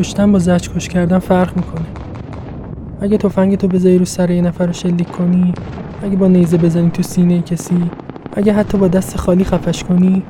کشتن 0.00 0.32
با 0.32 0.38
زج 0.38 0.68
کش 0.68 0.88
کردن 0.88 1.18
فرق 1.18 1.56
می‌کنه. 1.56 1.86
اگه 3.00 3.18
تفنگ 3.18 3.56
تو 3.56 3.68
بذاری 3.68 3.98
رو 3.98 4.04
سر 4.04 4.30
یه 4.30 4.42
نفر 4.42 4.66
رو 4.66 4.72
شلیک 4.72 5.08
کنی 5.08 5.54
اگه 6.02 6.16
با 6.16 6.28
نیزه 6.28 6.56
بزنی 6.56 6.90
تو 6.90 7.02
سینه 7.02 7.42
کسی 7.42 7.90
اگه 8.36 8.52
حتی 8.52 8.78
با 8.78 8.88
دست 8.88 9.16
خالی 9.16 9.44
خفش 9.44 9.84
کنی 9.84 10.22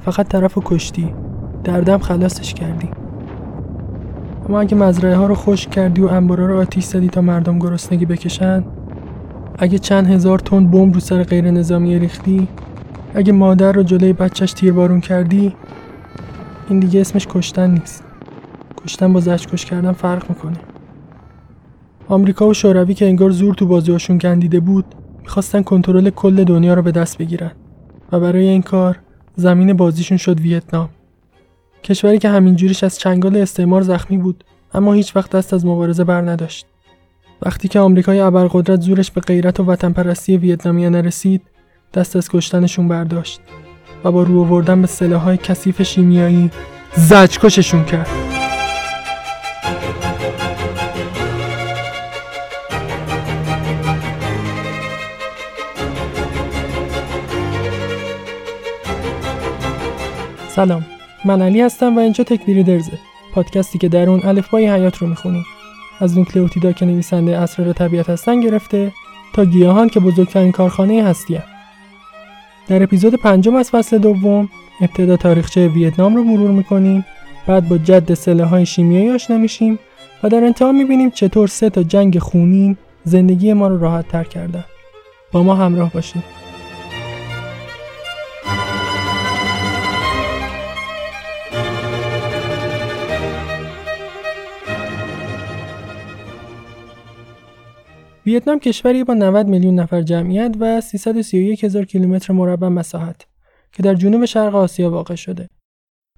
فقط 0.00 0.28
طرف 0.28 0.54
رو 0.54 0.62
کشتی. 0.64 1.14
دردم 1.64 1.98
خلاصش 1.98 2.54
کردی. 2.54 2.88
اما 4.48 4.60
اگه 4.60 4.74
مزرعه 4.74 5.16
ها 5.16 5.26
رو 5.26 5.34
خشک 5.34 5.70
کردی 5.70 6.02
و 6.02 6.06
انبارا 6.06 6.46
رو 6.46 6.60
آتیش 6.60 6.84
زدی 6.84 7.08
تا 7.08 7.20
مردم 7.20 7.58
گرسنگی 7.58 8.06
بکشن 8.06 8.64
اگه 9.58 9.78
چند 9.78 10.06
هزار 10.06 10.38
تن 10.38 10.66
بمب 10.66 10.94
رو 10.94 11.00
سر 11.00 11.22
غیر 11.22 11.50
نظامی 11.50 11.98
ریختی 11.98 12.48
اگه 13.14 13.32
مادر 13.32 13.72
رو 13.72 13.82
جلوی 13.82 14.12
بچهش 14.12 14.52
تیربارون 14.52 15.00
کردی 15.00 15.54
این 16.68 16.80
دیگه 16.80 17.00
اسمش 17.00 17.26
کشتن 17.30 17.70
نیست. 17.70 18.11
کشتن 18.84 19.12
با 19.12 19.20
زجکش 19.20 19.64
کردن 19.64 19.92
فرق 19.92 20.28
می‌کنه. 20.28 20.56
آمریکا 22.08 22.48
و 22.48 22.54
شوروی 22.54 22.94
که 22.94 23.06
انگار 23.06 23.30
زور 23.30 23.54
تو 23.54 23.66
بازیاشون 23.66 24.18
گندیده 24.18 24.60
بود 24.60 24.84
می‌خواستن 25.22 25.62
کنترل 25.62 26.10
کل 26.10 26.44
دنیا 26.44 26.74
رو 26.74 26.82
به 26.82 26.92
دست 26.92 27.18
بگیرن 27.18 27.50
و 28.12 28.20
برای 28.20 28.48
این 28.48 28.62
کار 28.62 28.98
زمین 29.36 29.72
بازیشون 29.72 30.18
شد 30.18 30.40
ویتنام. 30.40 30.88
کشوری 31.84 32.18
که 32.18 32.28
همینجوریش 32.28 32.84
از 32.84 32.98
چنگال 32.98 33.36
استعمار 33.36 33.82
زخمی 33.82 34.18
بود 34.18 34.44
اما 34.74 34.92
هیچ 34.92 35.16
وقت 35.16 35.30
دست 35.30 35.54
از 35.54 35.66
مبارزه 35.66 36.04
بر 36.04 36.20
نداشت. 36.20 36.66
وقتی 37.42 37.68
که 37.68 37.80
آمریکای 37.80 38.20
ابرقدرت 38.20 38.80
زورش 38.80 39.10
به 39.10 39.20
غیرت 39.20 39.60
و 39.60 39.64
وطن 39.64 39.92
پرستی 39.92 40.36
ویتنامیا 40.36 40.88
نرسید 40.88 41.42
دست 41.94 42.16
از 42.16 42.28
کشتنشون 42.28 42.88
برداشت 42.88 43.40
و 44.04 44.12
با 44.12 44.22
رو 44.22 44.40
آوردن 44.40 44.80
به 44.80 44.86
سلاحهای 44.86 45.36
کثیف 45.36 45.82
شیمیایی 45.82 46.50
زجکششون 46.96 47.84
کرد. 47.84 48.41
سلام. 60.54 60.84
من 61.24 61.42
علی 61.42 61.60
هستم 61.60 61.96
و 61.96 62.00
اینجا 62.00 62.24
تک 62.24 62.46
بریدرزه 62.46 62.98
پادکستی 63.34 63.78
که 63.78 63.88
در 63.88 64.10
اون 64.10 64.20
الفبای 64.24 64.66
حیات 64.66 64.96
رو 64.96 65.06
می‌خونیم 65.06 65.44
از 66.00 66.18
نوکلئوتیدا 66.18 66.72
که 66.72 66.86
نویسنده 66.86 67.38
اسرار 67.38 67.72
طبیعت 67.72 68.10
هستن 68.10 68.40
گرفته 68.40 68.92
تا 69.34 69.44
گیاهان 69.44 69.88
که 69.88 70.00
بزرگترین 70.00 70.52
کارخانه 70.52 71.04
هستی 71.04 71.38
در 72.68 72.82
اپیزود 72.82 73.14
پنجم 73.14 73.56
از 73.56 73.70
فصل 73.70 73.98
دوم 73.98 74.48
ابتدا 74.80 75.16
تاریخچه 75.16 75.68
ویتنام 75.68 76.16
رو 76.16 76.24
مرور 76.24 76.50
می‌کنیم. 76.50 77.04
بعد 77.46 77.68
با 77.68 77.78
جد 77.78 78.14
سلاح‌های 78.14 78.66
شیمیایی 78.66 79.10
آشنا 79.10 79.36
میشیم 79.36 79.78
و 80.22 80.28
در 80.28 80.44
انتها 80.44 80.72
می‌بینیم 80.72 81.10
چطور 81.10 81.48
سه 81.48 81.70
تا 81.70 81.82
جنگ 81.82 82.18
خونین 82.18 82.76
زندگی 83.04 83.52
ما 83.52 83.68
رو 83.68 83.80
راحت 83.80 84.08
تر 84.08 84.24
کردن. 84.24 84.64
با 85.32 85.42
ما 85.42 85.54
همراه 85.54 85.92
باشید 85.92 86.41
ویتنام 98.26 98.58
کشوری 98.58 99.04
با 99.04 99.14
90 99.14 99.46
میلیون 99.46 99.74
نفر 99.74 100.02
جمعیت 100.02 100.54
و 100.60 100.80
331 100.80 101.64
هزار 101.64 101.84
کیلومتر 101.84 102.32
مربع 102.32 102.68
مساحت 102.68 103.26
که 103.72 103.82
در 103.82 103.94
جنوب 103.94 104.24
شرق 104.24 104.54
آسیا 104.54 104.90
واقع 104.90 105.14
شده. 105.14 105.48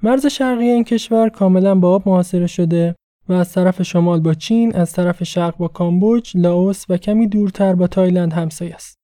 مرز 0.02 0.26
شرقی 0.26 0.64
این 0.64 0.84
کشور 0.84 1.28
کاملا 1.28 1.74
با 1.74 1.94
آب 1.94 2.08
محاصره 2.08 2.46
شده 2.46 2.94
و 3.28 3.32
از 3.32 3.52
طرف 3.52 3.82
شمال 3.82 4.20
با 4.20 4.34
چین، 4.34 4.76
از 4.76 4.92
طرف 4.92 5.24
شرق 5.24 5.56
با 5.56 5.68
کامبوج، 5.68 6.32
لاوس 6.34 6.84
و 6.88 6.96
کمی 6.96 7.28
دورتر 7.28 7.74
با 7.74 7.86
تایلند 7.86 8.32
همسایه 8.32 8.74
است. 8.74 8.98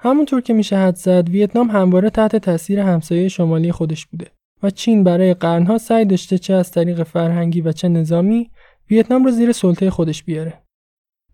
همونطور 0.00 0.40
که 0.40 0.52
میشه 0.52 0.76
حد 0.76 0.94
زد، 0.94 1.28
ویتنام 1.28 1.70
همواره 1.70 2.10
تحت 2.10 2.36
تاثیر 2.36 2.80
همسایه 2.80 3.28
شمالی 3.28 3.72
خودش 3.72 4.06
بوده 4.06 4.30
و 4.62 4.70
چین 4.70 5.04
برای 5.04 5.34
قرنها 5.34 5.78
سعی 5.78 6.04
داشته 6.04 6.38
چه 6.38 6.54
از 6.54 6.70
طریق 6.70 7.02
فرهنگی 7.02 7.60
و 7.60 7.72
چه 7.72 7.88
نظامی 7.88 8.50
ویتنام 8.90 9.24
رو 9.24 9.30
زیر 9.30 9.52
سلطه 9.52 9.90
خودش 9.90 10.24
بیاره. 10.24 10.65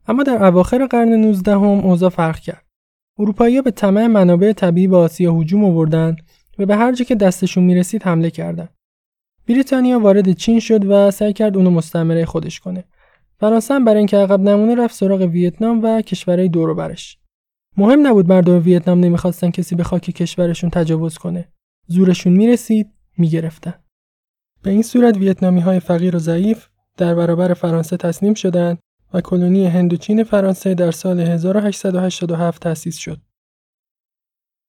اما 0.06 0.22
در 0.22 0.44
اواخر 0.44 0.86
قرن 0.86 1.08
19 1.08 1.52
هم 1.52 1.62
اوضاع 1.62 2.10
فرق 2.10 2.38
کرد. 2.38 2.66
اروپایی‌ها 3.18 3.62
به 3.62 3.70
طمع 3.70 4.06
منابع 4.06 4.52
طبیعی 4.52 4.88
به 4.88 4.96
آسیا 4.96 5.34
هجوم 5.34 5.64
آوردند 5.64 6.16
و 6.58 6.66
به 6.66 6.76
هر 6.76 6.92
جا 6.92 7.04
که 7.04 7.14
دستشون 7.14 7.64
می‌رسید 7.64 8.02
حمله 8.02 8.30
کردند. 8.30 8.68
بریتانیا 9.48 10.00
وارد 10.00 10.32
چین 10.32 10.60
شد 10.60 10.84
و 10.84 11.10
سعی 11.10 11.32
کرد 11.32 11.56
اونو 11.56 11.70
مستعمره 11.70 12.24
خودش 12.24 12.60
کنه. 12.60 12.84
فرانسه 13.40 13.80
برای 13.80 13.98
اینکه 13.98 14.16
عقب 14.16 14.40
نمونه 14.40 14.74
رفت 14.74 14.94
سراغ 14.94 15.20
ویتنام 15.20 15.80
و 15.82 16.02
کشورهای 16.02 16.48
دور 16.48 16.74
برش. 16.74 17.18
مهم 17.76 18.06
نبود 18.06 18.28
مردم 18.28 18.62
ویتنام 18.62 19.00
نمی‌خواستن 19.00 19.50
کسی 19.50 19.74
به 19.74 19.84
خاک 19.84 20.02
کشورشون 20.02 20.70
تجاوز 20.70 21.18
کنه. 21.18 21.48
زورشون 21.86 22.32
می‌رسید 22.32 22.90
می‌گرفتن. 23.18 23.74
به 24.62 24.70
این 24.70 24.82
صورت 24.82 25.16
ویتنامی 25.16 25.60
های 25.60 25.80
فقیر 25.80 26.16
و 26.16 26.18
ضعیف 26.18 26.66
در 26.96 27.14
برابر 27.14 27.54
فرانسه 27.54 27.96
تسلیم 27.96 28.34
شدند 28.34 28.78
و 29.14 29.20
کلونی 29.20 29.66
هندوچین 29.66 30.24
فرانسه 30.24 30.74
در 30.74 30.90
سال 30.90 31.20
1887 31.20 32.62
تأسیس 32.62 32.96
شد. 32.96 33.20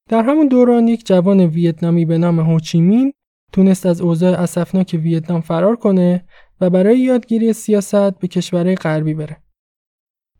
در 0.09 0.24
همون 0.24 0.48
دوران 0.48 0.88
یک 0.88 1.06
جوان 1.06 1.40
ویتنامی 1.40 2.06
به 2.06 2.18
نام 2.18 2.40
هوچیمین 2.40 3.14
تونست 3.53 3.86
از 3.86 4.02
اوضاع 4.02 4.42
اسفناک 4.42 5.00
ویتنام 5.03 5.42
فرار 5.42 5.76
کنه 5.76 6.26
و 6.62 6.70
برای 6.70 7.00
یادگیری 7.00 7.53
سیاست 7.53 8.20
به 8.20 8.28
کشورهای 8.28 8.76
غربی 8.76 9.14
بره. 9.14 9.38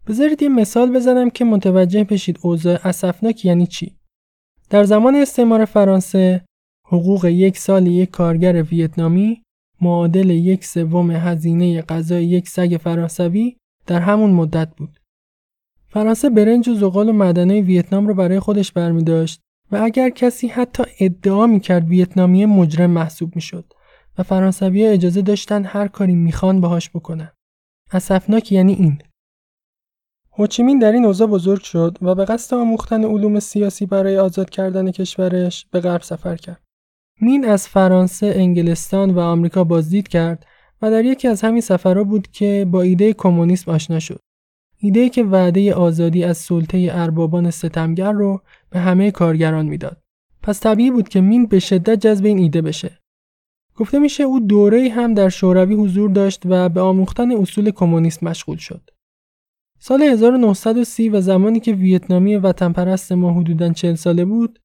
بذارید 0.08 0.42
یه 0.42 0.50
مثال 0.50 0.92
بزنم 0.92 1.30
که 1.30 1.46
متوجه 1.46 2.04
بشید 2.04 2.40
اوضاع 2.42 2.88
اسفناک 2.88 3.46
یعنی 3.46 3.68
چی. 3.68 3.98
در 4.70 4.84
زمان 4.84 5.16
استعمار 5.16 5.66
فرانسه 5.66 6.46
حقوق 6.88 7.26
یک 7.26 7.58
سال 7.58 7.88
یک 7.88 8.10
کارگر 8.10 8.64
ویتنامی 8.64 9.44
معادل 9.82 10.30
یک 10.30 10.66
سوم 10.66 11.12
هزینه 11.12 11.82
غذای 11.82 12.26
یک 12.26 12.50
سگ 12.50 12.78
فرانسوی 12.84 13.58
در 13.88 14.00
همون 14.00 14.32
مدت 14.32 14.76
بود. 14.76 15.00
فرانسه 15.88 16.30
برنج 16.30 16.70
و 16.70 16.74
زغال 16.74 17.10
و 17.10 17.14
معدنهای 17.14 17.62
ویتنام 17.62 18.08
رو 18.08 18.14
برای 18.14 18.40
خودش 18.40 18.72
برمی 18.72 19.04
داشت 19.04 19.42
و 19.72 19.76
اگر 19.76 20.10
کسی 20.10 20.48
حتی 20.48 20.84
ادعا 21.00 21.48
می 21.48 21.60
کرد 21.60 21.88
ویتنامی 21.88 22.46
مجرم 22.46 22.92
محسوب 22.92 23.36
می 23.36 23.42
شد 23.42 23.74
و 24.18 24.24
فرانسوی 24.24 24.86
ها 24.86 24.92
اجازه 24.92 25.22
داشتن 25.22 25.66
هر 25.66 25.88
کاری 25.88 26.16
می‌خوان 26.16 26.62
باهاش 26.62 26.90
بکنن. 26.90 27.32
اصفناک 27.92 28.52
یعنی 28.52 28.74
این. 28.74 28.98
هوچیمین 30.38 30.80
در 30.80 30.92
این 30.92 31.06
اوضاع 31.06 31.28
بزرگ 31.28 31.62
شد 31.62 31.98
و 32.02 32.16
به 32.16 32.26
قصد 32.26 32.56
آموختن 32.56 33.04
علوم 33.04 33.40
سیاسی 33.40 33.86
برای 33.86 34.18
آزاد 34.18 34.50
کردن 34.50 34.92
کشورش 34.92 35.66
به 35.72 35.80
غرب 35.80 36.02
سفر 36.02 36.36
کرد. 36.36 36.62
مین 37.22 37.46
از 37.46 37.68
فرانسه، 37.68 38.34
انگلستان 38.36 39.10
و 39.10 39.20
آمریکا 39.20 39.64
بازدید 39.64 40.08
کرد 40.08 40.46
و 40.84 40.92
در 40.92 41.06
یکی 41.06 41.28
از 41.28 41.42
همین 41.42 41.62
سفرها 41.62 42.04
بود 42.04 42.28
که 42.32 42.68
با 42.72 42.82
ایده 42.82 43.14
کمونیسم 43.14 43.72
آشنا 43.72 44.00
شد. 44.00 44.20
ایده 44.78 45.10
که 45.10 45.24
وعده 45.24 45.74
آزادی 45.74 46.24
از 46.24 46.38
سلطه 46.38 46.90
اربابان 46.92 47.52
ستمگر 47.52 48.12
رو 48.12 48.42
به 48.70 48.80
همه 48.80 49.12
کارگران 49.12 49.66
می‌داد. 49.66 49.98
پس 50.42 50.60
طبیعی 50.60 50.92
بود 50.92 51.10
که 51.10 51.22
مین 51.22 51.46
به 51.46 51.60
شدت 51.60 52.00
جذب 52.00 52.26
این 52.26 52.38
ایده 52.38 52.62
بشه. 52.62 53.00
گفته 53.76 54.00
میشه 54.00 54.24
او 54.24 54.40
دوره 54.40 54.90
هم 54.90 55.14
در 55.14 55.30
شوروی 55.30 55.76
حضور 55.76 56.10
داشت 56.10 56.42
و 56.46 56.70
به 56.70 56.82
آموختن 56.82 57.32
اصول 57.32 57.72
کمونیسم 57.72 58.28
مشغول 58.28 58.58
شد. 58.58 58.90
سال 59.80 60.02
1930 60.02 61.10
و 61.10 61.22
زمانی 61.22 61.60
که 61.60 61.74
ویتنامی 61.74 62.36
وطن 62.36 62.72
پرست 62.72 63.12
ما 63.12 63.34
حدوداً 63.34 63.74
40 63.74 63.96
ساله 63.96 64.26
بود، 64.26 64.60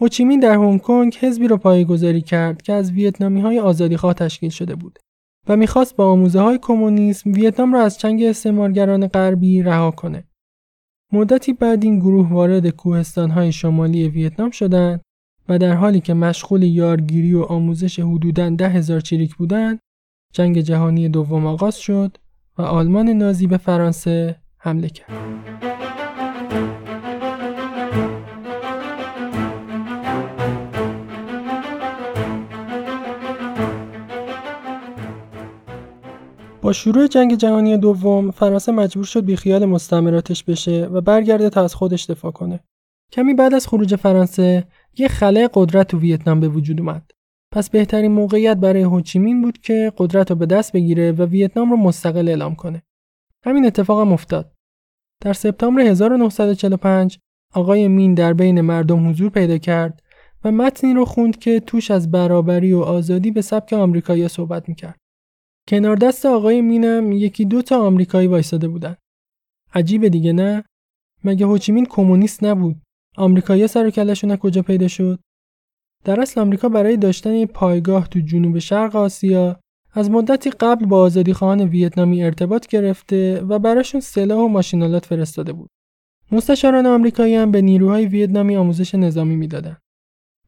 هوچیمین 0.00 0.40
در 0.40 0.54
هنگ 0.54 0.80
کنگ 0.80 1.16
حزبی 1.20 1.48
را 1.48 1.56
پایگذاری 1.56 2.20
کرد 2.20 2.62
که 2.62 2.72
از 2.72 2.92
ویتنامی 2.92 3.40
های 3.40 3.58
آزادیخواه 3.58 4.14
تشکیل 4.14 4.50
شده 4.50 4.74
بود 4.74 4.98
و 5.48 5.56
می‌خواست 5.56 5.96
با 5.96 6.10
آموزه 6.10 6.40
های 6.40 6.58
کمونیسم 6.62 7.32
ویتنام 7.32 7.74
را 7.74 7.82
از 7.82 7.98
چنگ 7.98 8.22
استعمارگران 8.22 9.06
غربی 9.06 9.62
رها 9.62 9.90
کنه. 9.90 10.24
مدتی 11.12 11.52
بعد 11.52 11.84
این 11.84 11.98
گروه 11.98 12.28
وارد 12.28 12.68
کوهستان 12.68 13.30
های 13.30 13.52
شمالی 13.52 14.08
ویتنام 14.08 14.50
شدند 14.50 15.00
و 15.48 15.58
در 15.58 15.74
حالی 15.74 16.00
که 16.00 16.14
مشغول 16.14 16.62
یارگیری 16.62 17.34
و 17.34 17.42
آموزش 17.42 18.00
حدوداً 18.00 18.50
ده 18.50 18.68
هزار 18.68 19.00
چریک 19.00 19.36
بودند، 19.36 19.78
جنگ 20.32 20.60
جهانی 20.60 21.08
دوم 21.08 21.46
آغاز 21.46 21.76
شد 21.76 22.16
و 22.58 22.62
آلمان 22.62 23.08
نازی 23.08 23.46
به 23.46 23.56
فرانسه 23.56 24.36
حمله 24.58 24.88
کرد. 24.88 25.71
با 36.62 36.72
شروع 36.72 37.06
جنگ 37.06 37.34
جهانی 37.34 37.76
دوم 37.76 38.30
فرانسه 38.30 38.72
مجبور 38.72 39.04
شد 39.04 39.24
بیخیال 39.24 39.64
مستعمراتش 39.64 40.44
بشه 40.44 40.86
و 40.86 41.00
برگرده 41.00 41.50
تا 41.50 41.64
از 41.64 41.74
خودش 41.74 42.04
دفاع 42.04 42.32
کنه. 42.32 42.60
کمی 43.12 43.34
بعد 43.34 43.54
از 43.54 43.66
خروج 43.66 43.96
فرانسه 43.96 44.64
یه 44.98 45.08
خلای 45.08 45.48
قدرت 45.54 45.88
تو 45.88 45.98
ویتنام 45.98 46.40
به 46.40 46.48
وجود 46.48 46.80
اومد. 46.80 47.10
پس 47.52 47.70
بهترین 47.70 48.12
موقعیت 48.12 48.56
برای 48.56 48.82
هوچیمین 48.82 49.42
بود 49.42 49.58
که 49.58 49.92
قدرت 49.96 50.30
رو 50.30 50.36
به 50.36 50.46
دست 50.46 50.72
بگیره 50.72 51.12
و 51.12 51.22
ویتنام 51.22 51.70
رو 51.70 51.76
مستقل 51.76 52.28
اعلام 52.28 52.54
کنه. 52.54 52.82
همین 53.44 53.66
اتفاق 53.66 54.00
هم 54.00 54.12
افتاد. 54.12 54.52
در 55.20 55.32
سپتامبر 55.32 55.80
1945 55.80 57.18
آقای 57.54 57.88
مین 57.88 58.14
در 58.14 58.32
بین 58.32 58.60
مردم 58.60 59.10
حضور 59.10 59.30
پیدا 59.30 59.58
کرد 59.58 60.02
و 60.44 60.52
متنی 60.52 60.94
رو 60.94 61.04
خوند 61.04 61.38
که 61.38 61.60
توش 61.60 61.90
از 61.90 62.10
برابری 62.10 62.72
و 62.72 62.80
آزادی 62.80 63.30
به 63.30 63.42
سبک 63.42 63.72
آمریکایی 63.72 64.28
صحبت 64.28 64.68
می‌کرد. 64.68 65.01
کنار 65.68 65.96
دست 65.96 66.26
آقای 66.26 66.60
مینم 66.60 67.12
یکی 67.12 67.44
دو 67.44 67.62
تا 67.62 67.86
آمریکایی 67.86 68.28
وایساده 68.28 68.68
بودن. 68.68 68.96
عجیبه 69.74 70.08
دیگه 70.08 70.32
نه؟ 70.32 70.64
مگه 71.24 71.46
هوچیمین 71.46 71.86
کمونیست 71.86 72.44
نبود؟ 72.44 72.76
آمریکایی‌ها 73.16 73.66
سر 73.66 73.86
و 73.86 73.90
کلشون 73.90 74.36
کجا 74.36 74.62
پیدا 74.62 74.88
شد؟ 74.88 75.18
در 76.04 76.20
اصل 76.20 76.40
آمریکا 76.40 76.68
برای 76.68 76.96
داشتن 76.96 77.34
یه 77.34 77.46
پایگاه 77.46 78.08
تو 78.08 78.20
جنوب 78.20 78.58
شرق 78.58 78.96
آسیا 78.96 79.60
از 79.92 80.10
مدتی 80.10 80.50
قبل 80.50 80.86
با 80.86 81.00
آزادی 81.00 81.32
خواهان 81.32 81.60
ویتنامی 81.60 82.24
ارتباط 82.24 82.66
گرفته 82.66 83.40
و 83.40 83.58
براشون 83.58 84.00
سلاح 84.00 84.38
و 84.38 84.48
ماشینالات 84.48 85.06
فرستاده 85.06 85.52
بود. 85.52 85.70
مستشاران 86.32 86.86
آمریکایی 86.86 87.34
هم 87.34 87.50
به 87.50 87.62
نیروهای 87.62 88.06
ویتنامی 88.06 88.56
آموزش 88.56 88.94
نظامی 88.94 89.36
می‌دادن. 89.36 89.76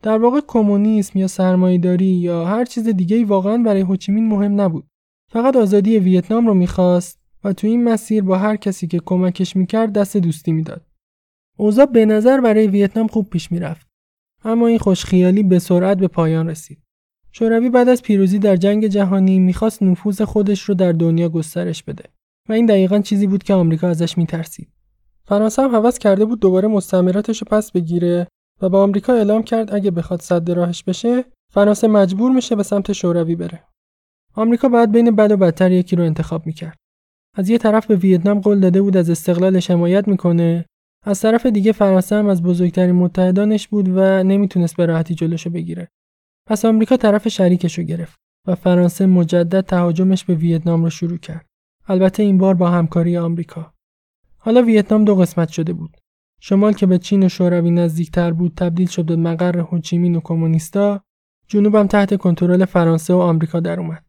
در 0.02 0.18
واقع 0.18 0.40
کمونیسم 0.46 1.18
یا 1.18 1.26
سرمایهداری 1.26 2.06
یا 2.06 2.44
هر 2.44 2.64
چیز 2.64 2.88
دیگه 2.88 3.24
واقعا 3.24 3.56
برای 3.56 3.80
هوچیمین 3.80 4.28
مهم 4.28 4.60
نبود. 4.60 4.86
فقط 5.34 5.56
آزادی 5.56 5.98
ویتنام 5.98 6.46
رو 6.46 6.54
می‌خواست 6.54 7.20
و 7.44 7.52
تو 7.52 7.66
این 7.66 7.84
مسیر 7.84 8.22
با 8.22 8.38
هر 8.38 8.56
کسی 8.56 8.86
که 8.86 9.00
کمکش 9.06 9.56
می‌کرد 9.56 9.92
دست 9.92 10.16
دوستی 10.16 10.52
می‌داد. 10.52 10.86
اوضاع 11.56 11.86
به 11.86 12.06
نظر 12.06 12.40
برای 12.40 12.66
ویتنام 12.66 13.06
خوب 13.06 13.30
پیش 13.30 13.52
می‌رفت. 13.52 13.86
اما 14.44 14.66
این 14.66 14.78
خوشخیالی 14.78 15.42
به 15.42 15.58
سرعت 15.58 15.98
به 15.98 16.08
پایان 16.08 16.48
رسید. 16.48 16.78
شوروی 17.32 17.70
بعد 17.70 17.88
از 17.88 18.02
پیروزی 18.02 18.38
در 18.38 18.56
جنگ 18.56 18.86
جهانی 18.86 19.38
می‌خواست 19.38 19.82
نفوذ 19.82 20.22
خودش 20.22 20.62
رو 20.62 20.74
در 20.74 20.92
دنیا 20.92 21.28
گسترش 21.28 21.82
بده 21.82 22.04
و 22.48 22.52
این 22.52 22.66
دقیقا 22.66 22.98
چیزی 22.98 23.26
بود 23.26 23.42
که 23.42 23.54
آمریکا 23.54 23.88
ازش 23.88 24.18
میترسید. 24.18 24.68
فرانسه 25.24 25.62
هم 25.62 25.76
حوض 25.76 25.98
کرده 25.98 26.24
بود 26.24 26.40
دوباره 26.40 26.68
مستعمراتش 26.68 27.42
رو 27.42 27.46
پس 27.50 27.72
بگیره 27.72 28.26
و 28.60 28.68
به 28.68 28.78
آمریکا 28.78 29.12
اعلام 29.12 29.42
کرد 29.42 29.74
اگه 29.74 29.90
بخواد 29.90 30.20
صد 30.20 30.50
راهش 30.50 30.82
بشه 30.82 31.24
فرانسه 31.52 31.88
مجبور 31.88 32.32
میشه 32.32 32.56
به 32.56 32.62
سمت 32.62 32.92
شوروی 32.92 33.36
بره. 33.36 33.62
آمریکا 34.36 34.68
بعد 34.68 34.92
بین 34.92 35.16
بد 35.16 35.32
و 35.32 35.36
بدتر 35.36 35.72
یکی 35.72 35.96
رو 35.96 36.04
انتخاب 36.04 36.46
می‌کرد. 36.46 36.76
از 37.36 37.50
یه 37.50 37.58
طرف 37.58 37.86
به 37.86 37.96
ویتنام 37.96 38.40
قول 38.40 38.60
داده 38.60 38.82
بود 38.82 38.96
از 38.96 39.10
استقلالش 39.10 39.70
حمایت 39.70 40.08
می‌کنه 40.08 40.64
از 41.06 41.20
طرف 41.20 41.46
دیگه 41.46 41.72
فرانسه 41.72 42.16
هم 42.16 42.26
از 42.26 42.42
بزرگترین 42.42 42.94
متحدانش 42.94 43.68
بود 43.68 43.88
و 43.88 44.22
نمی‌تونست 44.22 44.76
به 44.76 44.86
راحتی 44.86 45.14
جلوشو 45.14 45.50
بگیره. 45.50 45.88
پس 46.46 46.64
آمریکا 46.64 46.96
طرف 46.96 47.28
شریکشو 47.28 47.82
گرفت 47.82 48.18
و 48.46 48.54
فرانسه 48.54 49.06
مجدد 49.06 49.60
تهاجمش 49.60 50.24
به 50.24 50.34
ویتنام 50.34 50.84
رو 50.84 50.90
شروع 50.90 51.18
کرد. 51.18 51.46
البته 51.88 52.22
این 52.22 52.38
بار 52.38 52.54
با 52.54 52.70
همکاری 52.70 53.16
آمریکا. 53.16 53.72
حالا 54.38 54.62
ویتنام 54.62 55.04
دو 55.04 55.16
قسمت 55.16 55.48
شده 55.48 55.72
بود. 55.72 55.96
شمال 56.40 56.72
که 56.72 56.86
به 56.86 56.98
چین 56.98 57.22
و 57.22 57.28
شوروی 57.28 57.70
نزدیکتر 57.70 58.30
بود 58.30 58.52
تبدیل 58.56 58.86
شد 58.86 59.04
به 59.04 59.16
مقر 59.16 59.58
هوچیمین 59.58 60.16
و 60.16 60.20
کمونیستا، 60.20 61.00
جنوبم 61.48 61.86
تحت 61.86 62.16
کنترل 62.16 62.64
فرانسه 62.64 63.14
و 63.14 63.18
آمریکا 63.18 63.60
در 63.60 63.80
اومد. 63.80 64.04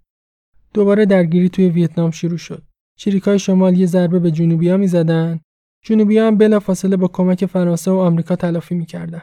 دوباره 0.76 1.06
درگیری 1.06 1.50
توی 1.50 1.70
ویتنام 1.70 2.12
شروع 2.12 2.38
شد. 2.38 2.64
شریکای 2.98 3.40
شمال 3.40 3.78
یه 3.78 3.86
ضربه 3.86 4.20
به 4.20 4.32
جنوبیا 4.32 4.78
می‌زدن 4.78 5.40
جنوبی 5.86 6.18
هم 6.18 6.38
بلافاصله 6.38 6.98
با 6.98 7.08
کمک 7.08 7.46
فرانسه 7.46 7.92
و 7.92 7.94
آمریکا 7.94 8.36
تلافی 8.36 8.76
می‌کردن. 8.76 9.22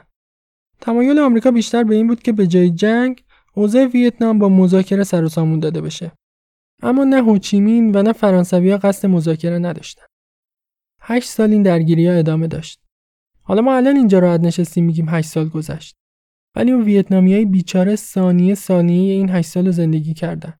تمایل 0.81 1.19
آمریکا 1.19 1.51
بیشتر 1.51 1.85
به 1.85 1.95
این 1.95 2.07
بود 2.07 2.23
که 2.23 2.33
به 2.33 2.47
جای 2.47 2.71
جنگ 2.71 3.23
اوضاع 3.55 3.85
ویتنام 3.85 4.39
با 4.39 4.49
مذاکره 4.49 5.05
سر 5.05 5.25
و 5.25 5.29
سامون 5.29 5.61
داده 5.61 5.81
بشه. 5.81 6.13
اما 6.83 7.05
نه 7.05 7.23
هوچیمین 7.23 7.97
و 7.97 8.03
نه 8.03 8.13
فرانسویا 8.13 8.79
قصد 8.79 9.09
مذاکره 9.09 9.59
نداشتن. 9.59 10.07
هشت 11.01 11.29
سال 11.29 11.51
این 11.51 11.63
درگیری 11.63 12.07
ها 12.07 12.15
ادامه 12.15 12.47
داشت. 12.47 12.81
حالا 13.43 13.63
ما 13.63 13.77
الان 13.77 13.97
اینجا 13.97 14.19
راحت 14.19 14.41
نشستیم 14.41 14.85
میگیم 14.85 15.09
هشت 15.09 15.29
سال 15.29 15.49
گذشت. 15.49 15.97
ولی 16.57 16.71
اون 16.71 16.85
ویتنامیای 16.85 17.45
بیچاره 17.45 17.97
ثانیه 17.97 18.55
ثانیه 18.55 19.13
این 19.13 19.31
هشت 19.31 19.49
سال 19.49 19.71
زندگی 19.71 20.15
کردن. 20.15 20.55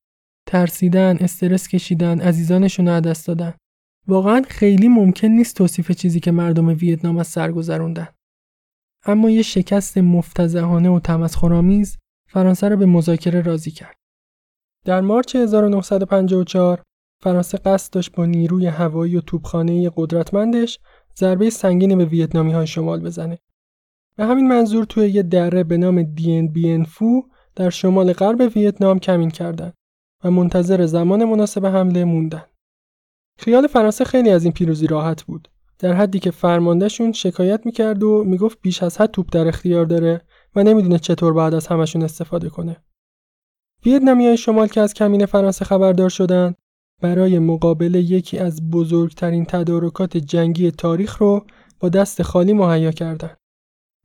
ترسیدن، 0.47 1.17
استرس 1.17 1.69
کشیدن، 1.69 2.21
عزیزانشون 2.21 2.89
رو 2.89 3.01
دست 3.01 3.27
دادن. 3.27 3.55
واقعا 4.09 4.43
خیلی 4.49 4.89
ممکن 4.89 5.29
نیست 5.29 5.57
توصیف 5.57 5.91
چیزی 5.91 6.21
که 6.21 6.31
مردم 6.31 6.69
ویتنام 6.69 7.19
از 7.19 7.27
سر 7.27 7.53
گذروندن. 7.53 8.09
اما 9.05 9.31
یه 9.31 9.43
شکست 9.43 9.99
مفتزهانه 9.99 10.91
و 10.91 11.01
تمسخرآمیز 11.01 11.99
فرانسه 12.29 12.69
را 12.69 12.77
به 12.77 12.87
مذاکره 12.87 13.43
راضی 13.43 13.71
کرد. 13.71 13.97
در 14.85 15.01
مارچ 15.01 15.37
1954 15.37 16.83
فرانسه 17.21 17.59
قصد 17.59 17.93
داشت 17.93 18.13
با 18.13 18.27
نیروی 18.27 18.67
هوایی 18.67 19.17
و 19.17 19.21
توپخانه 19.21 19.91
قدرتمندش 19.97 20.79
ضربه 21.19 21.51
سنگینی 21.51 21.97
به 21.97 22.05
ویتنامی 22.05 22.53
های 22.53 22.67
شمال 22.67 23.01
بزنه. 23.01 23.39
به 24.17 24.25
همین 24.25 24.49
منظور 24.49 24.85
توی 24.85 25.09
یه 25.09 25.23
دره 25.23 25.65
به 25.65 25.77
نام 25.77 26.03
دین 26.03 26.53
بین 26.53 26.85
فو 26.85 27.23
در 27.57 27.71
شمال 27.71 28.13
غرب 28.13 28.53
ویتنام 28.57 28.99
کمین 28.99 29.31
کردند 29.31 29.75
و 30.25 30.31
منتظر 30.31 30.87
زمان 30.87 31.25
مناسب 31.25 31.67
حمله 31.67 32.05
موندن. 32.05 32.43
خیال 33.39 33.67
فرانسه 33.67 34.05
خیلی 34.05 34.31
از 34.31 34.45
این 34.45 34.53
پیروزی 34.53 34.87
راحت 34.87 35.23
بود 35.23 35.49
در 35.79 35.93
حدی 35.93 36.19
که 36.19 36.31
فرماندهشون 36.31 37.13
شکایت 37.13 37.67
می‌کرد 37.67 38.03
و 38.03 38.25
می‌گفت 38.25 38.59
بیش 38.63 38.83
از 38.83 39.01
حد 39.01 39.11
توپ 39.11 39.27
در 39.33 39.49
اختیار 39.49 39.85
داره 39.85 40.21
و 40.57 40.63
نمی‌دونه 40.63 40.99
چطور 40.99 41.33
بعد 41.33 41.55
از 41.55 41.67
همشون 41.67 42.03
استفاده 42.03 42.49
کنه 42.49 42.77
های 43.87 44.37
شمال 44.37 44.67
که 44.67 44.81
از 44.81 44.95
کمین 44.95 45.27
فرانسه 45.27 45.65
خبردار 45.65 46.09
شدند 46.09 46.57
برای 47.03 47.39
مقابله 47.39 47.99
یکی 48.01 48.39
از 48.39 48.71
بزرگترین 48.71 49.45
تدارکات 49.45 50.17
جنگی 50.17 50.71
تاریخ 50.71 51.19
رو 51.19 51.47
با 51.81 51.89
دست 51.89 52.23
خالی 52.23 52.53
مهیا 52.53 52.91
کردند. 52.91 53.37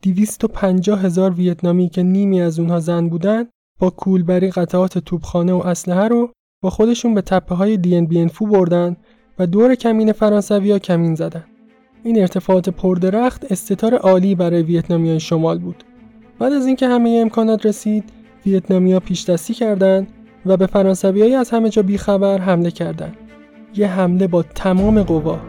250 0.04 1.02
هزار 1.02 1.32
ویتنامی 1.32 1.90
که 1.90 2.04
نیمی 2.04 2.42
از 2.42 2.60
اونها 2.60 2.80
زن 2.80 3.10
بودند 3.10 3.50
با 3.80 3.90
کولبری 3.90 4.52
قطعات 4.52 4.98
توپخانه 4.98 5.54
و 5.54 5.58
اسلحه 5.58 6.08
رو 6.08 6.32
با 6.62 6.70
خودشون 6.70 7.14
به 7.14 7.22
تپه 7.22 7.56
های 7.56 7.78
دی 7.78 8.02
بی 8.02 8.28
فو 8.28 8.46
بردن 8.46 8.98
و 9.40 9.48
دور 9.48 9.76
کمین 9.76 10.12
فرانسویا 10.12 10.80
کمین 10.80 11.16
زدن. 11.16 11.44
این 12.04 12.20
ارتفاعات 12.20 12.70
پردرخت 12.70 13.52
استتار 13.52 13.96
عالی 13.96 14.36
برای 14.36 14.64
ویتنامیای 14.64 15.20
شمال 15.20 15.60
بود. 15.60 15.84
بعد 16.40 16.54
از 16.54 16.66
اینکه 16.66 16.88
همه 16.88 17.10
امکانات 17.10 17.66
رسید، 17.66 18.04
ویتنامیا 18.46 19.00
پیش 19.00 19.30
دستی 19.30 19.54
کردند 19.54 20.08
و 20.46 20.58
به 20.58 20.68
فرانسویایی 20.68 21.34
از 21.34 21.50
همه 21.50 21.70
جا 21.70 21.82
بیخبر 21.82 22.38
حمله 22.38 22.72
کردند. 22.72 23.18
یه 23.76 23.88
حمله 23.88 24.28
با 24.28 24.44
تمام 24.44 25.04
قوا. 25.04 25.40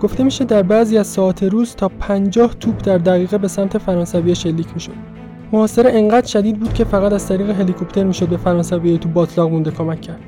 گفته 0.00 0.24
میشه 0.24 0.44
در 0.44 0.62
بعضی 0.62 0.98
از 0.98 1.06
ساعت 1.06 1.42
روز 1.42 1.74
تا 1.74 1.88
50 1.88 2.54
توپ 2.54 2.84
در 2.84 2.98
دقیقه 2.98 3.38
به 3.38 3.48
سمت 3.48 3.78
فرانسویا 3.78 4.34
شلیک 4.34 4.66
می‌شد. 4.74 5.17
محاصره 5.52 5.92
انقدر 5.92 6.26
شدید 6.26 6.60
بود 6.60 6.72
که 6.72 6.84
فقط 6.84 7.12
از 7.12 7.28
طریق 7.28 7.50
هلیکوپتر 7.50 8.04
می‌شد 8.04 8.28
به 8.28 8.36
فرانسویایی 8.36 8.98
تو 8.98 9.08
باطلاق 9.08 9.50
مونده 9.50 9.70
کمک 9.70 10.00
کرد. 10.00 10.20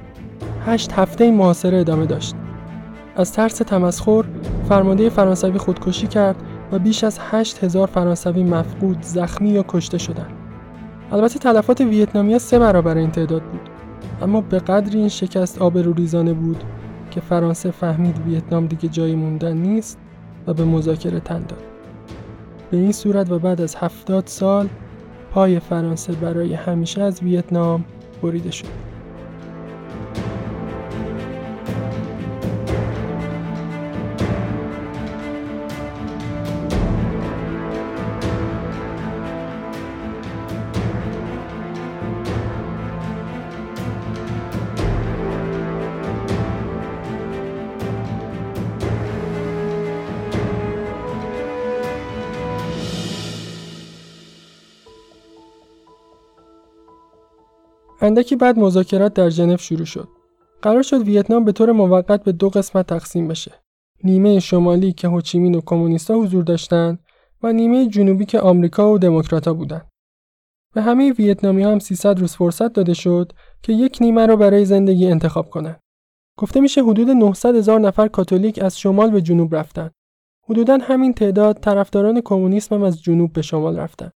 هشت 0.67 0.93
هفته 0.93 1.25
این 1.25 1.35
محاصره 1.35 1.79
ادامه 1.79 2.07
داشت. 2.07 2.35
از 3.17 3.33
ترس 3.33 3.59
تمسخر 3.59 4.25
فرمانده 4.69 5.09
فرانسوی 5.09 5.59
خودکشی 5.59 6.07
کرد 6.07 6.37
و 6.73 6.79
بیش 6.79 7.05
از 7.05 7.19
8000 7.31 7.89
فرانسوی 7.89 8.45
مفقود، 8.45 9.03
زخمی 9.03 9.51
یا 9.51 9.65
کشته 9.69 9.99
شدند. 9.99 10.33
البته 11.13 11.39
تلفات 11.39 11.81
ویتنامیا 11.81 12.39
سه 12.39 12.59
برابر 12.59 12.97
این 12.97 13.11
تعداد 13.11 13.43
بود. 13.43 13.61
اما 14.23 14.41
به 14.41 14.59
قدری 14.59 14.99
این 14.99 15.09
شکست 15.09 15.63
آبروریزانه 15.63 16.33
بود 16.33 16.65
که 17.11 17.21
فرانسه 17.21 17.71
فهمید 17.71 18.19
ویتنام 18.27 18.67
دیگه 18.67 18.89
جایی 18.89 19.15
موندن 19.15 19.57
نیست 19.57 19.99
و 20.47 20.55
به 20.55 20.65
مذاکره 20.65 21.21
تن 21.21 21.39
داد. 21.39 21.63
به 22.71 22.77
این 22.77 22.93
صورت 22.93 23.31
و 23.31 23.39
بعد 23.39 23.61
از 23.61 23.77
هفتاد 23.77 24.27
سال 24.27 24.69
پای 25.31 25.61
فرانسه 25.61 26.13
برای 26.13 26.55
همیشه 26.55 27.03
از 27.03 27.23
ویتنام 27.23 27.85
بریده 28.23 28.51
شد. 28.51 28.90
اندکی 58.11 58.37
بعد 58.37 58.59
مذاکرات 58.59 59.15
در 59.15 59.31
ژنو 59.31 59.57
شروع 59.57 59.85
شد. 59.85 60.09
قرار 60.63 60.83
شد 60.83 61.03
ویتنام 61.03 61.45
به 61.45 61.53
طور 61.53 61.73
موقت 61.73 62.25
به 62.25 62.33
دو 62.33 62.49
قسمت 62.49 62.87
تقسیم 62.87 63.29
بشه. 63.29 63.53
نیمه 64.05 64.41
شمالی 64.41 64.93
که 64.93 65.09
هوچیمین 65.09 65.55
و 65.55 65.61
کمونیستا 65.67 66.15
حضور 66.15 66.45
داشتند 66.45 66.99
و 67.43 67.53
نیمه 67.53 67.89
جنوبی 67.89 68.25
که 68.25 68.41
آمریکا 68.41 68.93
و 68.93 68.99
دموکراتا 68.99 69.55
بودند. 69.55 69.89
به 70.75 70.83
همه 70.83 71.13
ویتنامی 71.13 71.63
هم 71.63 71.79
300 71.79 72.19
روز 72.19 72.37
فرصت 72.37 72.73
داده 72.73 72.95
شد 72.95 73.33
که 73.63 73.73
یک 73.73 73.99
نیمه 74.01 74.27
رو 74.27 74.37
برای 74.37 74.65
زندگی 74.65 75.07
انتخاب 75.07 75.51
کنند. 75.51 75.81
گفته 76.39 76.61
میشه 76.61 76.83
حدود 76.83 77.11
900 77.11 77.57
هزار 77.57 77.81
نفر 77.81 78.09
کاتولیک 78.09 78.63
از 78.63 78.79
شمال 78.79 79.11
به 79.11 79.21
جنوب 79.21 79.55
رفتن. 79.55 79.91
حدوداً 80.49 80.79
همین 80.83 81.13
تعداد 81.13 81.61
طرفداران 81.61 82.21
کمونیسم 82.21 82.75
هم 82.75 82.83
از 82.83 83.03
جنوب 83.03 83.33
به 83.33 83.43
شمال 83.43 83.79
رفتن. 83.79 84.11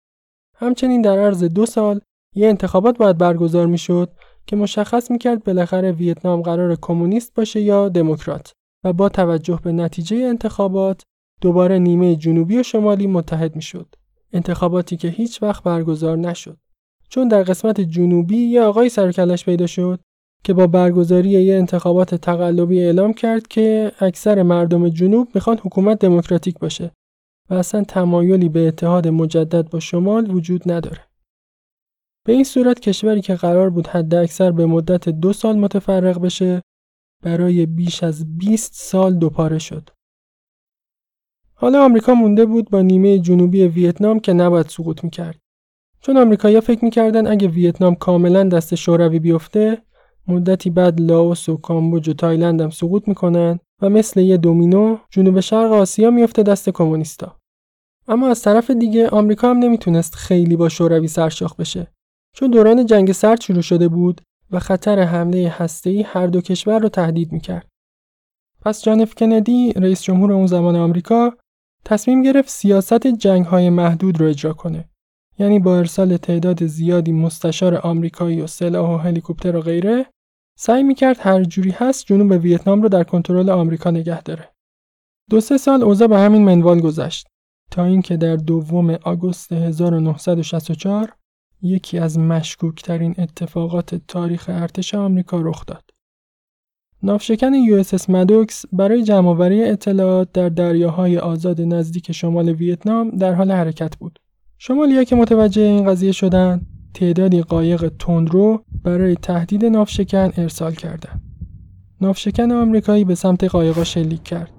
همچنین 0.55 1.01
در 1.01 1.19
عرض 1.19 1.43
دو 1.43 1.65
سال 1.65 2.00
یه 2.35 2.47
انتخابات 2.47 2.97
باید 2.97 3.17
برگزار 3.17 3.67
می‌شد 3.67 4.11
که 4.47 4.55
مشخص 4.55 5.11
می‌کرد 5.11 5.43
بالاخره 5.43 5.91
ویتنام 5.91 6.41
قرار 6.41 6.77
کمونیست 6.81 7.33
باشه 7.35 7.61
یا 7.61 7.89
دموکرات 7.89 8.53
و 8.83 8.93
با 8.93 9.09
توجه 9.09 9.59
به 9.63 9.71
نتیجه 9.71 10.17
انتخابات 10.17 11.01
دوباره 11.41 11.79
نیمه 11.79 12.15
جنوبی 12.15 12.57
و 12.59 12.63
شمالی 12.63 13.07
متحد 13.07 13.55
می‌شد. 13.55 13.95
انتخاباتی 14.33 14.97
که 14.97 15.07
هیچ 15.07 15.43
وقت 15.43 15.63
برگزار 15.63 16.17
نشد. 16.17 16.57
چون 17.09 17.27
در 17.27 17.43
قسمت 17.43 17.81
جنوبی 17.81 18.37
یه 18.37 18.61
آقای 18.61 18.89
سرکلش 18.89 19.45
پیدا 19.45 19.67
شد 19.67 19.99
که 20.43 20.53
با 20.53 20.67
برگزاری 20.67 21.29
یه 21.29 21.55
انتخابات 21.55 22.15
تقلبی 22.15 22.79
اعلام 22.79 23.13
کرد 23.13 23.47
که 23.47 23.91
اکثر 23.99 24.43
مردم 24.43 24.89
جنوب 24.89 25.27
می‌خوان 25.35 25.57
حکومت 25.57 25.99
دموکراتیک 25.99 26.59
باشه 26.59 26.91
و 27.49 27.53
اصلا 27.53 27.83
تمایلی 27.83 28.49
به 28.49 28.67
اتحاد 28.67 29.07
مجدد 29.07 29.69
با 29.69 29.79
شمال 29.79 30.31
وجود 30.31 30.71
نداره. 30.71 30.99
به 32.25 32.33
این 32.33 32.43
صورت 32.43 32.79
کشوری 32.79 33.21
که 33.21 33.35
قرار 33.35 33.69
بود 33.69 33.87
حد 33.87 34.15
اکثر 34.15 34.51
به 34.51 34.65
مدت 34.65 35.09
دو 35.09 35.33
سال 35.33 35.57
متفرق 35.57 36.19
بشه 36.19 36.61
برای 37.23 37.65
بیش 37.65 38.03
از 38.03 38.37
20 38.37 38.73
سال 38.73 39.15
دوپاره 39.15 39.59
شد. 39.59 39.89
حالا 41.53 41.85
آمریکا 41.85 42.13
مونده 42.13 42.45
بود 42.45 42.69
با 42.69 42.81
نیمه 42.81 43.19
جنوبی 43.19 43.67
ویتنام 43.67 44.19
که 44.19 44.33
نباید 44.33 44.67
سقوط 44.67 45.03
می‌کرد. 45.03 45.39
چون 45.99 46.17
آمریکایی‌ها 46.17 46.61
فکر 46.61 46.85
می‌کردن 46.85 47.27
اگه 47.27 47.47
ویتنام 47.47 47.95
کاملا 47.95 48.43
دست 48.43 48.75
شوروی 48.75 49.19
بیفته 49.19 49.81
مدتی 50.27 50.69
بعد 50.69 51.01
لاوس 51.01 51.49
و 51.49 51.57
کامبوج 51.57 52.09
و 52.09 52.13
تایلند 52.13 52.61
هم 52.61 52.69
سقوط 52.69 53.07
می‌کنن 53.07 53.59
و 53.81 53.89
مثل 53.89 54.19
یه 54.19 54.37
دومینو 54.37 54.97
جنوب 55.09 55.39
شرق 55.39 55.71
آسیا 55.71 56.11
میفته 56.11 56.43
دست 56.43 56.69
کمونیستا. 56.69 57.37
اما 58.07 58.27
از 58.27 58.41
طرف 58.41 58.71
دیگه 58.71 59.09
آمریکا 59.09 59.49
هم 59.49 59.57
نمی‌تونست 59.57 60.15
خیلی 60.15 60.55
با 60.55 60.69
شوروی 60.69 61.07
سرشاخ 61.07 61.55
بشه 61.55 61.87
چون 62.35 62.51
دوران 62.51 62.85
جنگ 62.85 63.11
سرد 63.11 63.41
شروع 63.41 63.61
شده 63.61 63.87
بود 63.87 64.21
و 64.51 64.59
خطر 64.59 64.99
حمله 64.99 65.49
هسته‌ای 65.57 66.01
هر 66.01 66.27
دو 66.27 66.41
کشور 66.41 66.79
رو 66.79 66.89
تهدید 66.89 67.31
می‌کرد. 67.31 67.67
پس 68.61 68.83
جان 68.83 69.01
اف 69.01 69.15
کندی 69.15 69.73
رئیس 69.73 70.03
جمهور 70.03 70.31
اون 70.31 70.47
زمان 70.47 70.75
آمریکا 70.75 71.33
تصمیم 71.85 72.21
گرفت 72.21 72.49
سیاست 72.49 73.07
جنگ 73.07 73.45
های 73.45 73.69
محدود 73.69 74.21
رو 74.21 74.27
اجرا 74.27 74.53
کنه. 74.53 74.89
یعنی 75.39 75.59
با 75.59 75.77
ارسال 75.77 76.17
تعداد 76.17 76.65
زیادی 76.65 77.11
مستشار 77.11 77.75
آمریکایی 77.75 78.41
و 78.41 78.47
سلاح 78.47 78.89
و 78.89 78.97
هلیکوپتر 78.97 79.55
و 79.55 79.61
غیره 79.61 80.05
سعی 80.59 80.83
می‌کرد 80.83 81.17
هر 81.19 81.43
جوری 81.43 81.71
هست 81.71 82.05
جنوب 82.05 82.31
ویتنام 82.31 82.81
رو 82.81 82.89
در 82.89 83.03
کنترل 83.03 83.49
آمریکا 83.49 83.91
نگه 83.91 84.21
داره. 84.21 84.49
دو 85.29 85.41
سه 85.41 85.57
سال 85.57 85.83
اوضاع 85.83 86.07
به 86.07 86.17
همین 86.17 86.43
منوال 86.45 86.81
گذشت 86.81 87.27
تا 87.71 87.85
اینکه 87.85 88.17
در 88.17 88.35
دوم 88.35 88.89
آگوست 88.89 89.51
1964 89.51 91.15
یکی 91.63 91.98
از 92.00 92.20
مشکوکترین 92.20 93.15
اتفاقات 93.17 93.96
تاریخ 93.96 94.46
ارتش 94.50 94.96
آمریکا 94.96 95.41
رخ 95.41 95.65
داد. 95.65 95.84
نافشکن 97.03 97.53
اس 97.74 98.10
مدوکس 98.10 98.65
برای 98.72 99.03
جمعآوری 99.03 99.63
اطلاعات 99.63 100.32
در 100.32 100.50
دریاهای 100.50 101.17
آزاد 101.17 101.62
نزدیک 101.62 102.12
شمال 102.12 102.50
ویتنام 102.50 103.10
در 103.10 103.34
حال 103.34 103.51
حرکت 103.51 103.98
بود. 103.98 104.20
شمالیا 104.58 105.03
که 105.03 105.15
متوجه 105.15 105.62
این 105.62 105.86
قضیه 105.86 106.12
شدند، 106.12 106.67
تعدادی 106.93 107.41
قایق 107.41 107.91
تندرو 108.00 108.63
برای 108.84 109.15
تهدید 109.15 109.65
نافشکن 109.65 110.32
ارسال 110.38 110.72
کردند. 110.72 111.22
نافشکن 112.01 112.51
آمریکایی 112.51 113.05
به 113.05 113.15
سمت 113.15 113.43
قایقا 113.43 113.84
شلیک 113.84 114.24
کرد 114.24 114.51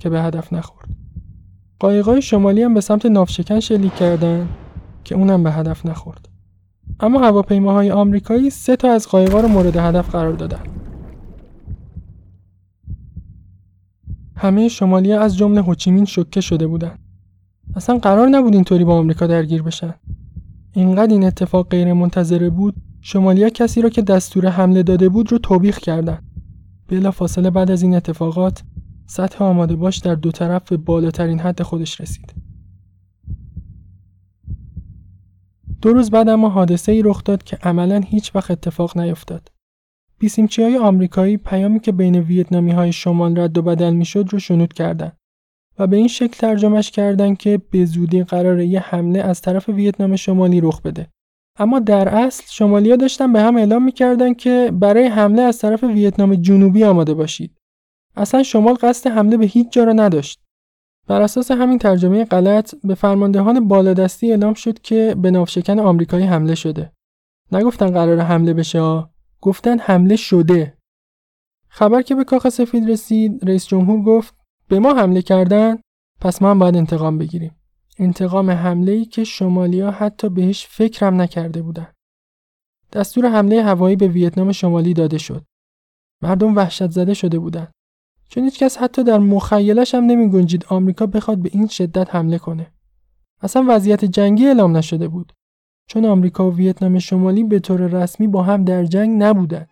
که 0.00 0.08
به 0.08 0.22
هدف 0.22 0.52
نخورد. 0.52 0.88
قایقای 1.78 2.22
شمالی 2.22 2.62
هم 2.62 2.74
به 2.74 2.80
سمت 2.80 3.06
نافشکن 3.06 3.60
شلیک 3.60 3.94
کردند 3.94 4.48
که 5.04 5.14
اونم 5.14 5.42
به 5.42 5.52
هدف 5.52 5.86
نخورد. 5.86 6.28
اما 7.00 7.20
هواپیماهای 7.20 7.90
آمریکایی 7.90 8.50
سه 8.50 8.76
تا 8.76 8.92
از 8.92 9.08
قایقا 9.08 9.40
رو 9.40 9.48
مورد 9.48 9.76
هدف 9.76 10.10
قرار 10.10 10.32
دادن. 10.32 10.60
همه 14.36 14.68
شمالی 14.68 15.12
از 15.12 15.36
جمله 15.36 15.62
هوچیمین 15.62 16.04
شوکه 16.04 16.40
شده 16.40 16.66
بودند. 16.66 16.98
اصلا 17.76 17.98
قرار 17.98 18.28
نبود 18.28 18.54
اینطوری 18.54 18.84
با 18.84 18.98
آمریکا 18.98 19.26
درگیر 19.26 19.62
بشن. 19.62 19.94
اینقدر 20.72 21.12
این 21.12 21.24
اتفاق 21.24 21.68
غیر 21.68 21.92
منتظره 21.92 22.50
بود 22.50 22.74
شمالیا 23.00 23.48
کسی 23.48 23.82
را 23.82 23.88
که 23.88 24.02
دستور 24.02 24.46
حمله 24.46 24.82
داده 24.82 25.08
بود 25.08 25.32
رو 25.32 25.38
توبیخ 25.38 25.78
کردند. 25.78 26.24
بلا 26.88 27.10
فاصله 27.10 27.50
بعد 27.50 27.70
از 27.70 27.82
این 27.82 27.94
اتفاقات 27.94 28.62
سطح 29.06 29.44
آماده 29.44 29.76
باش 29.76 29.98
در 29.98 30.14
دو 30.14 30.30
طرف 30.30 30.68
به 30.68 30.76
بالاترین 30.76 31.38
حد 31.38 31.62
خودش 31.62 32.00
رسید. 32.00 32.47
دو 35.82 35.92
روز 35.92 36.10
بعد 36.10 36.28
اما 36.28 36.48
حادثه 36.48 36.92
ای 36.92 37.02
رخ 37.02 37.24
داد 37.24 37.42
که 37.42 37.56
عملا 37.62 37.98
هیچ 37.98 38.34
وقت 38.34 38.50
اتفاق 38.50 38.98
نیفتاد. 38.98 39.48
بیسیمچی 40.18 40.62
های 40.62 40.76
آمریکایی 40.78 41.36
پیامی 41.36 41.80
که 41.80 41.92
بین 41.92 42.16
ویتنامی 42.16 42.72
های 42.72 42.92
شمال 42.92 43.38
رد 43.38 43.58
و 43.58 43.62
بدل 43.62 43.94
می‌شد 43.94 44.28
رو 44.30 44.38
شنود 44.38 44.72
کردند 44.72 45.16
و 45.78 45.86
به 45.86 45.96
این 45.96 46.08
شکل 46.08 46.38
ترجمهش 46.38 46.90
کردند 46.90 47.38
که 47.38 47.60
به 47.70 47.84
زودی 47.84 48.22
قرار 48.22 48.60
یه 48.60 48.80
حمله 48.80 49.20
از 49.20 49.40
طرف 49.40 49.68
ویتنام 49.68 50.16
شمالی 50.16 50.60
رخ 50.60 50.82
بده. 50.82 51.06
اما 51.58 51.78
در 51.78 52.08
اصل 52.08 52.44
شمالیا 52.48 52.96
داشتن 52.96 53.32
به 53.32 53.40
هم 53.40 53.56
اعلام 53.56 53.84
می‌کردن 53.84 54.34
که 54.34 54.72
برای 54.74 55.06
حمله 55.06 55.42
از 55.42 55.58
طرف 55.58 55.84
ویتنام 55.84 56.34
جنوبی 56.34 56.84
آماده 56.84 57.14
باشید. 57.14 57.58
اصلا 58.16 58.42
شمال 58.42 58.74
قصد 58.74 59.10
حمله 59.10 59.36
به 59.36 59.46
هیچ 59.46 59.72
جا 59.72 59.84
را 59.84 59.92
نداشت. 59.92 60.40
بر 61.08 61.22
اساس 61.22 61.50
همین 61.50 61.78
ترجمه 61.78 62.24
غلط 62.24 62.74
به 62.84 62.94
فرماندهان 62.94 63.68
بالادستی 63.68 64.30
اعلام 64.30 64.54
شد 64.54 64.78
که 64.78 65.14
به 65.18 65.30
ناوشکن 65.30 65.78
آمریکایی 65.78 66.26
حمله 66.26 66.54
شده. 66.54 66.92
نگفتن 67.52 67.90
قرار 67.90 68.20
حمله 68.20 68.54
بشه 68.54 69.04
گفتن 69.40 69.78
حمله 69.78 70.16
شده. 70.16 70.78
خبر 71.68 72.02
که 72.02 72.14
به 72.14 72.24
کاخ 72.24 72.48
سفید 72.48 72.90
رسید 72.90 73.48
رئیس 73.48 73.66
جمهور 73.66 74.02
گفت 74.02 74.34
به 74.68 74.78
ما 74.78 74.94
حمله 74.94 75.22
کردن 75.22 75.78
پس 76.20 76.42
ما 76.42 76.50
هم 76.50 76.58
باید 76.58 76.76
انتقام 76.76 77.18
بگیریم. 77.18 77.56
انتقام 77.98 78.50
حمله 78.50 78.92
ای 78.92 79.04
که 79.04 79.24
شمالیا 79.24 79.90
حتی 79.90 80.28
بهش 80.28 80.66
فکرم 80.66 81.20
نکرده 81.20 81.62
بودن. 81.62 81.88
دستور 82.92 83.28
حمله 83.28 83.62
هوایی 83.62 83.96
به 83.96 84.08
ویتنام 84.08 84.52
شمالی 84.52 84.94
داده 84.94 85.18
شد. 85.18 85.44
مردم 86.22 86.56
وحشت 86.56 86.90
زده 86.90 87.14
شده 87.14 87.38
بودند. 87.38 87.72
چون 88.28 88.44
هیچکس 88.44 88.78
حتی 88.78 89.04
در 89.04 89.18
مخیلش 89.18 89.94
هم 89.94 90.04
نمی 90.04 90.30
گنجید 90.30 90.64
آمریکا 90.68 91.06
بخواد 91.06 91.38
به 91.38 91.50
این 91.52 91.66
شدت 91.66 92.14
حمله 92.14 92.38
کنه. 92.38 92.66
اصلا 93.42 93.64
وضعیت 93.68 94.04
جنگی 94.04 94.46
اعلام 94.46 94.76
نشده 94.76 95.08
بود. 95.08 95.32
چون 95.86 96.04
آمریکا 96.04 96.50
و 96.50 96.54
ویتنام 96.54 96.98
شمالی 96.98 97.44
به 97.44 97.58
طور 97.58 97.80
رسمی 97.80 98.26
با 98.26 98.42
هم 98.42 98.64
در 98.64 98.84
جنگ 98.84 99.22
نبودند. 99.22 99.68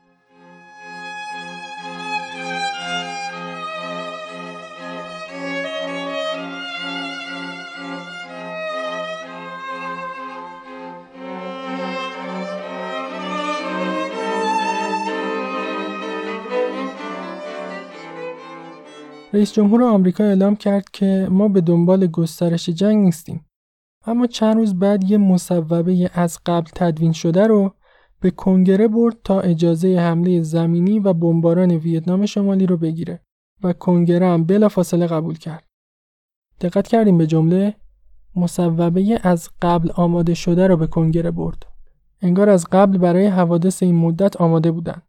رئیس 19.37 19.52
جمهور 19.52 19.83
آمریکا 19.83 20.25
اعلام 20.25 20.57
کرد 20.57 20.90
که 20.90 21.28
ما 21.31 21.49
به 21.49 21.61
دنبال 21.61 22.07
گسترش 22.07 22.69
جنگ 22.69 23.05
نیستیم. 23.05 23.47
اما 24.07 24.26
چند 24.26 24.57
روز 24.57 24.78
بعد 24.78 25.11
یه 25.11 25.19
مصوبه 25.19 26.11
از 26.14 26.38
قبل 26.47 26.71
تدوین 26.75 27.12
شده 27.12 27.47
رو 27.47 27.75
به 28.21 28.31
کنگره 28.31 28.88
برد 28.88 29.16
تا 29.25 29.40
اجازه 29.40 29.99
حمله 29.99 30.43
زمینی 30.43 30.99
و 30.99 31.12
بمباران 31.12 31.71
ویتنام 31.71 32.26
شمالی 32.26 32.66
رو 32.66 32.76
بگیره 32.76 33.21
و 33.62 33.73
کنگره 33.73 34.26
هم 34.26 34.45
بلا 34.45 34.69
فاصله 34.69 35.07
قبول 35.07 35.38
کرد. 35.38 35.64
دقت 36.61 36.88
کردیم 36.88 37.19
به 37.19 37.26
جمله 37.26 37.75
مصوبه 38.37 39.21
از 39.23 39.49
قبل 39.62 39.90
آماده 39.95 40.35
شده 40.35 40.66
رو 40.66 40.76
به 40.76 40.87
کنگره 40.87 41.31
برد. 41.31 41.66
انگار 42.23 42.49
از 42.49 42.66
قبل 42.73 42.99
برای 42.99 43.26
حوادث 43.26 43.83
این 43.83 43.95
مدت 43.95 44.37
آماده 44.37 44.71
بودن. 44.71 45.02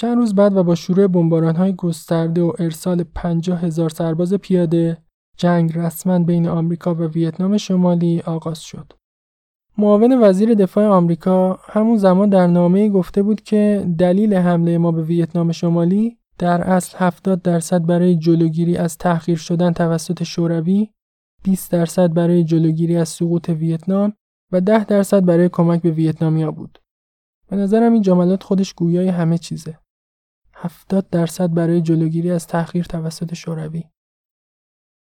چند 0.00 0.16
روز 0.16 0.34
بعد 0.34 0.56
و 0.56 0.62
با 0.64 0.74
شروع 0.74 1.52
های 1.52 1.74
گسترده 1.74 2.42
و 2.42 2.52
ارسال 2.58 3.04
50 3.14 3.64
هزار 3.64 3.90
سرباز 3.90 4.34
پیاده 4.34 4.98
جنگ 5.36 5.78
رسما 5.78 6.18
بین 6.18 6.48
آمریکا 6.48 6.94
و 6.94 7.02
ویتنام 7.02 7.56
شمالی 7.56 8.20
آغاز 8.20 8.60
شد. 8.60 8.92
معاون 9.78 10.22
وزیر 10.22 10.54
دفاع 10.54 10.86
آمریکا 10.86 11.58
همون 11.62 11.96
زمان 11.96 12.28
در 12.28 12.46
نامه 12.46 12.88
گفته 12.88 13.22
بود 13.22 13.40
که 13.40 13.86
دلیل 13.98 14.34
حمله 14.34 14.78
ما 14.78 14.92
به 14.92 15.02
ویتنام 15.02 15.52
شمالی 15.52 16.18
در 16.38 16.60
اصل 16.60 16.98
70 16.98 17.42
درصد 17.42 17.86
برای 17.86 18.16
جلوگیری 18.16 18.76
از 18.76 18.98
تحقیر 18.98 19.36
شدن 19.36 19.72
توسط 19.72 20.22
شوروی، 20.22 20.90
20 21.44 21.72
درصد 21.72 22.12
برای 22.12 22.44
جلوگیری 22.44 22.96
از 22.96 23.08
سقوط 23.08 23.48
ویتنام 23.48 24.12
و 24.52 24.60
10 24.60 24.84
درصد 24.84 25.24
برای 25.24 25.48
کمک 25.48 25.82
به 25.82 25.90
ویتنامیا 25.90 26.50
بود. 26.50 26.78
به 27.48 27.56
نظرم 27.56 27.92
این 27.92 28.02
جملات 28.02 28.42
خودش 28.42 28.72
گویای 28.72 29.08
همه 29.08 29.38
چیزه. 29.38 29.78
70 30.62 31.10
درصد 31.10 31.54
برای 31.54 31.80
جلوگیری 31.80 32.30
از 32.30 32.46
تحقیر 32.46 32.84
توسط 32.84 33.34
شوروی. 33.34 33.84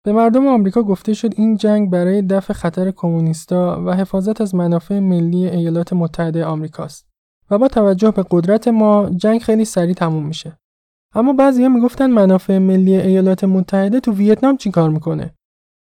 به 0.05 0.13
مردم 0.13 0.47
آمریکا 0.47 0.83
گفته 0.83 1.13
شد 1.13 1.33
این 1.37 1.57
جنگ 1.57 1.89
برای 1.89 2.21
دفع 2.21 2.53
خطر 2.53 2.91
کمونیستا 2.91 3.83
و 3.85 3.93
حفاظت 3.93 4.41
از 4.41 4.55
منافع 4.55 4.99
ملی 4.99 5.49
ایالات 5.49 5.93
متحده 5.93 6.45
آمریکاست 6.45 7.07
و 7.49 7.57
با 7.57 7.67
توجه 7.67 8.11
به 8.11 8.25
قدرت 8.31 8.67
ما 8.67 9.09
جنگ 9.09 9.41
خیلی 9.41 9.65
سریع 9.65 9.93
تموم 9.93 10.25
میشه. 10.25 10.59
اما 11.13 11.33
بعضیا 11.33 11.69
می‌گفتن 11.69 12.07
منافع 12.11 12.57
ملی 12.57 12.95
ایالات 12.95 13.43
متحده 13.43 13.99
تو 13.99 14.13
ویتنام 14.13 14.57
چی 14.57 14.71
کار 14.71 14.89
می‌کنه؟ 14.89 15.35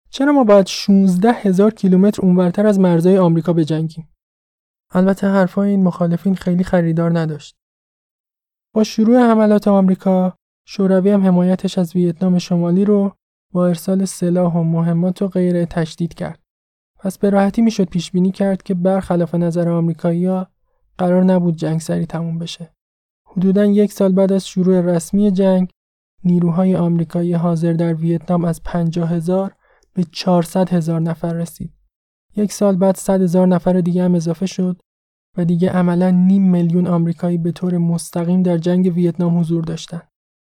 چرا 0.09 0.31
ما 0.31 0.43
باید 0.43 0.67
16 0.67 1.31
هزار 1.31 1.73
کیلومتر 1.73 2.21
اونورتر 2.21 2.67
از 2.67 2.79
مرزهای 2.79 3.17
آمریکا 3.17 3.53
بجنگیم؟ 3.53 4.09
البته 4.91 5.27
حرفای 5.27 5.69
این 5.69 5.83
مخالفین 5.83 6.35
خیلی 6.35 6.63
خریدار 6.63 7.19
نداشت. 7.19 7.62
با 8.75 8.83
شروع 8.83 9.17
حملات 9.17 9.67
آمریکا، 9.67 10.33
شوروی 10.67 11.09
هم 11.09 11.25
حمایتش 11.25 11.77
از 11.77 11.95
ویتنام 11.95 12.37
شمالی 12.37 12.85
رو 12.85 13.15
با 13.51 13.67
ارسال 13.67 14.05
سلاح 14.05 14.53
و 14.53 14.63
مهمات 14.63 15.21
و 15.21 15.27
غیره 15.27 15.65
تشدید 15.65 16.13
کرد. 16.13 16.39
پس 16.99 17.17
به 17.17 17.29
راحتی 17.29 17.61
می‌شد 17.61 17.89
پیش 17.89 18.11
بینی 18.11 18.31
کرد 18.31 18.63
که 18.63 18.73
برخلاف 18.73 19.35
نظر 19.35 19.69
آمریکایی‌ها 19.69 20.47
قرار 20.97 21.23
نبود 21.23 21.55
جنگ 21.55 21.79
سری 21.79 22.05
تموم 22.05 22.39
بشه. 22.39 22.73
حدوداً 23.27 23.65
یک 23.65 23.91
سال 23.91 24.11
بعد 24.11 24.31
از 24.31 24.47
شروع 24.47 24.81
رسمی 24.81 25.31
جنگ، 25.31 25.69
نیروهای 26.23 26.75
آمریکایی 26.75 27.33
حاضر 27.33 27.73
در 27.73 27.93
ویتنام 27.93 28.45
از 28.45 28.63
50 28.63 29.11
هزار 29.11 29.55
به 29.93 30.03
400 30.03 30.69
هزار 30.69 30.99
نفر 31.01 31.33
رسید. 31.33 31.73
یک 32.35 32.51
سال 32.51 32.75
بعد 32.75 32.95
100 32.95 33.21
هزار 33.21 33.47
نفر 33.47 33.73
دیگه 33.81 34.03
هم 34.03 34.15
اضافه 34.15 34.45
شد 34.45 34.81
و 35.37 35.45
دیگه 35.45 35.69
عملا 35.69 36.09
نیم 36.09 36.51
میلیون 36.51 36.87
آمریکایی 36.87 37.37
به 37.37 37.51
طور 37.51 37.77
مستقیم 37.77 38.43
در 38.43 38.57
جنگ 38.57 38.91
ویتنام 38.95 39.39
حضور 39.39 39.63
داشتند. 39.63 40.07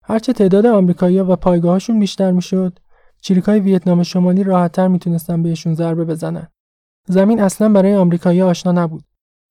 هرچه 0.03 0.33
تعداد 0.33 0.65
آمریکایی‌ها 0.65 1.33
و 1.33 1.35
پایگاهاشون 1.35 1.99
بیشتر 1.99 2.31
می‌شد، 2.31 2.79
چریکای 3.21 3.59
ویتنام 3.59 4.03
شمالی 4.03 4.43
راحتتر 4.43 4.87
می‌تونستن 4.87 5.43
بهشون 5.43 5.73
ضربه 5.73 6.05
بزنن. 6.05 6.47
زمین 7.07 7.39
اصلا 7.39 7.69
برای 7.69 7.95
آمریکایی 7.95 8.41
آشنا 8.41 8.71
نبود. 8.71 9.03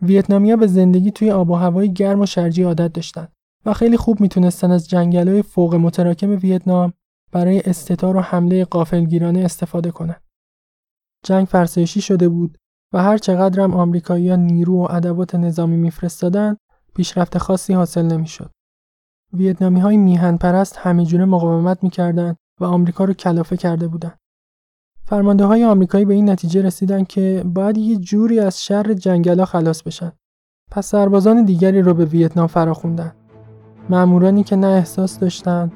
ویتنامیا 0.03 0.57
به 0.57 0.67
زندگی 0.67 1.11
توی 1.11 1.31
آب 1.31 1.51
و 1.51 1.55
هوای 1.55 1.93
گرم 1.93 2.21
و 2.21 2.27
شرجی 2.27 2.63
عادت 2.63 2.93
داشتن 2.93 3.29
و 3.67 3.73
خیلی 3.73 3.97
خوب 3.97 4.21
می‌تونستن 4.21 4.71
از 4.71 4.89
جنگل‌های 4.89 5.43
فوق 5.43 5.75
متراکم 5.75 6.31
ویتنام 6.31 6.93
برای 7.33 7.61
استتار 7.61 8.17
و 8.17 8.21
حمله 8.21 8.65
قافلگیرانه 8.65 9.41
استفاده 9.41 9.91
کنند. 9.91 10.23
جنگ 11.25 11.47
فرسایشی 11.47 12.01
شده 12.01 12.29
بود 12.29 12.59
و 12.93 13.03
هر 13.03 13.19
چقدر 13.19 13.61
هم 13.61 13.75
آمریکایی‌ها 13.75 14.37
نیرو 14.37 14.83
و 14.83 14.87
ادوات 14.91 15.35
نظامی 15.35 15.77
میفرستادند، 15.77 16.57
پیشرفت 16.95 17.39
خاصی 17.39 17.73
حاصل 17.73 18.07
نمی‌شد. 18.07 18.51
ویتنامی 19.33 19.81
های 19.81 19.97
میهن 19.97 20.37
پرست 20.37 20.77
همه 20.79 21.05
جوره 21.05 21.25
مقاومت 21.25 21.85
می‌کردند 21.85 22.37
و 22.61 22.65
آمریکا 22.65 23.05
رو 23.05 23.13
کلافه 23.13 23.57
کرده 23.57 23.89
بودند. 23.89 24.19
فرمانده 25.05 25.45
های 25.45 25.65
آمریکایی 25.65 26.05
به 26.05 26.15
این 26.15 26.31
نتیجه 26.31 26.63
رسیدن 26.63 27.05
که 27.05 27.45
باید 27.47 27.79
یه 27.79 27.97
جوری 27.97 28.41
از 28.41 28.65
شر 28.65 28.93
جنگلا 28.93 29.45
خلاص 29.45 29.83
بشن. 29.83 30.13
پس 30.71 30.87
سربازان 30.87 31.45
دیگری 31.45 31.83
رو 31.83 31.95
به 31.95 32.05
ویتنام 32.05 32.47
فراخوندن. 32.47 33.13
مامورانی 33.89 34.45
که 34.45 34.57
نه 34.57 34.67
احساس 34.67 35.19
داشتن، 35.19 35.73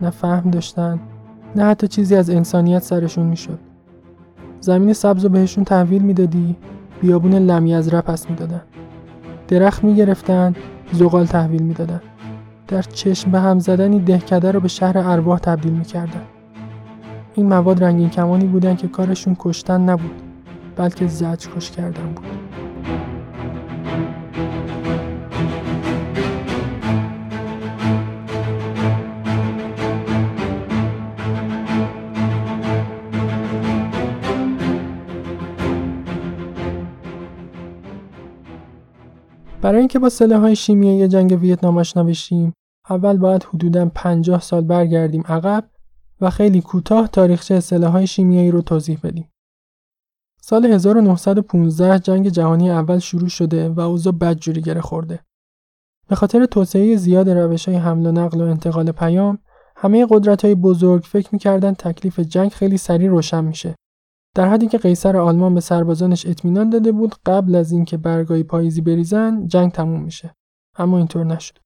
نه 0.00 0.10
فهم 0.10 0.50
داشتن، 0.50 1.00
نه 1.56 1.64
حتی 1.64 1.88
چیزی 1.88 2.16
از 2.16 2.30
انسانیت 2.30 2.82
سرشون 2.82 3.26
می‌شد. 3.26 3.58
زمین 4.60 4.92
سبز 4.92 5.24
رو 5.24 5.30
بهشون 5.30 5.64
تحویل 5.64 6.02
می‌دادی، 6.02 6.56
بیابون 7.00 7.34
لمیزره 7.34 8.00
پس 8.00 8.30
می‌دادن. 8.30 8.62
درخت 9.48 9.84
می‌گرفتن، 9.84 10.54
زغال 10.92 11.26
تحویل 11.26 11.62
می‌دادن. 11.62 12.00
در 12.68 12.82
چشم 12.82 13.30
به 13.30 13.40
هم 13.40 13.58
زدنی 13.58 14.00
دهکده 14.00 14.50
رو 14.50 14.60
به 14.60 14.68
شهر 14.68 14.98
ارواح 14.98 15.38
تبدیل 15.38 15.72
می‌کردن. 15.72 16.22
این 17.34 17.46
مواد 17.46 17.84
رنگین 17.84 18.10
کمانی 18.10 18.44
بودن 18.44 18.76
که 18.76 18.88
کارشون 18.88 19.36
کشتن 19.38 19.80
نبود 19.80 20.22
بلکه 20.76 21.06
زجر 21.06 21.50
کش 21.56 21.70
کردن 21.70 22.12
بود 22.14 22.26
برای 39.70 39.80
اینکه 39.80 39.98
با 39.98 40.08
سلاح‌های 40.08 40.56
شیمیایی 40.56 41.08
جنگ 41.08 41.38
ویتنام 41.40 41.78
آشنا 41.78 42.04
بشیم 42.04 42.52
اول 42.90 43.16
باید 43.16 43.44
حدوداً 43.44 43.90
50 43.94 44.40
سال 44.40 44.64
برگردیم 44.64 45.22
عقب 45.28 45.70
و 46.20 46.30
خیلی 46.30 46.60
کوتاه 46.60 47.08
تاریخچه 47.08 47.60
سلاح‌های 47.60 48.06
شیمیایی 48.06 48.50
رو 48.50 48.62
توضیح 48.62 48.98
بدیم. 49.02 49.28
سال 50.40 50.66
1915 50.66 51.98
جنگ 51.98 52.28
جهانی 52.28 52.70
اول 52.70 52.98
شروع 52.98 53.28
شده 53.28 53.68
و 53.68 53.80
اوضاع 53.80 54.12
بدجوری 54.12 54.62
گره 54.62 54.80
خورده. 54.80 55.20
به 56.08 56.16
خاطر 56.16 56.46
توسعه 56.46 56.96
زیاد 56.96 57.30
روش‌های 57.30 57.76
حمل 57.76 58.06
و 58.06 58.12
نقل 58.12 58.40
و 58.40 58.44
انتقال 58.44 58.92
پیام، 58.92 59.38
همه 59.76 60.06
قدرت‌های 60.10 60.54
بزرگ 60.54 61.02
فکر 61.02 61.28
می‌کردند 61.32 61.76
تکلیف 61.76 62.20
جنگ 62.20 62.50
خیلی 62.50 62.76
سریع 62.76 63.10
روشن 63.10 63.44
میشه. 63.44 63.74
در 64.34 64.48
حدی 64.48 64.66
که 64.66 64.78
قیصر 64.78 65.16
آلمان 65.16 65.54
به 65.54 65.60
سربازانش 65.60 66.26
اطمینان 66.26 66.70
داده 66.70 66.92
بود 66.92 67.14
قبل 67.26 67.54
از 67.54 67.72
اینکه 67.72 67.96
برگای 67.96 68.42
پاییزی 68.42 68.80
بریزن 68.80 69.46
جنگ 69.46 69.72
تموم 69.72 70.02
میشه. 70.02 70.34
اما 70.76 70.98
اینطور 70.98 71.24
نشد. 71.24 71.58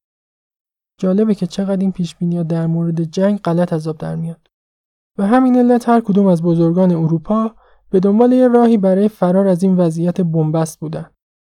جالبه 0.99 1.35
که 1.35 1.47
چقدر 1.47 1.81
این 1.81 1.91
پیش 1.91 2.15
در 2.49 2.67
مورد 2.67 3.03
جنگ 3.03 3.39
غلط 3.39 3.73
عذاب 3.73 3.97
در 3.97 4.15
میاد. 4.15 4.47
و 5.17 5.27
همین 5.27 5.57
علت 5.57 5.89
هر 5.89 6.01
کدوم 6.01 6.27
از 6.27 6.41
بزرگان 6.41 6.91
اروپا 6.91 7.55
به 7.89 7.99
دنبال 7.99 8.31
یه 8.31 8.47
راهی 8.47 8.77
برای 8.77 9.07
فرار 9.07 9.47
از 9.47 9.63
این 9.63 9.75
وضعیت 9.75 10.21
بنبست 10.21 10.79
بودن 10.79 11.09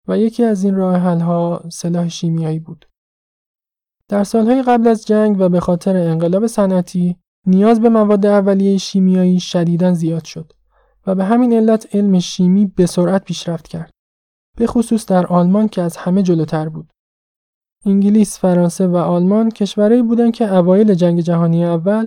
و 0.08 0.18
یکی 0.18 0.44
از 0.44 0.64
این 0.64 0.74
راه 0.74 0.96
حلها 0.96 1.64
سلاح 1.72 2.08
شیمیایی 2.08 2.58
بود. 2.58 2.88
در 4.08 4.24
سالهای 4.24 4.62
قبل 4.62 4.88
از 4.88 5.06
جنگ 5.06 5.36
و 5.40 5.48
به 5.48 5.60
خاطر 5.60 5.96
انقلاب 5.96 6.46
صنعتی 6.46 7.16
نیاز 7.46 7.80
به 7.80 7.88
مواد 7.88 8.26
اولیه 8.26 8.78
شیمیایی 8.78 9.40
شدیداً 9.40 9.94
زیاد 9.94 10.24
شد 10.24 10.52
و 11.06 11.14
به 11.14 11.24
همین 11.24 11.52
علت 11.52 11.96
علم 11.96 12.18
شیمی 12.18 12.66
به 12.66 12.86
سرعت 12.86 13.24
پیشرفت 13.24 13.68
کرد. 13.68 13.90
به 14.56 14.66
خصوص 14.66 15.06
در 15.06 15.26
آلمان 15.26 15.68
که 15.68 15.82
از 15.82 15.96
همه 15.96 16.22
جلوتر 16.22 16.68
بود. 16.68 16.90
انگلیس، 17.86 18.38
فرانسه 18.38 18.86
و 18.86 18.96
آلمان 18.96 19.50
کشورهایی 19.50 20.02
بودند 20.02 20.32
که 20.32 20.54
اوایل 20.54 20.94
جنگ 20.94 21.20
جهانی 21.20 21.64
اول 21.64 22.06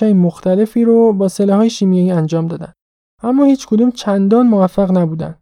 های 0.00 0.12
مختلفی 0.12 0.84
رو 0.84 1.12
با 1.12 1.28
های 1.38 1.70
شیمیایی 1.70 2.10
انجام 2.10 2.46
دادن 2.46 2.72
اما 3.22 3.44
هیچ 3.44 3.66
کدوم 3.66 3.90
چندان 3.90 4.46
موفق 4.46 4.98
نبودن 4.98 5.38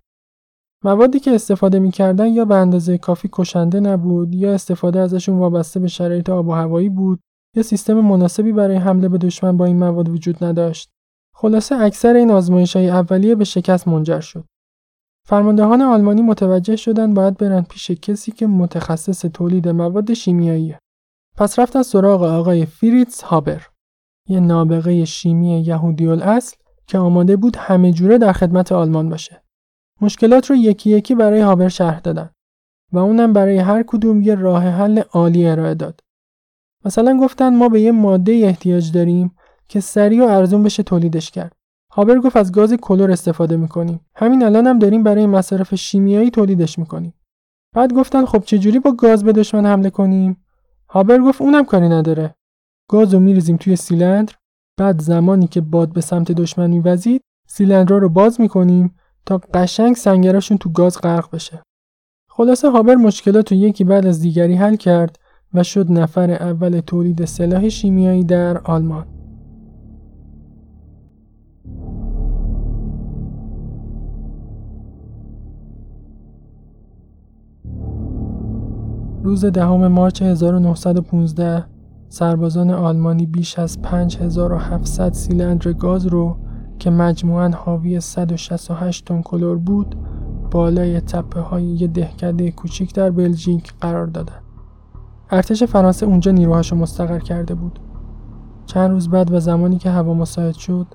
موادی 0.85 1.20
که 1.20 1.35
استفاده 1.35 1.79
می‌کردن 1.79 2.27
یا 2.27 2.44
به 2.44 2.55
اندازه 2.55 2.98
کافی 2.98 3.29
کشنده 3.33 3.81
نبود 3.81 4.35
یا 4.35 4.55
استفاده 4.55 5.00
ازشون 5.00 5.38
وابسته 5.38 5.81
به 5.81 5.88
شرایط 5.88 6.31
آب 6.31 6.48
و 6.48 6.53
هوایی 6.53 6.88
بود 6.88 7.20
یا 7.57 7.62
سیستم 7.62 7.94
مناسبی 7.94 8.53
برای 8.53 8.77
حمله 8.77 9.09
به 9.09 9.18
دشمن 9.18 9.57
با 9.57 9.64
این 9.64 9.79
مواد 9.79 10.09
وجود 10.09 10.44
نداشت 10.44 10.90
خلاصه 11.35 11.77
اکثر 11.77 12.14
این 12.14 12.31
های 12.75 12.90
اولیه 12.90 13.35
به 13.35 13.44
شکست 13.44 13.88
منجر 13.88 14.20
شد 14.20 14.44
فرماندهان 15.27 15.83
آلمانی 15.83 16.23
متوجه 16.23 16.77
شدن 16.77 17.14
باید 17.14 17.37
برن 17.37 17.62
پیش 17.62 17.90
کسی 17.90 18.33
که 18.33 18.47
متخصص 18.47 19.20
تولید 19.20 19.68
مواد 19.68 20.12
شیمیاییه 20.12 20.79
پس 21.37 21.59
رفتن 21.59 21.83
سراغ 21.83 22.23
آقای 22.23 22.66
فریتز 22.66 23.23
هابر 23.23 23.66
یه 24.29 24.40
نابغه 24.40 25.05
شیمی 25.05 25.61
یهودی 25.61 26.09
اصل 26.09 26.57
که 26.87 26.99
آماده 26.99 27.37
بود 27.37 27.57
همه 27.57 27.92
جوره 27.92 28.18
در 28.18 28.33
خدمت 28.33 28.73
آلمان 28.73 29.09
باشه. 29.09 29.42
مشکلات 30.01 30.51
رو 30.51 30.57
یکی 30.57 30.90
یکی 30.90 31.14
برای 31.14 31.40
هابر 31.40 31.68
شرح 31.68 32.01
دادن 32.01 32.31
و 32.92 32.99
اونم 32.99 33.33
برای 33.33 33.59
هر 33.59 33.83
کدوم 33.83 34.23
یه 34.23 34.35
راه 34.35 34.62
حل 34.62 34.99
عالی 34.99 35.47
ارائه 35.47 35.75
داد. 35.75 36.01
مثلا 36.85 37.18
گفتن 37.20 37.57
ما 37.57 37.68
به 37.68 37.81
یه 37.81 37.92
ماده 37.92 38.33
احتیاج 38.33 38.92
داریم 38.92 39.37
که 39.68 39.81
سریع 39.81 40.24
و 40.24 40.29
ارزون 40.29 40.62
بشه 40.62 40.83
تولیدش 40.83 41.31
کرد. 41.31 41.53
هابر 41.92 42.18
گفت 42.18 42.37
از 42.37 42.53
گاز 42.53 42.72
کلور 42.74 43.11
استفاده 43.11 43.57
می‌کنیم. 43.57 44.00
همین 44.16 44.44
الان 44.44 44.66
هم 44.66 44.79
داریم 44.79 45.03
برای 45.03 45.27
مصرف 45.27 45.74
شیمیایی 45.74 46.31
تولیدش 46.31 46.79
می‌کنیم. 46.79 47.14
بعد 47.74 47.92
گفتن 47.92 48.24
خب 48.24 48.42
چجوری 48.44 48.79
با 48.79 48.92
گاز 48.92 49.24
به 49.24 49.33
دشمن 49.33 49.66
حمله 49.66 49.90
کنیم؟ 49.90 50.44
هابر 50.88 51.18
گفت 51.18 51.42
اونم 51.42 51.64
کاری 51.64 51.88
نداره. 51.88 52.35
گاز 52.88 53.14
رو 53.14 53.20
میریزیم 53.20 53.57
توی 53.57 53.77
سیلندر 53.77 54.35
بعد 54.79 55.03
زمانی 55.03 55.46
که 55.46 55.61
باد 55.61 55.92
به 55.92 56.00
سمت 56.00 56.33
دشمن 56.33 56.70
میوزید 56.70 57.20
سیلندرها 57.48 57.98
رو 57.98 58.09
باز 58.09 58.40
می‌کنیم 58.40 58.94
تا 59.27 59.40
قشنگ 59.55 59.96
سنگراشون 59.96 60.59
تو 60.59 60.70
گاز 60.70 61.00
غرق 61.00 61.31
بشه 61.31 61.62
خلاصه 62.31 62.70
هابر 62.70 62.94
مشکلات 62.94 63.53
رو 63.53 63.59
یکی 63.59 63.85
بعد 63.85 64.07
از 64.07 64.20
دیگری 64.20 64.55
حل 64.55 64.77
کرد 64.77 65.18
و 65.55 65.62
شد 65.62 65.92
نفر 65.92 66.31
اول 66.31 66.81
تولید 66.81 67.24
سلاح 67.24 67.68
شیمیایی 67.68 68.24
در 68.24 68.59
آلمان 68.59 69.07
روز 79.24 79.44
دهم 79.44 79.87
مارچ 79.87 80.22
1915 80.22 81.64
سربازان 82.08 82.70
آلمانی 82.70 83.26
بیش 83.26 83.58
از 83.58 83.82
5700 83.82 85.12
سیلندر 85.12 85.72
گاز 85.72 86.06
رو 86.06 86.37
که 86.78 86.90
مجموعاً 86.90 87.48
حاوی 87.48 88.00
168 88.00 89.04
تن 89.04 89.22
کلور 89.22 89.56
بود 89.56 89.96
بالای 90.50 91.00
تپه 91.00 91.40
های 91.40 91.64
یه 91.64 91.87
دهکده 91.87 92.50
کوچیک 92.50 92.94
در 92.94 93.10
بلژیک 93.10 93.74
قرار 93.80 94.06
دادن. 94.06 94.40
ارتش 95.30 95.62
فرانسه 95.62 96.06
اونجا 96.06 96.30
نیروهاش 96.30 96.72
رو 96.72 96.78
مستقر 96.78 97.18
کرده 97.18 97.54
بود. 97.54 97.78
چند 98.66 98.90
روز 98.90 99.08
بعد 99.08 99.32
و 99.32 99.40
زمانی 99.40 99.78
که 99.78 99.90
هوا 99.90 100.14
مساعد 100.14 100.54
شد 100.54 100.87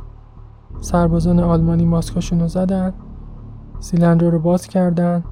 سربازان 0.81 1.39
آلمانی 1.39 1.85
ماسکاشون 1.85 2.39
رو 2.39 2.47
زدن 2.47 2.93
سیلندر 3.79 4.29
رو 4.29 4.39
باز 4.39 4.67
کردن 4.67 5.23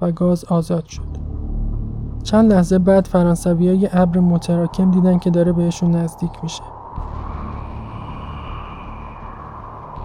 و 0.00 0.12
گاز 0.12 0.44
آزاد 0.44 0.84
شد. 0.84 1.21
چند 2.24 2.52
لحظه 2.52 2.78
بعد 2.78 3.06
فرانسوی 3.06 3.68
های 3.68 3.88
ابر 3.92 4.18
متراکم 4.18 4.90
دیدن 4.90 5.18
که 5.18 5.30
داره 5.30 5.52
بهشون 5.52 5.90
نزدیک 5.90 6.30
میشه. 6.42 6.62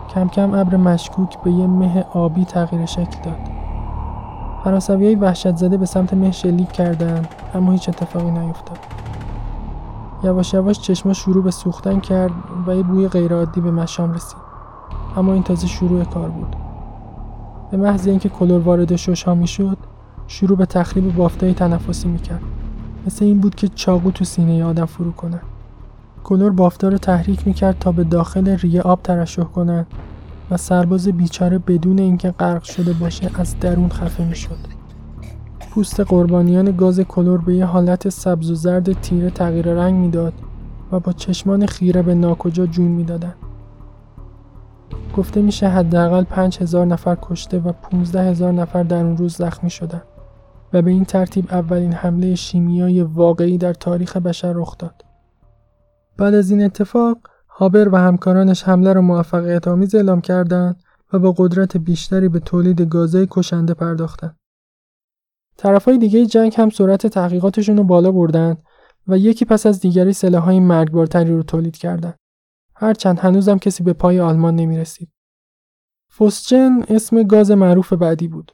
کم 0.10 0.28
کم 0.28 0.54
ابر 0.54 0.76
مشکوک 0.76 1.42
به 1.44 1.52
یه 1.52 1.68
مه 1.68 2.06
آبی 2.14 2.46
تغییر 2.46 2.86
شکل 2.86 3.22
داد. 3.24 3.40
فرانسوی 4.64 5.06
های 5.06 5.16
وحشت 5.16 5.56
زده 5.56 5.78
به 5.78 5.86
سمت 5.86 6.14
مه 6.14 6.32
شلیک 6.32 6.72
کردن 6.72 7.26
اما 7.56 7.72
هیچ 7.72 7.90
اتفاقی 7.90 8.32
نیفتاد. 8.32 8.78
یواش 10.24 10.54
یواش 10.54 10.82
چشما 10.82 11.14
شروع 11.14 11.44
به 11.44 11.52
سوختن 11.52 12.00
کرد 12.00 12.32
و 12.68 12.76
یه 12.76 12.84
بوی 12.84 13.08
غیرعادی 13.08 13.62
به 13.62 13.72
مشام 13.72 14.14
رسید. 14.14 14.40
اما 15.18 15.34
این 15.34 15.44
تازه 15.44 15.68
شروع 15.68 16.04
کار 16.04 16.30
بود. 16.30 16.56
به 17.72 17.78
محض 17.78 18.08
اینکه 18.08 18.30
کلور 18.30 18.62
وارد 18.62 18.96
شش 18.96 19.24
ها 19.24 19.36
می‌شد 19.36 19.78
شروع 20.28 20.58
به 20.58 20.66
تخریب 20.66 21.16
بافتای 21.16 21.54
تنفسی 21.54 22.08
می‌کرد. 22.08 22.42
مثل 23.08 23.26
این 23.26 23.40
بود 23.40 23.56
که 23.56 23.68
چاقو 23.68 24.12
تو 24.12 24.26
سینه 24.26 24.64
آدم 24.64 24.86
فرو 24.86 25.12
کنه. 25.12 25.42
کلور 26.24 26.52
بافتا 26.52 26.88
رو 26.88 26.98
تحریک 26.98 27.48
می‌کرد 27.48 27.80
تا 27.80 27.92
به 27.92 28.04
داخل 28.04 28.48
ریه 28.48 28.82
آب 28.82 29.02
ترشح 29.04 29.44
کنن 29.44 29.86
و 30.52 30.58
سرباز 30.58 31.08
بیچاره 31.08 31.58
بدون 31.58 32.00
اینکه 32.00 32.32
غرق 32.32 32.64
شده 32.64 32.94
باشه 32.94 33.32
از 33.40 33.60
درون 33.60 33.90
خفه 33.90 34.26
می‌شد. 34.26 34.58
پوست 35.72 36.00
قربانیان 36.00 36.72
گاز 36.72 37.00
کلور 37.00 37.42
به 37.42 37.56
یه 37.56 37.66
حالت 37.66 38.10
سبز 38.10 38.52
و 38.52 38.56
زرد 38.56 39.02
تیره 39.02 39.30
تغییر 39.30 39.74
رنگ 39.74 39.96
می‌داد 39.96 40.34
و 40.92 41.00
با 41.00 41.14
چشمان 41.14 41.66
خیره 41.66 42.02
به 42.02 42.16
ناکجا 42.16 42.66
جون 42.66 42.88
می‌دادند 42.88 43.36
گفته 45.18 45.42
میشه 45.42 45.70
حداقل 45.70 46.24
5000 46.24 46.86
نفر 46.86 47.18
کشته 47.22 47.60
و 47.60 47.72
15 47.72 48.24
هزار 48.24 48.52
نفر 48.52 48.84
در 48.84 49.04
اون 49.04 49.18
روز 49.18 49.36
زخمی 49.36 49.70
شدن. 49.70 50.02
و 50.74 50.82
به 50.82 50.92
این 50.92 51.06
ترتیب 51.06 51.48
اولین 51.52 51.94
حمله 51.94 52.36
شیمیایی 52.36 53.02
واقعی 53.02 53.58
در 53.58 53.74
تاریخ 53.74 54.18
بشر 54.18 54.54
رخ 54.54 54.78
داد. 54.78 55.06
بعد 56.18 56.34
از 56.34 56.52
این 56.52 56.64
اتفاق 56.64 57.18
هابر 57.48 57.90
و 57.94 57.98
همکارانش 57.98 58.64
حمله 58.64 58.94
را 58.94 59.02
موفقیت 59.02 59.68
آمیز 59.68 59.96
اعلام 59.96 60.22
کردند 60.22 60.84
و 61.14 61.20
با 61.20 61.32
قدرت 61.38 61.78
بیشتری 61.78 62.30
به 62.30 62.40
تولید 62.40 62.82
گازهای 62.82 63.28
کشنده 63.32 63.74
پرداختند. 63.74 64.38
طرفهای 65.58 65.98
دیگه 65.98 66.26
جنگ 66.26 66.54
هم 66.58 66.70
سرعت 66.70 67.08
تحقیقاتشون 67.08 67.78
رو 67.78 67.84
بالا 67.84 68.12
بردن 68.12 68.58
و 69.08 69.18
یکی 69.18 69.46
پس 69.46 69.66
از 69.66 69.80
دیگری 69.80 70.14
سلاحهای 70.14 70.60
مرگبارتری 70.60 71.36
رو 71.36 71.44
تولید 71.44 71.78
کردند. 71.78 72.18
هرچند 72.76 73.20
هنوزم 73.20 73.58
کسی 73.58 73.84
به 73.84 73.94
پای 73.94 74.20
آلمان 74.20 74.56
نمی 74.56 74.78
رسید. 74.78 75.10
فوسچن 76.10 76.84
اسم 76.90 77.24
گاز 77.24 77.52
معروف 77.52 77.94
بعدی 77.94 78.28
بود. 78.28 78.52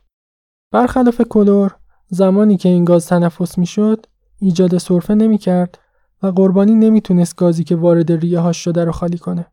برخلاف 0.72 1.22
کلور 1.22 1.76
زمانی 2.14 2.58
که 2.58 2.70
این 2.70 2.86
گاز 2.86 3.06
تنفس 3.06 3.58
می 3.58 3.66
شد 3.66 4.06
ایجاد 4.40 4.78
سرفه 4.78 5.16
نمی 5.16 5.38
کرد 5.38 5.80
و 6.24 6.28
قربانی 6.28 6.76
نمی‌تونست 6.76 7.36
گازی 7.36 7.64
که 7.64 7.76
وارد 7.76 8.12
ریه 8.12 8.40
هاش 8.40 8.58
شده 8.64 8.84
رو 8.86 8.92
خالی 8.92 9.18
کنه. 9.18 9.46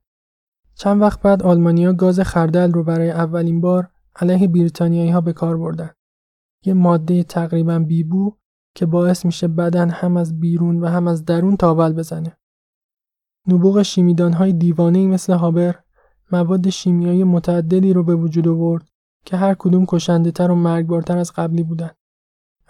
چند 0.75 1.01
وقت 1.01 1.23
بعد 1.23 1.42
آلمانیا 1.42 1.92
گاز 1.92 2.20
خردل 2.20 2.73
رو 2.73 2.85
برای 2.85 3.11
اولین 3.11 3.61
بار 3.61 3.88
علیه 4.16 4.49
بریتانیایی 4.49 5.11
ها 5.11 5.20
به 5.20 5.33
کار 5.33 5.57
بردن. 5.57 5.90
یه 6.64 6.75
ماده 6.75 7.23
تقریبا 7.23 7.79
بیبو 7.79 8.37
که 8.75 8.87
باعث 8.87 9.25
میشه 9.25 9.49
بدن 9.49 9.90
هم 9.90 10.16
از 10.16 10.40
بیرون 10.40 10.81
و 10.81 10.87
هم 10.87 11.09
از 11.09 11.25
درون 11.25 11.57
تاول 11.57 11.92
بزنه. 11.92 12.37
نبوغ 13.46 13.87
های 14.35 14.53
دیوانه‌ای 14.53 15.07
مثل 15.07 15.33
هابر 15.33 15.79
مواد 16.33 16.68
شیمیایی 16.68 17.25
متعددی 17.25 17.92
رو 17.92 18.05
به 18.05 18.14
وجود 18.14 18.49
آورد 18.49 18.88
که 19.25 19.37
هر 19.37 19.55
کدوم 19.55 19.85
کشنده 19.88 20.31
تر 20.31 20.51
و 20.51 20.55
مرگبارتر 20.55 21.18
از 21.18 21.33
قبلی 21.33 21.62
بودن. 21.62 21.90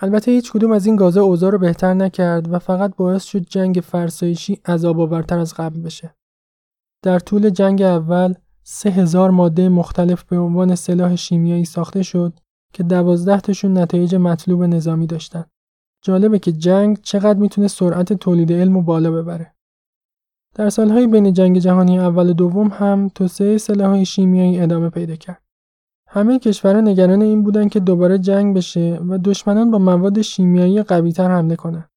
البته 0.02 0.30
هیچ 0.30 0.52
کدوم 0.52 0.72
از 0.72 0.86
این 0.86 0.96
گازه 0.96 1.20
اوضاع 1.20 1.50
رو 1.50 1.58
بهتر 1.58 1.94
نکرد 1.94 2.52
و 2.52 2.58
فقط 2.58 2.96
باعث 2.96 3.24
شد 3.24 3.40
جنگ 3.40 3.74
فرسایشی 3.74 4.60
عذاب 4.66 5.00
آورتر 5.00 5.38
از 5.38 5.54
قبل 5.54 5.80
بشه. 5.80 6.14
در 7.02 7.18
طول 7.18 7.50
جنگ 7.50 7.82
اول 7.82 8.34
سه 8.62 8.90
هزار 8.90 9.30
ماده 9.30 9.68
مختلف 9.68 10.24
به 10.24 10.38
عنوان 10.38 10.74
سلاح 10.74 11.16
شیمیایی 11.16 11.64
ساخته 11.64 12.02
شد 12.02 12.32
که 12.72 12.82
دوازده 12.82 13.40
تاشون 13.40 13.78
نتایج 13.78 14.14
مطلوب 14.14 14.62
نظامی 14.62 15.06
داشتن. 15.06 15.44
جالبه 16.02 16.38
که 16.38 16.52
جنگ 16.52 17.00
چقدر 17.02 17.38
می‌تونه 17.38 17.68
سرعت 17.68 18.12
تولید 18.12 18.52
علم 18.52 18.76
و 18.76 18.82
بالا 18.82 19.10
ببره. 19.10 19.54
در 20.54 20.70
سالهای 20.70 21.06
بین 21.06 21.32
جنگ 21.32 21.58
جهانی 21.58 21.98
اول 21.98 22.30
و 22.30 22.32
دوم 22.32 22.68
هم 22.68 23.08
توسعه 23.08 23.58
سلاحهای 23.58 24.04
شیمیایی 24.04 24.60
ادامه 24.60 24.90
پیدا 24.90 25.16
کرد. 25.16 25.42
همه 26.12 26.38
کشورها 26.38 26.80
نگران 26.80 27.22
این 27.22 27.42
بودن 27.42 27.68
که 27.68 27.80
دوباره 27.80 28.18
جنگ 28.18 28.56
بشه 28.56 29.00
و 29.08 29.18
دشمنان 29.18 29.70
با 29.70 29.78
مواد 29.78 30.22
شیمیایی 30.22 30.82
قویتر 30.82 31.30
حمله 31.30 31.56
کنند. 31.56 31.88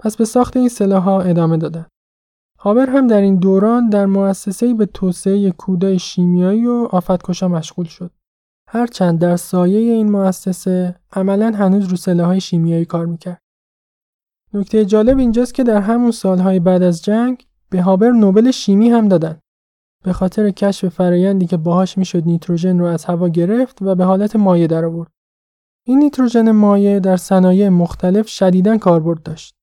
پس 0.00 0.16
به 0.16 0.24
ساخت 0.24 0.56
این 0.56 0.68
سلاحها 0.68 1.20
ادامه 1.20 1.56
دادن. 1.56 1.86
هابر 2.58 2.90
هم 2.90 3.06
در 3.06 3.20
این 3.20 3.36
دوران 3.36 3.88
در 3.88 4.06
مؤسسه‌ای 4.06 4.74
به 4.74 4.86
توسعه 4.86 5.50
کودای 5.50 5.98
شیمیایی 5.98 6.66
و 6.66 6.88
آفتکشا 6.90 7.48
مشغول 7.48 7.86
شد. 7.86 8.10
هرچند 8.68 9.18
در 9.18 9.36
سایه 9.36 9.92
این 9.92 10.10
مؤسسه 10.10 10.96
عملا 11.12 11.52
هنوز 11.56 11.86
رو 11.86 11.96
سلاحهای 11.96 12.40
شیمیایی 12.40 12.84
کار 12.84 13.06
می‌کرد. 13.06 13.38
نکته 14.54 14.84
جالب 14.84 15.18
اینجاست 15.18 15.54
که 15.54 15.64
در 15.64 15.80
همون 15.80 16.10
سالهای 16.10 16.60
بعد 16.60 16.82
از 16.82 17.04
جنگ 17.04 17.46
به 17.70 17.82
هابر 17.82 18.10
نوبل 18.10 18.50
شیمی 18.50 18.88
هم 18.88 19.08
دادن. 19.08 19.38
به 20.04 20.12
خاطر 20.12 20.50
کشف 20.50 20.88
فرایندی 20.88 21.46
که 21.46 21.56
باهاش 21.56 21.98
می‌شد 21.98 22.22
نیتروژن 22.26 22.78
رو 22.78 22.84
از 22.84 23.04
هوا 23.04 23.28
گرفت 23.28 23.82
و 23.82 23.94
به 23.94 24.04
حالت 24.04 24.36
مایع 24.36 24.66
در 24.66 24.84
آورد. 24.84 25.10
این 25.86 25.98
نیتروژن 25.98 26.50
مایع 26.50 26.98
در 26.98 27.16
صنایع 27.16 27.68
مختلف 27.68 28.28
شدیداً 28.28 28.78
کاربرد 28.78 29.22
داشت. 29.22 29.54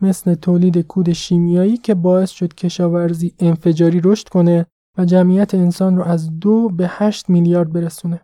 مثل 0.00 0.34
تولید 0.34 0.78
کود 0.78 1.12
شیمیایی 1.12 1.76
که 1.76 1.94
باعث 1.94 2.30
شد 2.30 2.54
کشاورزی 2.54 3.34
انفجاری 3.38 4.00
رشد 4.04 4.28
کنه 4.28 4.66
و 4.98 5.04
جمعیت 5.04 5.54
انسان 5.54 5.96
رو 5.96 6.02
از 6.02 6.38
دو 6.38 6.68
به 6.68 6.86
هشت 6.88 7.30
میلیارد 7.30 7.72
برسونه. 7.72 8.20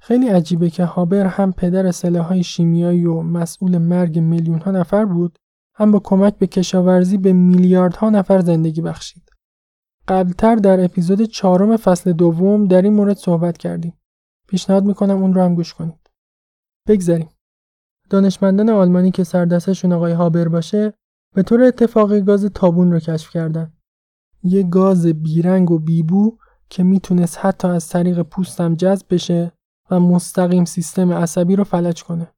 خیلی 0.00 0.28
عجیبه 0.28 0.70
که 0.70 0.84
هابر 0.84 1.26
هم 1.26 1.52
پدر 1.52 1.90
سلاحهای 1.90 2.42
شیمیایی 2.42 3.06
و 3.06 3.22
مسئول 3.22 3.78
مرگ 3.78 4.18
میلیون 4.18 4.58
ها 4.58 4.70
نفر 4.70 5.04
بود 5.04 5.38
هم 5.74 5.90
با 5.90 5.98
کمک 5.98 6.38
به 6.38 6.46
کشاورزی 6.46 7.18
به 7.18 7.32
میلیاردها 7.32 8.10
نفر 8.10 8.40
زندگی 8.40 8.80
بخشید. 8.80 9.31
قبلتر 10.08 10.56
در 10.56 10.84
اپیزود 10.84 11.22
چهارم 11.22 11.76
فصل 11.76 12.12
دوم 12.12 12.64
در 12.64 12.82
این 12.82 12.92
مورد 12.92 13.16
صحبت 13.16 13.58
کردیم. 13.58 13.98
پیشنهاد 14.48 14.84
می‌کنم 14.84 15.22
اون 15.22 15.34
رو 15.34 15.42
هم 15.42 15.54
گوش 15.54 15.74
کنید. 15.74 16.10
بگذاریم. 16.88 17.28
دانشمندان 18.10 18.70
آلمانی 18.70 19.10
که 19.10 19.24
سردستشون 19.24 19.92
آقای 19.92 20.12
هابر 20.12 20.48
باشه 20.48 20.94
به 21.34 21.42
طور 21.42 21.62
اتفاقی 21.62 22.20
گاز 22.20 22.44
تابون 22.44 22.92
رو 22.92 22.98
کشف 22.98 23.30
کردن. 23.30 23.72
یه 24.42 24.62
گاز 24.62 25.06
بیرنگ 25.06 25.70
و 25.70 25.78
بیبو 25.78 26.38
که 26.68 26.82
می‌تونست 26.82 27.38
حتی 27.40 27.68
از 27.68 27.88
طریق 27.88 28.22
پوستم 28.22 28.74
جذب 28.74 29.06
بشه 29.10 29.52
و 29.90 30.00
مستقیم 30.00 30.64
سیستم 30.64 31.12
عصبی 31.12 31.56
رو 31.56 31.64
فلج 31.64 32.04
کنه. 32.04 32.34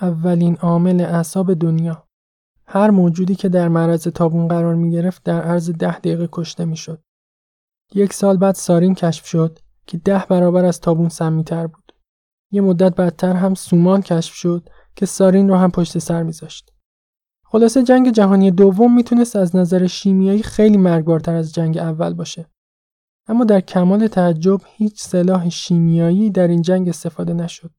اولین 0.00 0.56
عامل 0.56 1.00
اعصاب 1.00 1.54
دنیا. 1.54 2.08
هر 2.74 2.90
موجودی 2.90 3.34
که 3.34 3.48
در 3.48 3.68
معرض 3.68 4.08
تابون 4.08 4.48
قرار 4.48 4.74
می 4.74 4.90
گرفت 4.90 5.22
در 5.22 5.42
عرض 5.42 5.70
ده 5.70 5.98
دقیقه 5.98 6.28
کشته 6.32 6.64
می 6.64 6.76
شد. 6.76 7.02
یک 7.94 8.12
سال 8.12 8.36
بعد 8.36 8.54
سارین 8.54 8.94
کشف 8.94 9.26
شد 9.26 9.58
که 9.86 9.98
ده 9.98 10.24
برابر 10.28 10.64
از 10.64 10.80
تابون 10.80 11.08
سمیتر 11.08 11.66
بود. 11.66 11.92
یه 12.50 12.60
مدت 12.60 12.94
بعدتر 12.94 13.32
هم 13.32 13.54
سومان 13.54 14.02
کشف 14.02 14.34
شد 14.34 14.68
که 14.96 15.06
سارین 15.06 15.48
رو 15.48 15.56
هم 15.56 15.70
پشت 15.70 15.98
سر 15.98 16.22
میذاشت. 16.22 16.72
خلاصه 17.46 17.82
جنگ 17.82 18.10
جهانی 18.10 18.50
دوم 18.50 18.94
می‌تونست 18.94 19.36
از 19.36 19.56
نظر 19.56 19.86
شیمیایی 19.86 20.42
خیلی 20.42 20.76
مرگبارتر 20.76 21.34
از 21.34 21.54
جنگ 21.54 21.78
اول 21.78 22.14
باشه. 22.14 22.50
اما 23.28 23.44
در 23.44 23.60
کمال 23.60 24.06
تعجب 24.06 24.60
هیچ 24.66 25.02
سلاح 25.02 25.48
شیمیایی 25.48 26.30
در 26.30 26.48
این 26.48 26.62
جنگ 26.62 26.88
استفاده 26.88 27.32
نشد. 27.32 27.70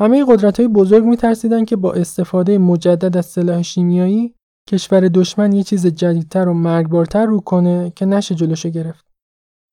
همه 0.00 0.24
قدرت 0.28 0.60
های 0.60 0.68
بزرگ 0.68 1.04
میترسیدن 1.04 1.64
که 1.64 1.76
با 1.76 1.92
استفاده 1.92 2.58
مجدد 2.58 3.16
از 3.16 3.26
سلاح 3.26 3.62
شیمیایی 3.62 4.34
کشور 4.68 5.08
دشمن 5.08 5.52
یه 5.52 5.62
چیز 5.62 5.86
جدیدتر 5.86 6.48
و 6.48 6.54
مرگبارتر 6.54 7.26
رو 7.26 7.40
کنه 7.40 7.92
که 7.96 8.06
نشه 8.06 8.34
جلوشو 8.34 8.68
گرفت. 8.68 9.06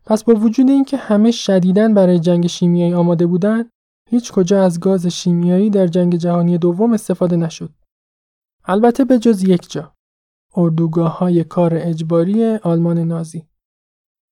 پس 0.05 0.23
با 0.23 0.33
وجود 0.33 0.69
اینکه 0.69 0.97
همه 0.97 1.31
شدیدن 1.31 1.93
برای 1.93 2.19
جنگ 2.19 2.47
شیمیایی 2.47 2.93
آماده 2.93 3.25
بودن، 3.25 3.69
هیچ 4.09 4.31
کجا 4.31 4.63
از 4.63 4.79
گاز 4.79 5.07
شیمیایی 5.07 5.69
در 5.69 5.87
جنگ 5.87 6.15
جهانی 6.15 6.57
دوم 6.57 6.93
استفاده 6.93 7.35
نشد. 7.35 7.69
البته 8.65 9.05
به 9.05 9.19
جز 9.19 9.43
یک 9.43 9.71
جا 9.71 9.93
اردوگاه 10.55 11.17
های 11.17 11.43
کار 11.43 11.73
اجباری 11.75 12.45
آلمان 12.45 12.99
نازی 12.99 13.47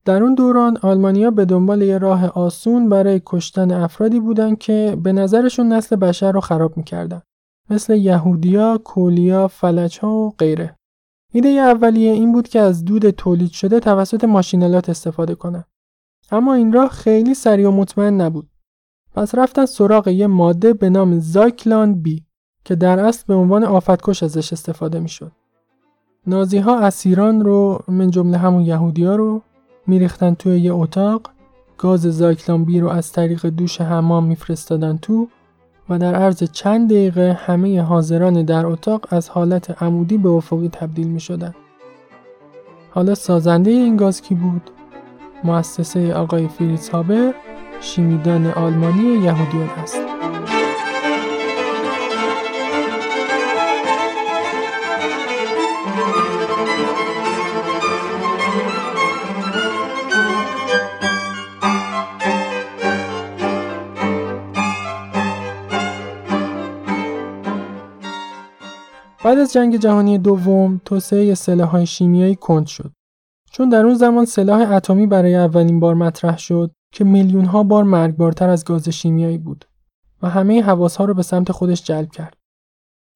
در 0.06 0.24
اون 0.24 0.34
دوران 0.34 0.78
آلمانیا 0.82 1.32
به 1.32 1.46
دنبال 1.46 1.82
یه 1.82 1.98
راه 1.98 2.26
آسون 2.26 2.90
برای 2.90 3.22
کشتن 3.26 3.72
افرادی 3.72 4.20
بودن 4.20 4.56
که 4.56 4.98
به 5.04 5.14
نظرشون 5.14 5.74
نسل 5.74 5.96
بشر 5.96 6.32
رو 6.32 6.40
خراب 6.40 6.78
می‌کردن 6.78 7.22
مثل 7.70 7.96
یهودیا، 7.96 8.78
کولیا، 8.78 9.48
فلج 9.48 10.04
و 10.04 10.30
غیره. 10.38 10.76
ایده 11.34 11.50
اولیه 11.50 12.12
این 12.12 12.32
بود 12.32 12.48
که 12.48 12.60
از 12.60 12.86
دود 12.86 13.10
تولید 13.10 13.52
شده 13.52 13.80
توسط 13.80 14.24
ماشینالات 14.24 14.90
استفاده 14.90 15.36
کنن. 15.36 15.64
اما 16.32 16.54
این 16.54 16.74
راه 16.74 16.90
خیلی 16.90 17.34
سریع 17.34 17.68
و 17.68 17.72
مطمئن 17.72 18.22
نبود. 18.22 18.50
پس 19.16 19.36
رفتن 19.36 19.66
سراغ 19.66 20.08
یه 20.08 20.28
ماده 20.28 20.74
به 20.74 20.90
نام 20.90 21.20
زایکلان 21.20 22.02
بی 22.02 22.26
که 22.66 22.76
در 22.76 23.00
اصل 23.00 23.24
به 23.28 23.34
عنوان 23.34 23.64
آفتکش 23.64 24.24
ازش 24.24 24.54
استفاده 24.54 25.00
می‌شد. 25.00 25.32
نازی 26.28 26.58
ها 26.58 26.80
اسیران 26.80 27.42
رو 27.42 27.80
من 27.88 28.10
جمله 28.10 28.38
همون 28.38 28.62
یهودیا 28.62 29.16
رو 29.16 29.42
میریختن 29.88 30.34
توی 30.34 30.60
یه 30.60 30.74
اتاق 30.74 31.30
گاز 31.78 32.02
زایکلان 32.02 32.66
بی 32.66 32.80
رو 32.80 32.90
از 32.90 33.12
طریق 33.12 33.46
دوش 33.46 33.82
حمام 33.82 34.24
میفرستادن 34.24 34.98
تو 34.98 35.28
و 35.90 36.00
در 36.00 36.16
عرض 36.16 36.44
چند 36.44 36.90
دقیقه 36.90 37.40
همه 37.40 37.82
حاضران 37.82 38.44
در 38.46 38.66
اتاق 38.66 39.06
از 39.10 39.30
حالت 39.30 39.84
عمودی 39.84 40.18
به 40.18 40.30
افقی 40.30 40.70
تبدیل 40.70 41.08
می 41.08 41.20
شدن. 41.20 41.54
حالا 42.92 43.16
سازنده 43.16 43.72
این 43.72 43.98
گاز 43.98 44.22
کی 44.22 44.36
بود؟ 44.36 44.72
مؤسسه 45.44 46.14
آقای 46.14 46.48
فریتز 46.48 46.90
هابر 46.90 47.34
شیمیدان 47.82 48.48
آلمانی 48.48 49.04
یهودیان 49.04 49.70
است. 49.70 50.13
بعد 69.34 69.42
از 69.42 69.54
جنگ 69.54 69.78
جهانی 69.78 70.18
دوم 70.18 70.82
توسعه 70.86 71.36
سلاح‌های 71.36 71.86
شیمیایی 71.86 72.36
کند 72.36 72.68
شد 72.68 72.92
چون 73.52 73.70
در 73.70 73.86
اون 73.86 73.96
زمان 73.96 74.26
سلاح 74.26 74.72
اتمی 74.72 75.08
برای 75.08 75.36
اولین 75.36 75.80
بار 75.80 75.96
مطرح 75.96 76.38
شد 76.38 76.72
که 76.92 77.04
میلیون 77.04 77.46
ها 77.46 77.64
بار 77.64 77.84
مرگبارتر 77.84 78.50
از 78.50 78.66
گاز 78.66 78.90
شیمیایی 78.90 79.38
بود 79.38 79.66
و 80.22 80.30
همه 80.30 80.62
حواس 80.62 80.96
ها 80.96 81.06
رو 81.06 81.14
به 81.14 81.24
سمت 81.24 81.52
خودش 81.52 81.84
جلب 81.84 82.12
کرد. 82.12 82.38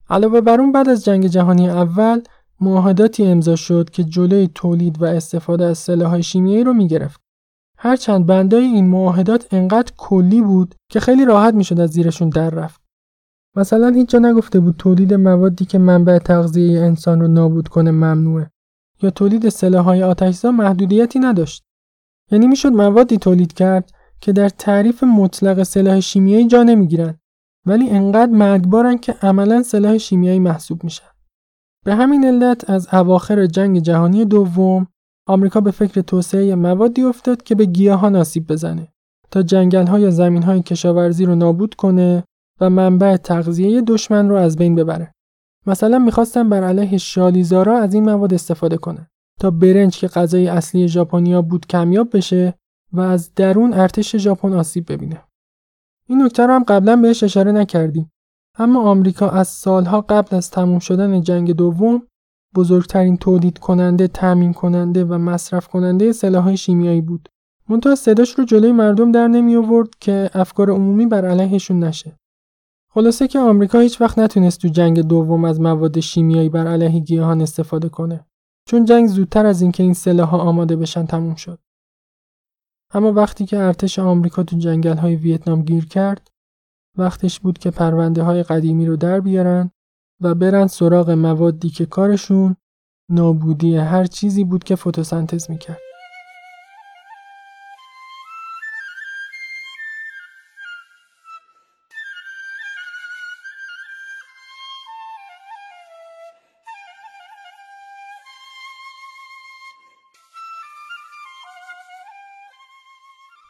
علاوه 0.09 0.41
بر 0.41 0.61
اون 0.61 0.71
بعد 0.71 0.89
از 0.89 1.05
جنگ 1.05 1.27
جهانی 1.27 1.69
اول 1.69 2.21
معاهداتی 2.61 3.25
امضا 3.27 3.55
شد 3.55 3.89
که 3.89 4.03
جلوی 4.03 4.49
تولید 4.55 5.01
و 5.01 5.05
استفاده 5.05 5.65
از 5.65 5.77
سلاح‌های 5.77 6.23
شیمیایی 6.23 6.63
رو 6.63 6.73
می‌گرفت. 6.73 7.21
هرچند 7.77 8.25
بندای 8.25 8.63
این 8.63 8.87
معاهدات 8.87 9.53
انقدر 9.53 9.93
کلی 9.97 10.41
بود 10.41 10.75
که 10.91 10.99
خیلی 10.99 11.25
راحت 11.25 11.53
می‌شد 11.53 11.79
از 11.79 11.89
زیرشون 11.89 12.29
در 12.29 12.49
رفت. 12.49 12.86
مثلا 13.57 13.89
هیچ 13.89 14.09
جا 14.09 14.19
نگفته 14.19 14.59
بود 14.59 14.75
تولید 14.77 15.13
موادی 15.13 15.65
که 15.65 15.77
منبع 15.77 16.17
تغذیه 16.17 16.81
انسان 16.81 17.21
رو 17.21 17.27
نابود 17.27 17.67
کنه 17.67 17.91
ممنوعه 17.91 18.51
یا 19.01 19.09
تولید 19.09 19.49
سلاح‌های 19.49 20.03
آتشزا 20.03 20.51
محدودیتی 20.51 21.19
نداشت. 21.19 21.63
یعنی 22.31 22.47
می‌شد 22.47 22.71
موادی 22.71 23.17
تولید 23.17 23.53
کرد 23.53 23.91
که 24.21 24.33
در 24.33 24.49
تعریف 24.49 25.03
مطلق 25.03 25.63
سلاح 25.63 25.99
شیمیایی 25.99 26.47
جا 26.47 26.63
نمی‌گیرن 26.63 27.19
ولی 27.65 27.89
انقدر 27.89 28.31
مرگبارن 28.31 28.97
که 28.97 29.15
عملا 29.21 29.63
سلاح 29.63 29.97
شیمیایی 29.97 30.39
محسوب 30.39 30.83
میشن. 30.83 31.11
به 31.85 31.95
همین 31.95 32.25
علت 32.25 32.69
از 32.69 32.87
اواخر 32.93 33.45
جنگ 33.45 33.79
جهانی 33.79 34.25
دوم 34.25 34.87
آمریکا 35.27 35.61
به 35.61 35.71
فکر 35.71 36.01
توسعه 36.01 36.55
موادی 36.55 37.03
افتاد 37.03 37.43
که 37.43 37.55
به 37.55 37.65
گیاهان 37.65 38.15
آسیب 38.15 38.47
بزنه 38.47 38.87
تا 39.31 39.41
جنگل 39.41 39.87
ها 39.87 39.99
یا 39.99 40.11
زمین 40.11 40.43
های 40.43 40.61
کشاورزی 40.61 41.25
رو 41.25 41.35
نابود 41.35 41.73
کنه 41.73 42.23
و 42.61 42.69
منبع 42.69 43.17
تغذیه 43.17 43.81
دشمن 43.81 44.29
رو 44.29 44.35
از 44.35 44.55
بین 44.55 44.75
ببره. 44.75 45.11
مثلا 45.65 45.99
می‌خواستن 45.99 46.49
بر 46.49 46.63
علیه 46.63 46.97
شالیزارا 46.97 47.77
از 47.77 47.93
این 47.93 48.05
مواد 48.05 48.33
استفاده 48.33 48.77
کنه 48.77 49.09
تا 49.39 49.51
برنج 49.51 49.97
که 49.97 50.07
غذای 50.07 50.47
اصلی 50.47 50.87
ژاپنیا 50.87 51.41
بود 51.41 51.65
کمیاب 51.65 52.17
بشه 52.17 52.53
و 52.93 53.01
از 53.01 53.33
درون 53.35 53.73
ارتش 53.73 54.15
ژاپن 54.15 54.53
آسیب 54.53 54.91
ببینه. 54.91 55.23
این 56.09 56.21
نکته 56.21 56.45
رو 56.45 56.53
هم 56.53 56.63
قبلا 56.63 56.95
بهش 56.95 57.23
اشاره 57.23 57.51
نکردیم. 57.51 58.11
اما 58.57 58.81
آمریکا 58.81 59.29
از 59.29 59.47
سالها 59.47 60.01
قبل 60.01 60.35
از 60.35 60.51
تموم 60.51 60.79
شدن 60.79 61.21
جنگ 61.21 61.51
دوم 61.51 62.07
بزرگترین 62.55 63.17
تولید 63.17 63.57
کننده، 63.57 64.07
تامین 64.07 64.53
کننده 64.53 65.05
و 65.05 65.17
مصرف 65.17 65.67
کننده 65.67 66.11
سلاح‌های 66.11 66.57
شیمیایی 66.57 67.01
بود. 67.01 67.29
منتها 67.69 67.95
صداش 67.95 68.33
رو 68.33 68.45
جلوی 68.45 68.71
مردم 68.71 69.11
در 69.11 69.27
نمی 69.27 69.55
آورد 69.55 69.89
که 69.99 70.29
افکار 70.33 70.69
عمومی 70.69 71.05
بر 71.05 71.25
علیهشون 71.25 71.83
نشه. 71.83 72.17
خلاصه 72.97 73.27
که 73.27 73.39
آمریکا 73.39 73.79
هیچ 73.79 74.01
وقت 74.01 74.19
نتونست 74.19 74.61
تو 74.61 74.67
جنگ 74.67 75.01
دوم 75.01 75.45
از 75.45 75.61
مواد 75.61 75.99
شیمیایی 75.99 76.49
بر 76.49 76.67
علیه 76.67 76.99
گیاهان 76.99 77.41
استفاده 77.41 77.89
کنه 77.89 78.25
چون 78.69 78.85
جنگ 78.85 79.07
زودتر 79.07 79.45
از 79.45 79.61
اینکه 79.61 79.83
این, 79.83 79.87
این 79.87 79.93
سلاح‌ها 79.93 80.37
آماده 80.37 80.75
بشن 80.75 81.05
تموم 81.05 81.35
شد. 81.35 81.59
اما 82.93 83.13
وقتی 83.13 83.45
که 83.45 83.57
ارتش 83.57 83.99
آمریکا 83.99 84.43
تو 84.43 84.57
جنگل 84.57 84.97
های 84.97 85.15
ویتنام 85.15 85.61
گیر 85.61 85.85
کرد 85.85 86.31
وقتش 86.97 87.39
بود 87.39 87.57
که 87.57 87.71
پرونده 87.71 88.23
های 88.23 88.43
قدیمی 88.43 88.85
رو 88.85 88.95
در 88.95 89.19
بیارن 89.19 89.71
و 90.21 90.35
برن 90.35 90.67
سراغ 90.67 91.09
موادی 91.09 91.69
که 91.69 91.85
کارشون 91.85 92.55
نابودی 93.11 93.75
هر 93.75 94.05
چیزی 94.05 94.43
بود 94.43 94.63
که 94.63 94.75
فتوسنتز 94.75 95.49
می‌کرد. 95.49 95.86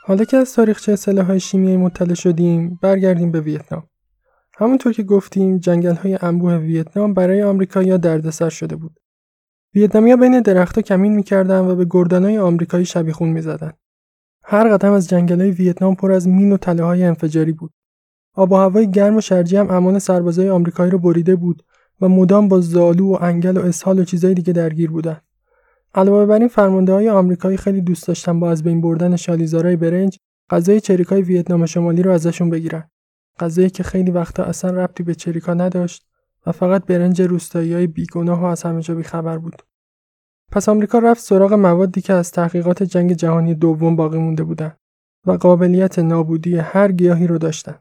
حالا 0.07 0.23
که 0.23 0.37
از 0.37 0.53
تاریخچه 0.53 0.95
سلاح‌های 0.95 1.39
شیمیایی 1.39 1.77
مطلع 1.77 2.13
شدیم 2.13 2.79
برگردیم 2.81 3.31
به 3.31 3.41
ویتنام. 3.41 3.83
همونطور 4.57 4.93
که 4.93 5.03
گفتیم 5.03 5.57
جنگل 5.57 5.95
های 5.95 6.17
انبوه 6.21 6.55
ویتنام 6.57 7.13
برای 7.13 7.43
آمریکایی‌ها 7.43 7.97
دردسر 7.97 8.49
شده 8.49 8.75
بود. 8.75 8.99
ویتنامیا 9.75 10.15
بین 10.15 10.41
درختها 10.41 10.81
کمین 10.81 11.15
می‌کردن 11.15 11.59
و 11.59 11.75
به 11.75 11.87
گردنهای 11.89 12.37
آمریکایی 12.37 12.85
شبیخون 12.85 13.29
می‌زدن. 13.29 13.73
هر 14.43 14.69
قدم 14.69 14.91
از 14.91 15.09
جنگل 15.09 15.41
های 15.41 15.51
ویتنام 15.51 15.95
پر 15.95 16.11
از 16.11 16.27
مین 16.27 16.51
و 16.51 16.57
تله 16.57 16.83
های 16.83 17.03
انفجاری 17.03 17.51
بود. 17.51 17.71
آب 18.33 18.51
و 18.51 18.55
هوای 18.55 18.91
گرم 18.91 19.15
و 19.15 19.21
شرجی 19.21 19.57
هم 19.57 19.71
امان 19.71 19.99
سربازای 19.99 20.49
آمریکایی 20.49 20.91
رو 20.91 20.99
بریده 20.99 21.35
بود 21.35 21.63
و 22.01 22.09
مدام 22.09 22.47
با 22.47 22.61
زالو 22.61 23.11
و 23.11 23.17
انگل 23.21 23.57
و 23.57 23.61
اسهال 23.61 23.99
و 23.99 24.03
چیزای 24.03 24.33
دیگه 24.33 24.53
درگیر 24.53 24.91
بودن. 24.91 25.21
علاوه 25.95 26.25
بر 26.25 26.39
این 26.39 26.47
فرمانده 26.47 26.93
های 26.93 27.09
آمریکایی 27.09 27.57
خیلی 27.57 27.81
دوست 27.81 28.07
داشتن 28.07 28.39
با 28.39 28.51
از 28.51 28.63
بین 28.63 28.81
بردن 28.81 29.15
شالیزارای 29.15 29.75
برنج 29.75 30.17
غذای 30.49 30.79
چریکای 30.79 31.21
ویتنام 31.21 31.65
شمالی 31.65 32.03
رو 32.03 32.11
ازشون 32.11 32.49
بگیرن. 32.49 32.89
غذایی 33.39 33.69
که 33.69 33.83
خیلی 33.83 34.11
وقتا 34.11 34.43
اصلا 34.43 34.71
ربطی 34.71 35.03
به 35.03 35.15
چریکا 35.15 35.53
نداشت 35.53 36.07
و 36.45 36.51
فقط 36.51 36.85
برنج 36.85 37.21
روستایی 37.21 37.73
های 37.73 37.87
بیگناه 37.87 38.41
و 38.41 38.45
از 38.45 38.63
همه 38.63 38.81
جا 38.81 38.95
بیخبر 38.95 39.37
بود. 39.37 39.61
پس 40.51 40.69
آمریکا 40.69 40.99
رفت 40.99 41.21
سراغ 41.21 41.53
موادی 41.53 42.01
که 42.01 42.13
از 42.13 42.31
تحقیقات 42.31 42.83
جنگ 42.83 43.13
جهانی 43.13 43.55
دوم 43.55 43.95
باقی 43.95 44.17
مونده 44.17 44.43
بودن 44.43 44.73
و 45.25 45.31
قابلیت 45.31 45.99
نابودی 45.99 46.57
هر 46.57 46.91
گیاهی 46.91 47.27
رو 47.27 47.37
داشتن. 47.37 47.75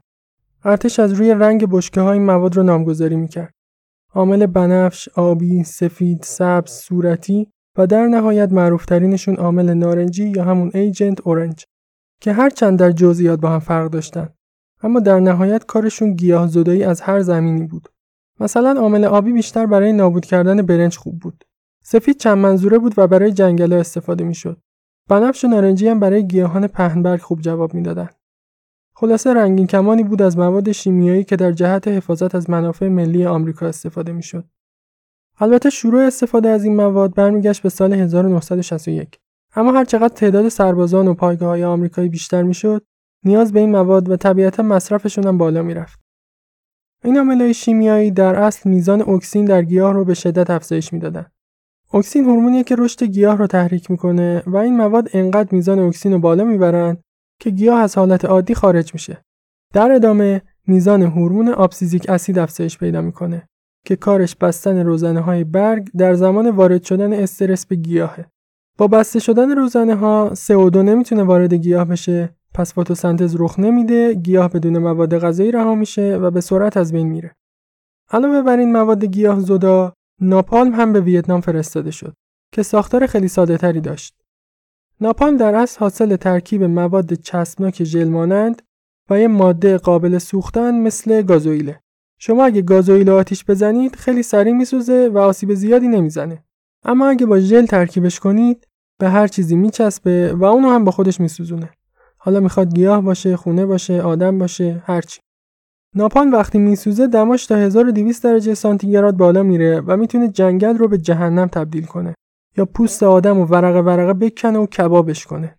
ارتش 0.63 0.99
از 0.99 1.13
روی 1.13 1.33
رنگ 1.33 1.67
بشکه 1.69 2.01
های 2.01 2.19
مواد 2.19 2.55
رو 2.55 2.63
نامگذاری 2.63 3.15
می‌کرد. 3.15 3.53
عامل 4.13 4.45
بنفش، 4.45 5.09
آبی، 5.09 5.63
سفید، 5.63 6.23
سبز، 6.23 6.71
صورتی 6.71 7.51
و 7.77 7.87
در 7.87 8.07
نهایت 8.07 8.51
معروفترینشون 8.51 9.35
عامل 9.35 9.73
نارنجی 9.73 10.29
یا 10.29 10.43
همون 10.43 10.71
ایجنت 10.73 11.21
اورنج 11.21 11.65
که 12.21 12.33
هرچند 12.33 12.79
در 12.79 12.91
جزئیات 12.91 13.39
با 13.39 13.49
هم 13.49 13.59
فرق 13.59 13.89
داشتن. 13.89 14.29
اما 14.83 14.99
در 14.99 15.19
نهایت 15.19 15.65
کارشون 15.65 16.13
گیاه 16.13 16.47
زدایی 16.47 16.83
از 16.83 17.01
هر 17.01 17.21
زمینی 17.21 17.63
بود. 17.67 17.89
مثلا 18.39 18.81
عامل 18.81 19.05
آبی 19.05 19.33
بیشتر 19.33 19.65
برای 19.65 19.93
نابود 19.93 20.25
کردن 20.25 20.61
برنج 20.61 20.97
خوب 20.97 21.19
بود. 21.19 21.43
سفید 21.83 22.17
چند 22.17 22.37
منظوره 22.37 22.77
بود 22.77 22.93
و 22.97 23.07
برای 23.07 23.31
جنگل 23.31 23.73
استفاده 23.73 24.23
می‌شد. 24.23 24.61
بنفش 25.09 25.45
و 25.45 25.47
نارنجی 25.47 25.87
هم 25.87 25.99
برای 25.99 26.27
گیاهان 26.27 26.67
پهنبرگ 26.67 27.21
خوب 27.21 27.41
جواب 27.41 27.73
می‌دادن. 27.73 28.09
خلاصه 28.95 29.33
رنگین 29.33 29.67
کمانی 29.67 30.03
بود 30.03 30.21
از 30.21 30.37
مواد 30.37 30.71
شیمیایی 30.71 31.23
که 31.23 31.35
در 31.35 31.51
جهت 31.51 31.87
حفاظت 31.87 32.35
از 32.35 32.49
منافع 32.49 32.87
ملی 32.87 33.25
آمریکا 33.25 33.67
استفاده 33.67 34.11
می‌شد. 34.11 34.45
البته 35.39 35.69
شروع 35.69 36.01
استفاده 36.01 36.49
از 36.49 36.63
این 36.63 36.75
مواد 36.75 37.13
برمیگشت 37.13 37.61
به 37.61 37.69
سال 37.69 37.93
1961 37.93 39.19
اما 39.55 39.71
هر 39.71 39.85
چقدر 39.85 40.13
تعداد 40.13 40.49
سربازان 40.49 41.07
و 41.07 41.13
پایگاه 41.13 41.49
های 41.49 41.63
آمریکایی 41.63 42.09
بیشتر 42.09 42.43
می‌شد 42.43 42.85
نیاز 43.25 43.53
به 43.53 43.59
این 43.59 43.71
مواد 43.71 44.09
و 44.09 44.15
طبیعتا 44.15 44.63
مصرفشون 44.63 45.27
هم 45.27 45.37
بالا 45.37 45.63
می‌رفت 45.63 45.99
این 47.03 47.17
عاملهای 47.17 47.53
شیمیایی 47.53 48.11
در 48.11 48.35
اصل 48.35 48.69
میزان 48.69 49.01
اکسین 49.01 49.45
در 49.45 49.63
گیاه 49.63 49.93
رو 49.93 50.05
به 50.05 50.13
شدت 50.13 50.49
افزایش 50.49 50.93
می‌دادن. 50.93 51.25
اکسین 51.93 52.25
هورمونیه 52.25 52.63
که 52.63 52.75
رشد 52.75 53.03
گیاه 53.03 53.37
رو 53.37 53.47
تحریک 53.47 53.91
می‌کنه 53.91 54.43
و 54.47 54.57
این 54.57 54.77
مواد 54.77 55.09
انقدر 55.13 55.55
میزان 55.55 55.79
اکسین 55.79 56.13
رو 56.13 56.19
بالا 56.19 56.43
می‌برن 56.43 56.97
که 57.41 57.49
گیاه 57.49 57.79
از 57.79 57.97
حالت 57.97 58.25
عادی 58.25 58.55
خارج 58.55 58.93
میشه. 58.93 59.21
در 59.73 59.91
ادامه 59.91 60.41
میزان 60.67 61.01
هورمون 61.01 61.49
آبسیزیک 61.49 62.09
اسید 62.09 62.39
افزایش 62.39 62.77
پیدا 62.77 63.01
می‌کنه 63.01 63.47
که 63.87 63.95
کارش 63.95 64.35
بستن 64.35 64.77
روزنه 64.77 65.21
های 65.21 65.43
برگ 65.43 65.89
در 65.97 66.13
زمان 66.13 66.49
وارد 66.49 66.83
شدن 66.83 67.13
استرس 67.13 67.65
به 67.65 67.75
گیاهه. 67.75 68.25
با 68.77 68.87
بسته 68.87 69.19
شدن 69.19 69.51
روزنه 69.51 69.95
ها 69.95 70.31
CO2 70.33 70.75
نمی‌تونه 70.75 71.23
وارد 71.23 71.53
گیاه 71.53 71.85
بشه 71.85 72.35
پس 72.53 72.79
فتوسنتز 72.79 73.35
رخ 73.39 73.59
نمیده 73.59 74.13
گیاه 74.13 74.49
بدون 74.49 74.77
مواد 74.77 75.17
غذایی 75.17 75.51
رها 75.51 75.75
میشه 75.75 76.17
و 76.17 76.31
به 76.31 76.41
سرعت 76.41 76.77
از 76.77 76.91
بین 76.91 77.07
میره. 77.07 77.35
علاوه 78.11 78.41
بر 78.41 78.57
این 78.57 78.71
مواد 78.71 79.05
گیاه 79.05 79.39
زدا 79.39 79.93
ناپالم 80.21 80.75
هم 80.75 80.93
به 80.93 81.01
ویتنام 81.01 81.41
فرستاده 81.41 81.91
شد 81.91 82.13
که 82.53 82.63
ساختار 82.63 83.07
خیلی 83.07 83.27
ساده 83.27 83.57
تری 83.57 83.81
داشت. 83.81 84.15
ناپالم 85.01 85.37
در 85.37 85.55
اصل 85.55 85.79
حاصل 85.79 86.15
ترکیب 86.15 86.63
مواد 86.63 87.13
چسبناک 87.13 87.83
ژل 87.83 88.09
مانند 88.09 88.61
و 89.09 89.19
یه 89.19 89.27
ماده 89.27 89.77
قابل 89.77 90.17
سوختن 90.17 90.79
مثل 90.79 91.21
گازوئیله. 91.21 91.79
شما 92.17 92.45
اگه 92.45 92.61
گازوئیل 92.61 93.09
آتیش 93.09 93.45
بزنید 93.45 93.95
خیلی 93.95 94.23
سریع 94.23 94.53
میسوزه 94.53 95.09
و 95.13 95.17
آسیب 95.17 95.53
زیادی 95.53 95.87
نمی‌زنه. 95.87 96.43
اما 96.85 97.07
اگه 97.07 97.25
با 97.25 97.39
ژل 97.39 97.65
ترکیبش 97.65 98.19
کنید 98.19 98.67
به 98.99 99.09
هر 99.09 99.27
چیزی 99.27 99.55
میچسبه 99.55 100.33
و 100.33 100.43
اونو 100.43 100.69
هم 100.69 100.83
با 100.83 100.91
خودش 100.91 101.19
میسوزونه. 101.19 101.69
حالا 102.17 102.39
می‌خواد 102.39 102.73
گیاه 102.75 103.01
باشه 103.01 103.37
خونه 103.37 103.65
باشه 103.65 104.01
آدم 104.01 104.37
باشه 104.37 104.83
هرچی 104.85 105.21
ناپان 105.95 106.31
وقتی 106.31 106.57
میسوزه 106.57 107.07
دماش 107.07 107.45
تا 107.45 107.55
1200 107.55 108.23
درجه 108.23 108.53
سانتیگراد 108.53 109.17
بالا 109.17 109.43
میره 109.43 109.81
و 109.81 109.97
می‌تونه 109.97 110.27
جنگل 110.27 110.77
رو 110.77 110.87
به 110.87 110.97
جهنم 110.97 111.47
تبدیل 111.47 111.85
کنه 111.85 112.13
یا 112.57 112.65
پوست 112.65 113.03
آدم 113.03 113.37
و 113.37 113.45
ورقه 113.45 113.79
ورقه 113.79 114.13
بکنه 114.13 114.59
و 114.59 114.65
کبابش 114.65 115.25
کنه. 115.25 115.57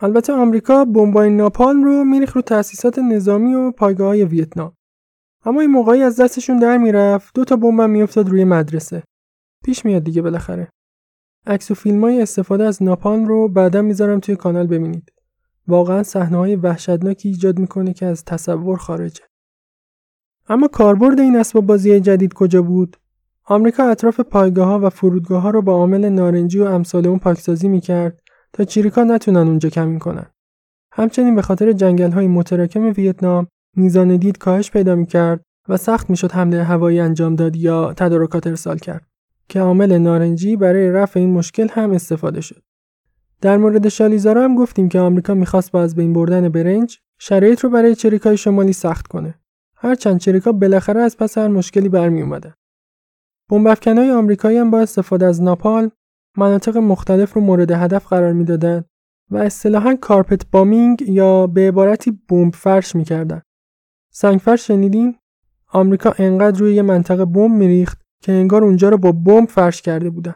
البته 0.00 0.32
آمریکا 0.32 0.84
بمبای 0.84 1.30
ناپالم 1.30 1.84
رو 1.84 2.04
میریخ 2.04 2.36
رو 2.36 2.42
تأسیسات 2.42 2.98
نظامی 2.98 3.54
و 3.54 3.70
پایگاه 3.70 4.06
های 4.06 4.24
ویتنام. 4.24 4.72
اما 5.44 5.60
این 5.60 5.70
موقعی 5.70 6.02
از 6.02 6.20
دستشون 6.20 6.56
در 6.56 6.78
می‌رفت. 6.78 7.34
دو 7.34 7.44
تا 7.44 7.56
بمب 7.56 7.80
میافتاد 7.82 8.28
روی 8.28 8.44
مدرسه. 8.44 9.02
پیش 9.64 9.84
میاد 9.84 10.04
دیگه 10.04 10.22
بالاخره. 10.22 10.68
عکس 11.46 11.70
و 11.70 11.74
فیلم 11.74 12.00
های 12.04 12.22
استفاده 12.22 12.64
از 12.64 12.82
ناپالم 12.82 13.24
رو 13.24 13.48
بعدا 13.48 13.82
می‌ذارم 13.82 14.20
توی 14.20 14.36
کانال 14.36 14.66
ببینید. 14.66 15.12
واقعا 15.68 16.02
صحنه 16.02 16.36
های 16.36 16.56
وحشتناکی 16.56 17.28
ایجاد 17.28 17.58
می‌کنه 17.58 17.92
که 17.92 18.06
از 18.06 18.24
تصور 18.24 18.76
خارجه. 18.76 19.22
اما 20.48 20.68
کاربرد 20.68 21.20
این 21.20 21.36
اسباب 21.36 21.66
بازی 21.66 22.00
جدید 22.00 22.32
کجا 22.32 22.62
بود؟ 22.62 22.96
آمریکا 23.44 23.84
اطراف 23.84 24.20
پایگاه 24.20 24.68
ها 24.68 24.80
و 24.82 24.90
فرودگاه 24.90 25.42
ها 25.42 25.50
رو 25.50 25.62
با 25.62 25.72
عامل 25.72 26.08
نارنجی 26.08 26.58
و 26.58 26.64
امثال 26.64 27.06
اون 27.06 27.18
پاکسازی 27.18 27.68
می‌کرد 27.68 28.20
تا 28.52 28.64
چیریکا 28.64 29.04
نتونن 29.04 29.48
اونجا 29.48 29.68
کمین 29.68 29.98
کنن. 29.98 30.26
همچنین 30.92 31.34
به 31.34 31.42
خاطر 31.42 31.72
جنگل 31.72 32.10
های 32.10 32.26
متراکم 32.26 32.92
ویتنام 32.96 33.46
میزان 33.76 34.16
دید 34.16 34.38
کاهش 34.38 34.70
پیدا 34.70 34.94
می‌کرد 34.94 35.44
و 35.68 35.76
سخت 35.76 36.10
می‌شد 36.10 36.32
حمله 36.32 36.64
هوایی 36.64 37.00
انجام 37.00 37.36
داد 37.36 37.56
یا 37.56 37.94
تدارکات 37.94 38.46
ارسال 38.46 38.78
کرد 38.78 39.06
که 39.48 39.60
عامل 39.60 39.98
نارنجی 39.98 40.56
برای 40.56 40.90
رفع 40.90 41.20
این 41.20 41.30
مشکل 41.30 41.68
هم 41.70 41.90
استفاده 41.90 42.40
شد 42.40 42.62
در 43.40 43.56
مورد 43.56 43.88
شالیزارا 43.88 44.44
هم 44.44 44.54
گفتیم 44.56 44.88
که 44.88 45.00
آمریکا 45.00 45.34
می‌خواست 45.34 45.72
با 45.72 45.82
از 45.82 45.94
بین 45.94 46.12
بردن 46.12 46.48
برنج 46.48 46.98
شرایط 47.18 47.60
رو 47.60 47.70
برای 47.70 47.94
چریکای 47.94 48.36
شمالی 48.36 48.72
سخت 48.72 49.06
کنه. 49.06 49.34
هرچند 49.76 50.20
چریکا 50.20 50.52
بالاخره 50.52 51.00
از 51.00 51.16
پس 51.16 51.38
هر 51.38 51.48
مشکلی 51.48 51.88
برمی 51.88 52.22
اومده. 52.22 52.54
بمبافکنای 53.50 54.10
آمریکایی 54.10 54.58
هم 54.58 54.70
با 54.70 54.80
استفاده 54.80 55.26
از 55.26 55.42
ناپال 55.42 55.90
مناطق 56.36 56.76
مختلف 56.76 57.32
رو 57.32 57.40
مورد 57.40 57.70
هدف 57.70 58.06
قرار 58.06 58.32
می‌دادند 58.32 58.84
و 59.30 59.36
اصطلاحا 59.36 59.96
کارپت 60.00 60.50
بامینگ 60.50 61.02
یا 61.08 61.46
به 61.46 61.68
عبارتی 61.68 62.18
بمب 62.28 62.54
فرش 62.54 62.96
می‌کردن. 62.96 63.42
سنگ 64.14 64.38
فرش 64.38 64.66
شنیدین؟ 64.66 65.18
آمریکا 65.72 66.14
انقدر 66.18 66.58
روی 66.58 66.74
یه 66.74 66.82
منطقه 66.82 67.24
بمب 67.24 67.50
میریخت 67.50 68.00
که 68.22 68.32
انگار 68.32 68.64
اونجا 68.64 68.88
رو 68.88 68.98
با 68.98 69.12
بمب 69.12 69.48
فرش 69.48 69.82
کرده 69.82 70.10
بودن. 70.10 70.34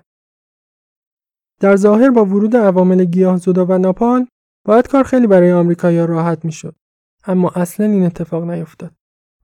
در 1.60 1.76
ظاهر 1.76 2.10
با 2.10 2.24
ورود 2.24 2.56
عوامل 2.56 3.04
گیاهزدا 3.04 3.66
و 3.66 3.78
ناپال 3.78 4.26
باید 4.64 4.88
کار 4.88 5.04
خیلی 5.04 5.26
برای 5.26 5.52
آمریکایی‌ها 5.52 6.04
راحت 6.04 6.44
می‌شد 6.44 6.76
اما 7.24 7.50
اصلا 7.50 7.86
این 7.86 8.06
اتفاق 8.06 8.50
نیفتاد 8.50 8.92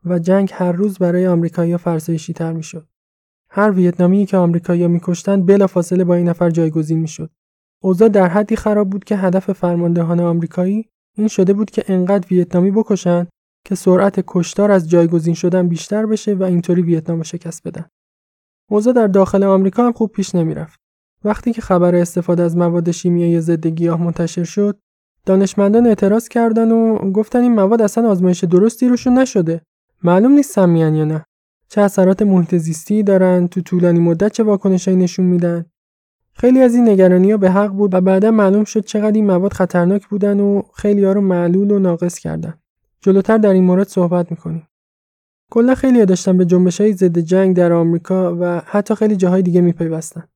و 0.05 0.19
جنگ 0.19 0.51
هر 0.53 0.73
روز 0.73 0.99
برای 0.99 1.27
آمریکایی‌ها 1.27 1.79
فرسایشی 1.79 2.33
تر 2.33 2.53
می‌شد 2.53 2.89
هر 3.51 3.71
ویتنامی 3.71 4.27
که 4.27 4.37
آمریکایی‌ها 4.37 4.89
میکشتند 4.89 5.47
بلافاصله 5.47 6.05
با 6.05 6.15
این 6.15 6.29
نفر 6.29 6.51
جایگزین 6.51 6.99
می‌شد 6.99 7.31
اوضاع 7.83 8.09
در 8.09 8.29
حدی 8.29 8.57
خراب 8.57 8.91
بود 8.91 9.05
که 9.05 9.17
هدف 9.17 9.53
فرماندهان 9.53 10.21
آمریکایی 10.21 10.89
این 11.17 11.29
شده 11.29 11.53
بود 11.53 11.71
که 11.71 11.85
انقدر 11.89 12.27
ویتنامی 12.31 12.71
بکشند 12.71 13.29
که 13.65 13.75
سرعت 13.75 14.25
کشتار 14.27 14.71
از 14.71 14.91
جایگزین 14.91 15.35
شدن 15.35 15.69
بیشتر 15.69 16.07
بشه 16.07 16.35
و 16.35 16.43
اینطوری 16.43 16.83
ویتنام 16.83 17.23
شکست 17.23 17.69
بدن. 17.69 17.85
اوضاع 18.71 18.95
در 18.95 19.07
داخل 19.07 19.43
آمریکا 19.45 19.87
هم 19.87 19.93
خوب 19.93 20.13
پیش 20.13 20.35
نمی‌رفت. 20.35 20.83
وقتی 21.25 21.53
که 21.53 21.61
خبر 21.61 21.95
استفاده 21.95 22.43
از 22.43 22.57
مواد 22.57 22.91
شیمیایی 22.91 23.41
ضد 23.41 23.67
گیاه 23.67 24.03
منتشر 24.03 24.45
شد 24.45 24.79
دانشمندان 25.27 25.87
اعتراض 25.87 26.29
کردن 26.29 26.73
و 26.73 27.11
گفتن 27.13 27.43
این 27.43 27.55
مواد 27.55 27.83
اصلا 27.83 28.11
آزمایش 28.11 28.45
درستی 28.45 28.89
روشون 28.89 29.19
نشده 29.19 29.61
معلوم 30.03 30.33
نیست 30.33 30.55
سمیان 30.55 30.95
یا 30.95 31.05
نه 31.05 31.25
چه 31.69 31.81
اثرات 31.81 32.23
محیط 32.23 32.55
زیستی 32.55 33.03
دارن 33.03 33.49
تو 33.49 33.61
طولانی 33.61 33.99
مدت 33.99 34.33
چه 34.33 34.43
واکنشایی 34.43 34.97
نشون 34.97 35.27
میدن 35.27 35.65
خیلی 36.33 36.61
از 36.61 36.75
این 36.75 36.89
نگرانی 36.89 37.37
به 37.37 37.51
حق 37.51 37.71
بود 37.71 37.95
و 37.95 38.01
بعدا 38.01 38.31
معلوم 38.31 38.65
شد 38.65 38.85
چقدر 38.85 39.13
این 39.13 39.27
مواد 39.27 39.53
خطرناک 39.53 40.07
بودن 40.07 40.41
و 40.41 40.63
خیلی 40.75 41.05
ها 41.05 41.13
رو 41.13 41.21
معلول 41.21 41.71
و 41.71 41.79
ناقص 41.79 42.19
کردن 42.19 42.55
جلوتر 43.03 43.39
در 43.39 43.53
این 43.53 43.65
مورد 43.65 43.89
صحبت 43.89 44.31
می‌کنیم 44.31 44.69
کلا 45.51 45.75
خیلی 45.75 46.07
داشتن 46.07 46.37
به 46.37 46.45
جنبش 46.45 46.81
های 46.81 46.93
ضد 46.93 47.19
جنگ 47.19 47.57
در 47.57 47.73
آمریکا 47.73 48.37
و 48.41 48.63
حتی 48.67 48.95
خیلی 48.95 49.17
جاهای 49.17 49.43
دیگه 49.43 49.61
میپیوستن 49.61 50.29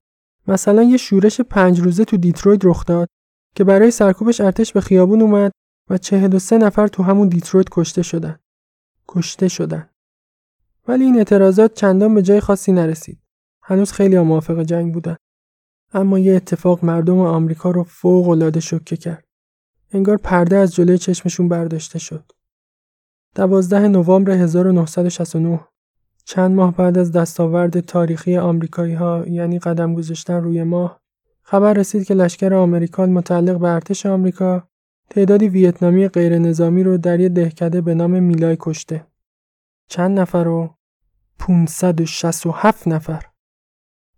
مثلا 0.48 0.82
یه 0.82 0.96
شورش 0.96 1.40
پنج 1.40 1.80
روزه 1.80 2.04
تو 2.04 2.16
دیترویت 2.16 2.64
رخ 2.64 2.84
داد 2.84 3.08
که 3.54 3.64
برای 3.64 3.90
سرکوبش 3.90 4.40
ارتش 4.40 4.72
به 4.72 4.80
خیابون 4.80 5.22
اومد 5.22 5.52
و 5.90 5.98
43 5.98 6.58
نفر 6.58 6.86
تو 6.86 7.02
همون 7.02 7.28
دیترویت 7.28 7.66
کشته 7.70 8.02
شدن. 8.02 8.38
کشته 9.08 9.48
شدن. 9.48 9.90
ولی 10.88 11.04
این 11.04 11.16
اعتراضات 11.16 11.74
چندان 11.74 12.14
به 12.14 12.22
جای 12.22 12.40
خاصی 12.40 12.72
نرسید. 12.72 13.18
هنوز 13.62 13.92
خیلی 13.92 14.18
موافق 14.18 14.62
جنگ 14.62 14.94
بودن. 14.94 15.16
اما 15.92 16.18
یه 16.18 16.34
اتفاق 16.34 16.84
مردم 16.84 17.18
آمریکا 17.18 17.70
رو 17.70 17.82
فوق 17.82 18.28
العاده 18.28 18.60
شوکه 18.60 18.96
کرد. 18.96 19.24
انگار 19.92 20.16
پرده 20.16 20.56
از 20.56 20.74
جلوی 20.74 20.98
چشمشون 20.98 21.48
برداشته 21.48 21.98
شد. 21.98 22.32
12 23.36 23.88
نوامبر 23.88 24.32
1969 24.32 25.60
چند 26.24 26.54
ماه 26.54 26.76
بعد 26.76 26.98
از 26.98 27.12
دستاورد 27.12 27.80
تاریخی 27.80 28.36
آمریکایی 28.36 28.94
ها 28.94 29.24
یعنی 29.26 29.58
قدم 29.58 29.94
گذاشتن 29.94 30.34
روی 30.34 30.62
ماه 30.62 31.00
خبر 31.42 31.72
رسید 31.72 32.04
که 32.04 32.14
لشکر 32.14 32.54
آمریکا 32.54 33.06
متعلق 33.06 33.58
به 33.58 33.68
ارتش 33.68 34.06
آمریکا 34.06 34.68
تعدادی 35.10 35.48
ویتنامی 35.48 36.08
غیر 36.08 36.38
نظامی 36.38 36.82
رو 36.82 36.98
در 36.98 37.20
یه 37.20 37.28
دهکده 37.28 37.80
به 37.80 37.94
نام 37.94 38.22
میلای 38.22 38.56
کشته. 38.60 39.06
چند 39.88 40.18
نفر 40.18 40.44
رو 40.44 40.74
567 41.38 42.88
نفر 42.88 43.22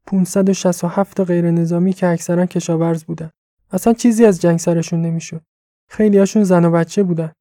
567 0.07 1.21
غیر 1.21 1.51
نظامی 1.51 1.93
که 1.93 2.07
اکثرا 2.07 2.47
کشاورز 2.47 3.05
بودن. 3.05 3.31
اصلا 3.71 3.93
چیزی 3.93 4.25
از 4.25 4.41
جنگ 4.41 4.59
سرشون 4.59 5.03
نمی‌شد. 5.03 5.43
خیلی 5.89 6.19
هاشون 6.19 6.45
زن 6.45 6.65
و 6.65 6.71
بچه 6.71 7.03
بودن. 7.03 7.33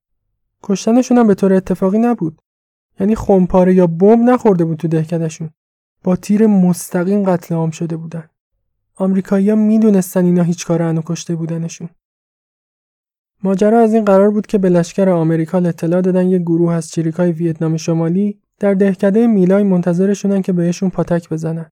کشتنشون 0.63 1.17
هم 1.17 1.27
به 1.27 1.35
طور 1.35 1.53
اتفاقی 1.53 1.97
نبود. 1.97 2.41
یعنی 2.99 3.15
خمپاره 3.15 3.73
یا 3.73 3.87
بمب 3.87 4.19
نخورده 4.19 4.65
بود 4.65 4.77
تو 4.77 4.87
دهکدهشون. 4.87 5.49
با 6.03 6.15
تیر 6.15 6.47
مستقیم 6.47 7.23
قتل 7.23 7.55
عام 7.55 7.71
شده 7.71 7.97
بودن. 7.97 8.29
آمریکایی‌ها 8.95 9.55
می‌دونستن 9.55 10.25
اینا 10.25 10.43
هیچ 10.43 10.65
کار 10.65 10.81
انو 10.81 11.01
کشته 11.05 11.35
بودنشون. 11.35 11.89
ماجرا 13.43 13.79
از 13.79 13.93
این 13.93 14.05
قرار 14.05 14.31
بود 14.31 14.47
که 14.47 14.57
به 14.57 14.69
لشکر 14.69 15.09
آمریکا 15.09 15.57
اطلاع 15.57 16.01
دادن 16.01 16.27
یه 16.27 16.39
گروه 16.39 16.73
از 16.73 16.89
چریکای 16.89 17.31
ویتنام 17.31 17.77
شمالی 17.77 18.39
در 18.59 18.73
دهکده 18.73 19.27
میلای 19.27 19.63
منتظرشونن 19.63 20.41
که 20.41 20.53
بهشون 20.53 20.89
پاتک 20.89 21.29
بزنن. 21.29 21.69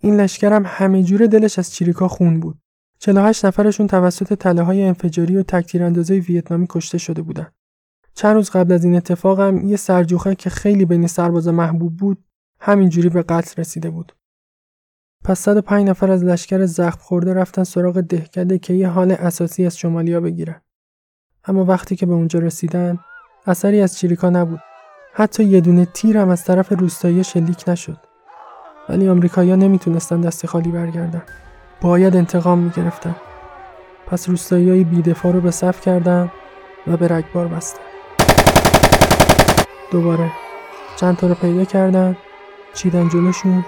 این 0.00 0.20
لشکر 0.20 0.52
هم 0.52 0.62
همه 0.66 1.02
جوره 1.02 1.26
دلش 1.26 1.58
از 1.58 1.74
چریکا 1.74 2.08
خون 2.08 2.40
بود. 2.40 2.58
48 2.98 3.44
نفرشون 3.44 3.86
توسط 3.86 4.34
تله 4.34 4.62
های 4.62 4.82
انفجاری 4.82 5.36
و 5.36 5.42
تکتیر 5.42 5.84
اندازه 5.84 6.14
ویتنامی 6.14 6.66
کشته 6.70 6.98
شده 6.98 7.22
بودن. 7.22 7.46
چند 8.14 8.34
روز 8.34 8.50
قبل 8.50 8.72
از 8.72 8.84
این 8.84 8.96
اتفاقم 8.96 9.66
یه 9.66 9.76
سرجوخه 9.76 10.34
که 10.34 10.50
خیلی 10.50 10.84
بین 10.84 11.06
سربازا 11.06 11.52
محبوب 11.52 11.96
بود 11.96 12.24
همینجوری 12.60 13.08
به 13.08 13.22
قتل 13.22 13.60
رسیده 13.60 13.90
بود. 13.90 14.12
پس 15.24 15.40
105 15.40 15.88
نفر 15.88 16.10
از 16.10 16.24
لشکر 16.24 16.66
زخم 16.66 16.98
خورده 17.00 17.34
رفتن 17.34 17.64
سراغ 17.64 18.00
دهکده 18.00 18.58
که 18.58 18.74
یه 18.74 18.88
حال 18.88 19.12
اساسی 19.12 19.66
از 19.66 19.78
شمالیا 19.78 20.20
بگیرن. 20.20 20.60
اما 21.44 21.64
وقتی 21.64 21.96
که 21.96 22.06
به 22.06 22.12
اونجا 22.12 22.38
رسیدن 22.38 22.98
اثری 23.46 23.80
از 23.80 23.98
چریکا 23.98 24.30
نبود. 24.30 24.60
حتی 25.14 25.44
یه 25.44 25.60
دونه 25.60 25.84
تیر 25.84 26.18
هم 26.18 26.28
از 26.28 26.44
طرف 26.44 26.72
روستایی 26.72 27.24
شلیک 27.24 27.68
نشد 27.68 27.98
ولی 28.88 29.08
آمریکایی‌ها 29.08 29.56
نمی‌تونستن 29.56 30.20
دست 30.20 30.46
خالی 30.46 30.70
برگردن 30.70 31.22
باید 31.80 32.16
انتقام 32.16 32.58
می‌گرفتن 32.58 33.16
پس 34.06 34.28
روستایی 34.28 34.70
های 34.70 34.84
بیدفاع 34.84 35.32
رو 35.32 35.40
به 35.40 35.50
صف 35.50 35.80
کردن 35.80 36.30
و 36.86 36.96
به 36.96 37.08
رگبار 37.08 37.48
بستن 37.48 37.91
دوباره 39.92 40.30
چند 40.96 41.16
تا 41.16 41.26
رو 41.26 41.34
پیدا 41.34 41.64
کردن 41.64 42.16
چیدن 42.74 43.08
جلوشون 43.08 43.64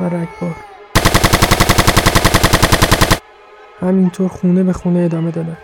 و 0.00 0.04
رگبار 0.04 0.56
همینطور 3.80 4.28
خونه 4.28 4.62
به 4.62 4.72
خونه 4.72 5.00
ادامه 5.00 5.30
دادن. 5.30 5.56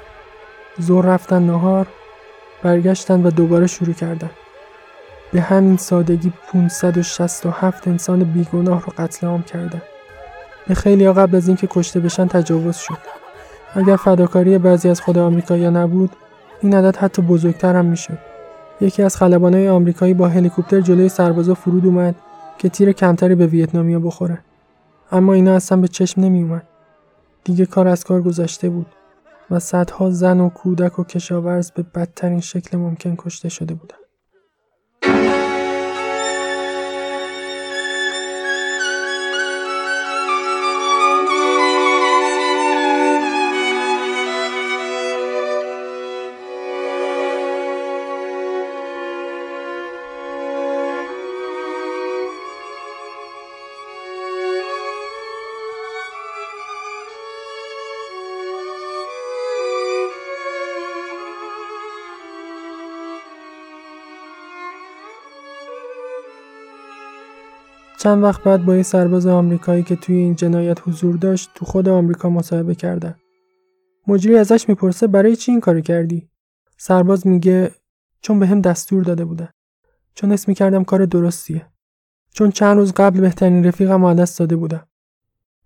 زور 0.78 1.06
رفتن 1.06 1.42
نهار 1.42 1.86
برگشتن 2.62 3.26
و 3.26 3.30
دوباره 3.30 3.66
شروع 3.66 3.94
کردن. 3.94 4.30
به 5.32 5.40
همین 5.40 5.76
سادگی 5.76 6.32
567 6.52 7.88
انسان 7.88 8.24
بیگناه 8.24 8.82
رو 8.82 8.92
قتل 8.98 9.26
عام 9.26 9.42
کردن. 9.42 9.82
به 10.68 10.74
خیلی 10.74 11.12
قبل 11.12 11.36
از 11.36 11.48
اینکه 11.48 11.68
کشته 11.70 12.00
بشن 12.00 12.26
تجاوز 12.26 12.76
شد. 12.76 12.98
اگر 13.74 13.96
فداکاری 13.96 14.58
بعضی 14.58 14.88
از 14.88 15.00
خود 15.00 15.18
آمریکایی‌ها 15.18 15.70
نبود 15.70 16.10
این 16.62 16.74
عدد 16.74 16.96
حتی 16.96 17.22
بزرگتر 17.22 17.76
هم 17.76 17.84
می‌شد. 17.84 18.29
یکی 18.80 19.02
از 19.02 19.16
خلبانای 19.16 19.68
آمریکایی 19.68 20.14
با 20.14 20.28
هلیکوپتر 20.28 20.80
جلوی 20.80 21.08
سربازا 21.08 21.54
فرود 21.54 21.86
اومد 21.86 22.14
که 22.58 22.68
تیر 22.68 22.92
کمتری 22.92 23.34
به 23.34 23.46
ویتنامیا 23.46 24.00
بخوره 24.00 24.38
اما 25.12 25.32
اینا 25.32 25.54
اصلا 25.54 25.80
به 25.80 25.88
چشم 25.88 26.20
نمی 26.20 26.42
اومد. 26.42 26.68
دیگه 27.44 27.66
کار 27.66 27.88
از 27.88 28.04
کار 28.04 28.22
گذشته 28.22 28.68
بود 28.70 28.86
و 29.50 29.58
صدها 29.58 30.10
زن 30.10 30.40
و 30.40 30.48
کودک 30.48 30.98
و 30.98 31.04
کشاورز 31.04 31.70
به 31.70 31.82
بدترین 31.82 32.40
شکل 32.40 32.78
ممکن 32.78 33.14
کشته 33.18 33.48
شده 33.48 33.74
بودند. 33.74 35.39
چند 68.02 68.22
وقت 68.22 68.42
بعد 68.42 68.64
با 68.64 68.76
یه 68.76 68.82
سرباز 68.82 69.26
آمریکایی 69.26 69.82
که 69.82 69.96
توی 69.96 70.16
این 70.16 70.34
جنایت 70.34 70.88
حضور 70.88 71.16
داشت 71.16 71.50
تو 71.54 71.64
خود 71.64 71.88
آمریکا 71.88 72.30
مصاحبه 72.30 72.74
کردن. 72.74 73.14
مجری 74.06 74.36
ازش 74.36 74.68
می‌پرسه 74.68 75.06
برای 75.06 75.36
چی 75.36 75.52
این 75.52 75.60
کارو 75.60 75.80
کردی؟ 75.80 76.30
سرباز 76.76 77.26
میگه 77.26 77.70
چون 78.20 78.38
به 78.38 78.46
هم 78.46 78.60
دستور 78.60 79.04
داده 79.04 79.24
بودن. 79.24 79.48
چون 80.14 80.32
اسم 80.32 80.52
کردم 80.52 80.84
کار 80.84 81.04
درستیه. 81.04 81.66
چون 82.34 82.50
چند 82.50 82.76
روز 82.76 82.92
قبل 82.92 83.20
بهترین 83.20 83.64
رفیقم 83.64 84.14
دست 84.14 84.38
داده 84.38 84.56
بودم. 84.56 84.88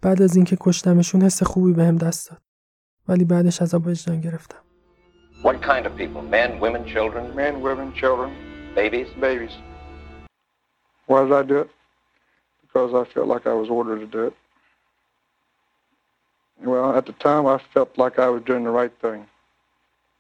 بعد 0.03 0.23
از 0.23 0.37
اینکه 0.37 0.57
کشتمشون 0.61 1.23
حس 1.23 1.43
خوبی 1.43 1.73
بهم 1.73 1.89
هم 1.89 1.97
دست 1.97 2.31
داد. 2.31 2.41
ولی 3.09 3.25
بعدش 3.25 3.63
عذاب 3.63 3.87
وجدان 3.87 4.21
گرفتم. 4.21 4.59
What 5.43 5.55
kind 5.55 5.85
of 5.87 5.97
people? 5.99 6.23
Men, 6.31 6.61
women, 6.61 6.85
children? 6.95 7.25
Men, 7.37 7.63
women, 7.63 7.93
children. 8.01 8.31
Babies? 8.77 9.09
Babies. 9.21 9.55
Why 11.09 11.25
did 11.25 11.33
I 11.33 11.43
do 11.53 11.59
it? 11.65 11.74
Because 12.75 12.93
I 12.93 13.05
felt 13.11 13.29
like 13.29 13.47
I 13.47 13.55
was 13.55 13.71
ordered 13.71 14.01
to 14.01 14.07
do 14.07 14.25
it. 14.25 14.35
Well, 16.65 16.97
at 16.97 17.07
the 17.07 17.13
time, 17.13 17.47
I 17.47 17.59
felt 17.59 17.97
like 17.97 18.19
I 18.19 18.29
was 18.29 18.43
doing 18.43 18.65
the 18.65 18.71
right 18.71 18.93
thing 19.01 19.27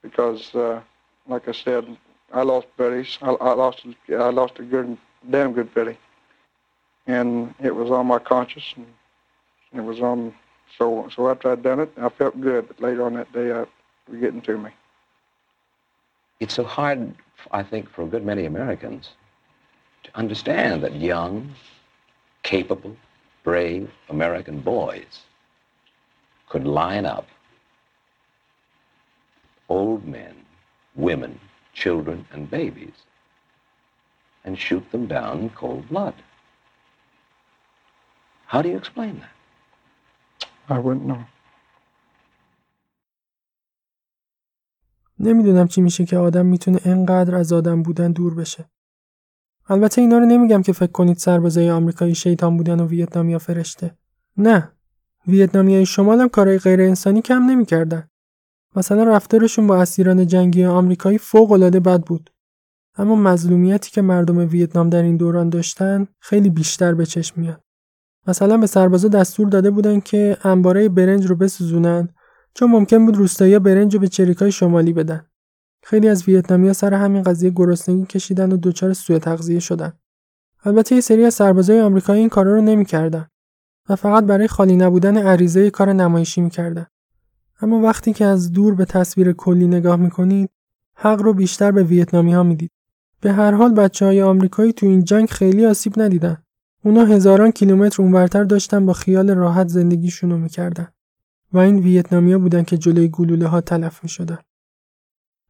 because, 0.03 0.55
uh, 0.55 0.81
like 1.27 1.49
I 1.49 1.53
said, 1.53 1.97
I 2.33 2.43
lost 2.43 2.67
buddies. 2.77 3.19
I, 3.23 3.31
I 3.31 3.53
lost 3.55 3.85
I 4.09 4.31
lost 4.31 4.59
a 4.59 4.63
good, 4.63 4.97
damn 5.31 5.53
good 5.53 5.75
buddy, 5.75 5.97
and 7.07 7.55
it 7.61 7.75
was 7.75 7.91
on 7.91 8.07
my 8.07 8.19
conscience, 8.19 8.73
and 8.77 8.87
it 9.75 9.83
was 9.83 10.01
on. 10.01 10.35
So, 10.79 11.09
so 11.15 11.29
after 11.29 11.51
I'd 11.51 11.63
done 11.63 11.81
it, 11.81 11.93
I 11.97 12.09
felt 12.09 12.41
good. 12.41 12.69
But 12.69 12.81
later 12.81 13.05
on 13.05 13.15
that 13.15 13.33
day, 13.33 13.53
I 13.53 13.61
was 14.11 14.21
getting 14.21 14.41
to 14.43 14.59
me. 14.59 14.71
It's 16.41 16.55
so 16.55 16.65
hard, 16.65 17.15
I 17.53 17.63
think, 17.63 17.89
for 17.89 18.03
a 18.03 18.07
good 18.07 18.25
many 18.25 18.45
Americans 18.45 19.11
to 20.05 20.11
understand 20.17 20.83
that 20.83 20.97
young, 20.97 21.51
capable, 22.44 22.96
brave 23.44 23.90
American 24.10 24.60
boys 24.62 25.14
could 26.50 26.66
line 26.66 27.06
up 27.06 27.28
old 29.70 30.06
men, 30.06 30.36
women, 30.96 31.40
children, 31.74 32.26
and 32.32 32.50
babies 32.50 32.98
and 34.44 34.58
shoot 34.58 34.86
them 34.92 35.06
down 35.08 35.40
in 35.44 35.50
cold 35.50 35.88
blood. 35.90 36.16
How 38.48 38.62
do 38.64 38.70
you 38.70 38.78
explain 38.78 39.22
that? 39.24 39.36
I 40.70 40.80
wouldn't 40.80 41.06
know. 41.06 41.24
نمیدونم 45.20 45.68
چی 45.68 45.82
میشه 45.82 46.06
که 46.06 46.18
آدم 46.18 46.46
میتونه 46.46 46.80
انقدر 46.86 47.36
از 47.36 47.54
آدم 47.54 47.84
بودن 47.84 48.12
دور 48.12 48.36
بشه. 48.36 48.70
البته 49.69 50.01
اینا 50.01 50.19
رو 50.19 50.27
نمیگم 50.27 50.63
که 50.63 50.73
فکر 50.73 50.93
کنید 50.93 51.17
سربازای 51.17 51.71
آمریکایی 51.71 52.15
شیطان 52.15 52.57
بودن 52.57 52.81
و 52.81 52.87
ویتنامیا 52.87 53.39
فرشته. 53.39 53.95
نه. 54.37 54.71
ویتنامیای 55.29 55.87
شمال 55.87 56.21
هم 56.21 56.29
کارهای 56.29 56.59
غیر 56.59 56.81
انسانی 56.81 57.23
کم 57.23 57.43
نمی‌کردن. 57.43 58.09
مثلا 58.77 59.05
رفتارشون 59.05 59.67
با 59.67 59.77
اسیران 59.77 60.27
جنگی 60.27 60.65
آمریکایی 60.65 61.19
فوق 61.19 61.53
العاده 61.53 61.81
بد 61.81 62.01
بود. 62.03 62.31
اما 62.97 63.15
مظلومیتی 63.15 63.91
که 63.91 64.03
مردم 64.03 64.39
ویتنام 64.39 64.91
در 64.91 65.03
این 65.03 65.17
دوران 65.17 65.49
داشتن 65.49 66.07
خیلی 66.21 66.51
بیشتر 66.51 66.95
به 66.95 67.07
چشم 67.07 67.41
میاد. 67.41 67.61
مثلا 68.27 68.57
به 68.57 68.67
سربازا 68.67 69.09
دستور 69.09 69.49
داده 69.49 69.71
بودن 69.71 70.01
که 70.01 70.37
انباره 70.45 70.89
برنج 70.89 71.27
رو 71.27 71.37
بسوزونن 71.37 72.09
چون 72.55 72.71
ممکن 72.71 73.07
بود 73.07 73.17
روستایی 73.17 73.59
برنج 73.59 73.95
رو 73.95 74.01
به 74.01 74.09
چریکای 74.09 74.53
شمالی 74.53 74.93
بدن. 74.93 75.27
خیلی 75.87 76.09
از 76.09 76.29
ویتنامیا 76.29 76.73
سر 76.73 76.95
همین 76.95 77.23
قضیه 77.23 77.51
گرسنگی 77.51 78.07
کشیدن 78.07 78.53
و 78.53 78.57
دچار 78.57 78.93
سوء 78.93 79.19
تغذیه 79.19 79.61
شدن. 79.61 79.93
البته 80.65 80.95
یه 80.95 81.01
سری 81.01 81.25
از 81.25 81.35
سربازای 81.35 81.81
آمریکایی 81.81 82.21
این 82.21 82.29
کارا 82.29 82.55
رو 82.55 82.61
نمی‌کردن 82.61 83.29
و 83.89 83.97
فقط 83.97 84.25
برای 84.25 84.49
خالی 84.49 84.77
نبودن 84.77 85.17
عریضه 85.17 85.71
کار 85.71 85.93
نمایشی 85.93 86.41
می‌کردن. 86.41 86.87
اما 87.61 87.81
وقتی 87.81 88.13
که 88.13 88.25
از 88.25 88.53
دور 88.53 88.75
به 88.75 88.85
تصویر 88.85 89.33
کلی 89.33 89.67
نگاه 89.67 89.97
می‌کنید 89.97 90.51
حق 90.97 91.23
رو 91.23 91.35
بیشتر 91.35 91.73
به 91.73 91.83
ویتنامی 91.83 92.33
ها 92.33 92.43
می‌دید. 92.43 92.71
به 93.21 93.33
هر 93.33 93.53
حال 93.53 93.75
بچه 93.75 94.07
های 94.07 94.23
آمریکایی 94.23 94.73
تو 94.73 94.87
این 94.87 95.05
جنگ 95.05 95.31
خیلی 95.31 95.67
آسیب 95.67 96.01
ندیدن. 96.01 96.37
اونا 96.85 97.05
هزاران 97.05 97.51
کیلومتر 97.51 98.03
اونورتر 98.03 98.45
داشتن 98.45 98.87
با 98.87 98.93
خیال 98.93 99.31
راحت 99.31 99.69
زندگیشون 99.69 100.31
رو 100.31 100.39
می‌کردن 100.39 100.89
و 101.53 101.59
این 101.59 101.79
ویتنامیا 101.79 102.39
بودن 102.39 102.63
که 102.63 102.77
جلوی 102.77 103.09
گلوله 103.09 103.47
ها 103.47 103.61
تلف 103.61 104.03
می‌شدن. 104.03 104.39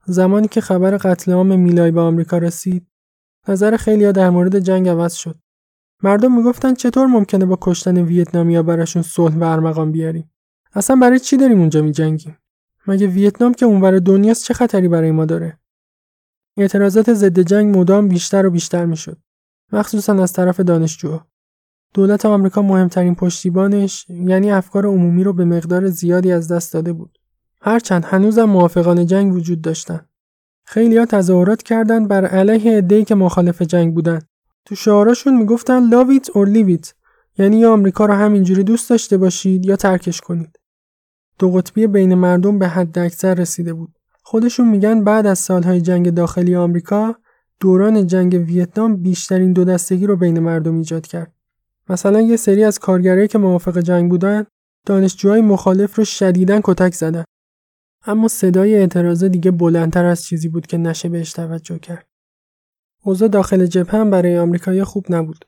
زمانی 0.07 0.49
که 0.49 0.61
خبر 0.61 0.97
قتل 0.97 1.33
عام 1.33 1.61
میلای 1.61 1.91
به 1.91 2.01
آمریکا 2.01 2.39
رسید 2.39 2.87
نظر 3.49 3.77
خیلیا 3.77 4.13
در 4.13 4.31
مورد 4.31 4.59
جنگ 4.59 4.89
عوض 4.89 5.15
شد. 5.15 5.37
مردم 6.03 6.37
می‌گفتن 6.37 6.75
چطور 6.75 7.07
ممکنه 7.07 7.45
با 7.47 7.59
کشتن 7.61 7.99
ویتنامیا 7.99 8.63
براشون 8.63 9.03
صلح 9.03 9.37
و 9.37 9.45
ارمغان 9.45 9.93
بیاریم؟ 9.93 10.31
اصلا 10.73 10.97
برای 10.97 11.19
چی 11.19 11.37
داریم 11.37 11.61
اونجا 11.61 11.83
میجنگیم؟ 11.83 12.39
مگه 12.87 13.07
ویتنام 13.07 13.55
که 13.55 13.67
اونور 13.67 13.99
دنیاست 13.99 14.45
چه 14.45 14.55
خطری 14.55 14.89
برای 14.89 15.11
ما 15.11 15.25
داره؟ 15.25 15.59
اعتراضات 16.57 17.13
ضد 17.15 17.41
جنگ 17.41 17.79
مدام 17.79 18.09
بیشتر 18.09 18.47
و 18.47 18.51
بیشتر 18.51 18.85
می‌شد 18.85 19.19
مخصوصا 19.73 20.23
از 20.23 20.33
طرف 20.33 20.61
دانشجوها. 20.61 21.27
دولت 21.95 22.27
آمریکا 22.27 22.63
مهمترین 22.63 23.15
پشتیبانش 23.15 24.07
یعنی 24.09 24.53
افکار 24.53 24.87
عمومی 24.87 25.25
رو 25.25 25.33
به 25.33 25.45
مقدار 25.45 25.89
زیادی 25.89 26.33
از 26.33 26.53
دست 26.53 26.73
داده 26.73 26.93
بود. 26.93 27.19
هرچند 27.67 28.05
هنوزم 28.05 28.45
موافقان 28.45 29.07
جنگ 29.07 29.35
وجود 29.35 29.63
داشتن. 29.63 30.01
خیلیا 30.65 31.07
تظاهرات 31.07 31.63
کردند 31.63 32.09
بر 32.09 32.27
علیه 32.27 32.77
عده‌ای 32.79 33.05
که 33.05 33.15
مخالف 33.15 33.63
جنگ 33.63 33.95
بودن. 33.95 34.19
تو 34.65 34.75
شعاراشون 34.75 35.37
می‌گفتن 35.37 35.91
or 36.23 36.47
leave 36.49 36.79
it 36.79 36.93
یعنی 37.39 37.57
یا 37.57 37.73
آمریکا 37.73 38.07
رو 38.07 38.15
همینجوری 38.15 38.63
دوست 38.63 38.91
داشته 38.91 39.17
باشید 39.17 39.67
یا 39.67 39.77
ترکش 39.77 40.21
کنید. 40.21 40.59
دو 41.39 41.51
قطبی 41.51 41.87
بین 41.87 42.15
مردم 42.15 42.59
به 42.59 42.69
حد 42.69 42.99
اکثر 42.99 43.35
رسیده 43.35 43.75
بود. 43.75 43.95
خودشون 44.23 44.69
میگن 44.69 45.05
بعد 45.05 45.27
از 45.27 45.39
سالهای 45.39 45.81
جنگ 45.81 46.11
داخلی 46.11 46.57
آمریکا 46.57 47.15
دوران 47.61 48.07
جنگ 48.07 48.45
ویتنام 48.47 48.97
بیشترین 48.97 49.53
دو 49.53 49.65
دستگی 49.65 50.07
رو 50.07 50.17
بین 50.17 50.39
مردم 50.39 50.77
ایجاد 50.77 51.07
کرد. 51.07 51.33
مثلا 51.89 52.21
یه 52.21 52.37
سری 52.37 52.65
از 52.65 52.79
کارگرایی 52.79 53.29
که 53.29 53.39
موافق 53.39 53.79
جنگ 53.79 54.11
بودن 54.11 54.47
دانشجوهای 54.87 55.41
مخالف 55.41 55.95
رو 55.95 56.05
شدیداً 56.05 56.61
کتک 56.65 56.95
زدن. 56.95 57.25
اما 58.07 58.29
صدای 58.29 58.75
اعتراض 58.75 59.25
دیگه 59.25 59.51
بلندتر 59.51 60.05
از 60.05 60.25
چیزی 60.25 60.49
بود 60.49 60.67
که 60.67 60.79
نشه 60.79 61.09
بهش 61.09 61.33
توجه 61.33 61.79
کرد. 61.79 62.07
اوضاع 63.03 63.29
داخل 63.29 63.67
جبهه 63.67 64.01
هم 64.01 64.11
برای 64.11 64.39
آمریکایی 64.39 64.85
خوب 64.85 65.07
نبود. 65.09 65.45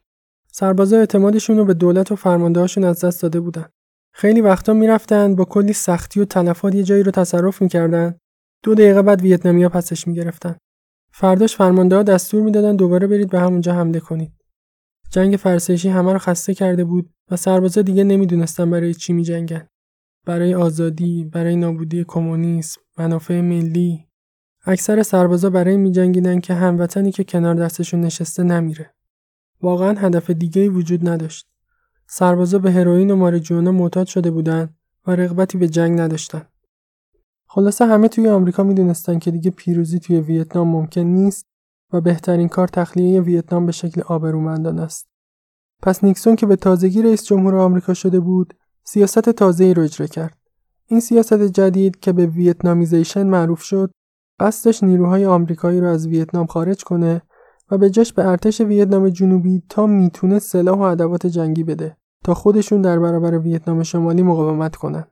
سربازا 0.53 0.99
اعتمادشون 0.99 1.57
رو 1.57 1.65
به 1.65 1.75
دولت 1.75 2.13
و 2.13 2.17
فرماندهاشون 2.17 2.85
از 2.85 3.05
دست 3.05 3.23
داده 3.23 3.41
بودن. 3.41 3.69
خیلی 4.15 4.41
وقتا 4.41 4.73
می‌رفتن 4.73 5.35
با 5.35 5.45
کلی 5.45 5.73
سختی 5.73 6.21
و 6.21 6.25
تلفات 6.25 6.75
یه 6.75 6.83
جایی 6.83 7.03
رو 7.03 7.11
تصرف 7.11 7.63
می‌کردن. 7.63 8.19
دو 8.63 8.75
دقیقه 8.75 9.03
بعد 9.03 9.23
ویتنامیا 9.23 9.69
پسش 9.69 10.07
می‌گرفتن. 10.07 10.57
فرداش 11.13 11.57
فرمانده 11.57 11.97
ها 11.97 12.03
دستور 12.03 12.43
می‌دادن 12.43 12.77
دوباره 12.77 13.07
برید 13.07 13.31
به 13.31 13.41
همونجا 13.41 13.75
حمله 13.75 14.01
کنید. 14.01 14.33
جنگ 15.11 15.37
فرسایشی 15.37 15.89
همه 15.89 16.13
رو 16.13 16.19
خسته 16.19 16.55
کرده 16.55 16.85
بود 16.85 17.11
و 17.31 17.37
سربازا 17.37 17.83
دیگه 17.83 18.05
نمی‌دونستن 18.05 18.71
برای 18.71 18.95
چی 18.95 19.13
میجنگن. 19.13 19.69
برای 20.27 20.55
آزادی، 20.55 21.24
برای 21.24 21.57
نابودی 21.57 22.05
کمونیسم، 22.09 22.81
منافع 22.99 23.41
ملی. 23.41 24.07
اکثر 24.64 25.03
سربازا 25.03 25.51
برای 25.51 25.77
میجنگیدن 25.77 26.41
که 26.41 26.55
هموطنی 26.55 27.12
که 27.12 27.24
کنار 27.24 27.55
دستشون 27.55 28.01
نشسته 28.01 28.43
نمیره. 28.43 28.95
واقعا 29.62 29.95
هدف 29.99 30.31
دیگه 30.31 30.68
وجود 30.68 31.09
نداشت. 31.09 31.47
سربازا 32.07 32.59
به 32.59 32.72
هروئین 32.72 33.11
و 33.11 33.16
ماریجوانا 33.16 33.72
معتاد 33.72 34.07
شده 34.07 34.31
بودن 34.31 34.74
و 35.07 35.11
رغبتی 35.11 35.59
به 35.59 35.68
جنگ 35.68 36.01
نداشتن. 36.01 36.43
خلاصه 37.47 37.87
همه 37.87 38.09
توی 38.09 38.29
آمریکا 38.29 38.62
می‌دونستن 38.62 39.18
که 39.18 39.31
دیگه 39.31 39.51
پیروزی 39.51 39.99
توی 39.99 40.20
ویتنام 40.20 40.68
ممکن 40.68 41.01
نیست 41.01 41.47
و 41.93 42.01
بهترین 42.01 42.49
کار 42.49 42.68
تخلیه 42.68 43.20
ویتنام 43.20 43.66
به 43.66 43.72
شکل 43.72 44.01
آبرومندانه 44.01 44.83
است. 44.83 45.09
پس 45.83 46.05
نیکسون 46.05 46.37
که 46.37 46.47
به 46.47 46.57
تازگی 46.57 47.03
رئیس 47.03 47.24
جمهور 47.24 47.55
آمریکا 47.55 47.95
شده 47.95 48.20
بود، 48.20 48.55
سیاست 48.89 49.30
تازه‌ای 49.30 49.74
رو 49.74 49.82
اجرا 49.82 50.07
کرد. 50.07 50.37
این 50.87 51.01
سیاست 51.01 51.43
جدید 51.43 52.01
که 52.01 52.12
به 52.12 52.26
ویتنامیزیشن 52.26 53.26
معروف 53.26 53.62
شد، 53.62 53.91
قصدش 54.41 54.82
نیروهای 54.82 55.26
آمریکایی 55.26 55.80
رو 55.80 55.87
از 55.87 56.07
ویتنام 56.07 56.47
خارج 56.47 56.84
کنه 56.84 57.22
و 57.70 57.78
به 57.78 57.91
جاش 57.91 58.12
به 58.12 58.28
ارتش 58.28 58.61
ویتنام 58.61 59.09
جنوبی 59.09 59.62
تا 59.68 59.87
می‌تونه 59.87 60.39
سلاح 60.39 60.78
و 60.78 60.82
ادوات 60.82 61.26
جنگی 61.26 61.64
بده 61.64 61.97
تا 62.24 62.34
خودشون 62.34 62.82
در 62.82 62.99
برابر 62.99 63.39
ویتنام 63.39 63.82
شمالی 63.82 64.22
مقاومت 64.22 64.76
کنن. 64.76 65.05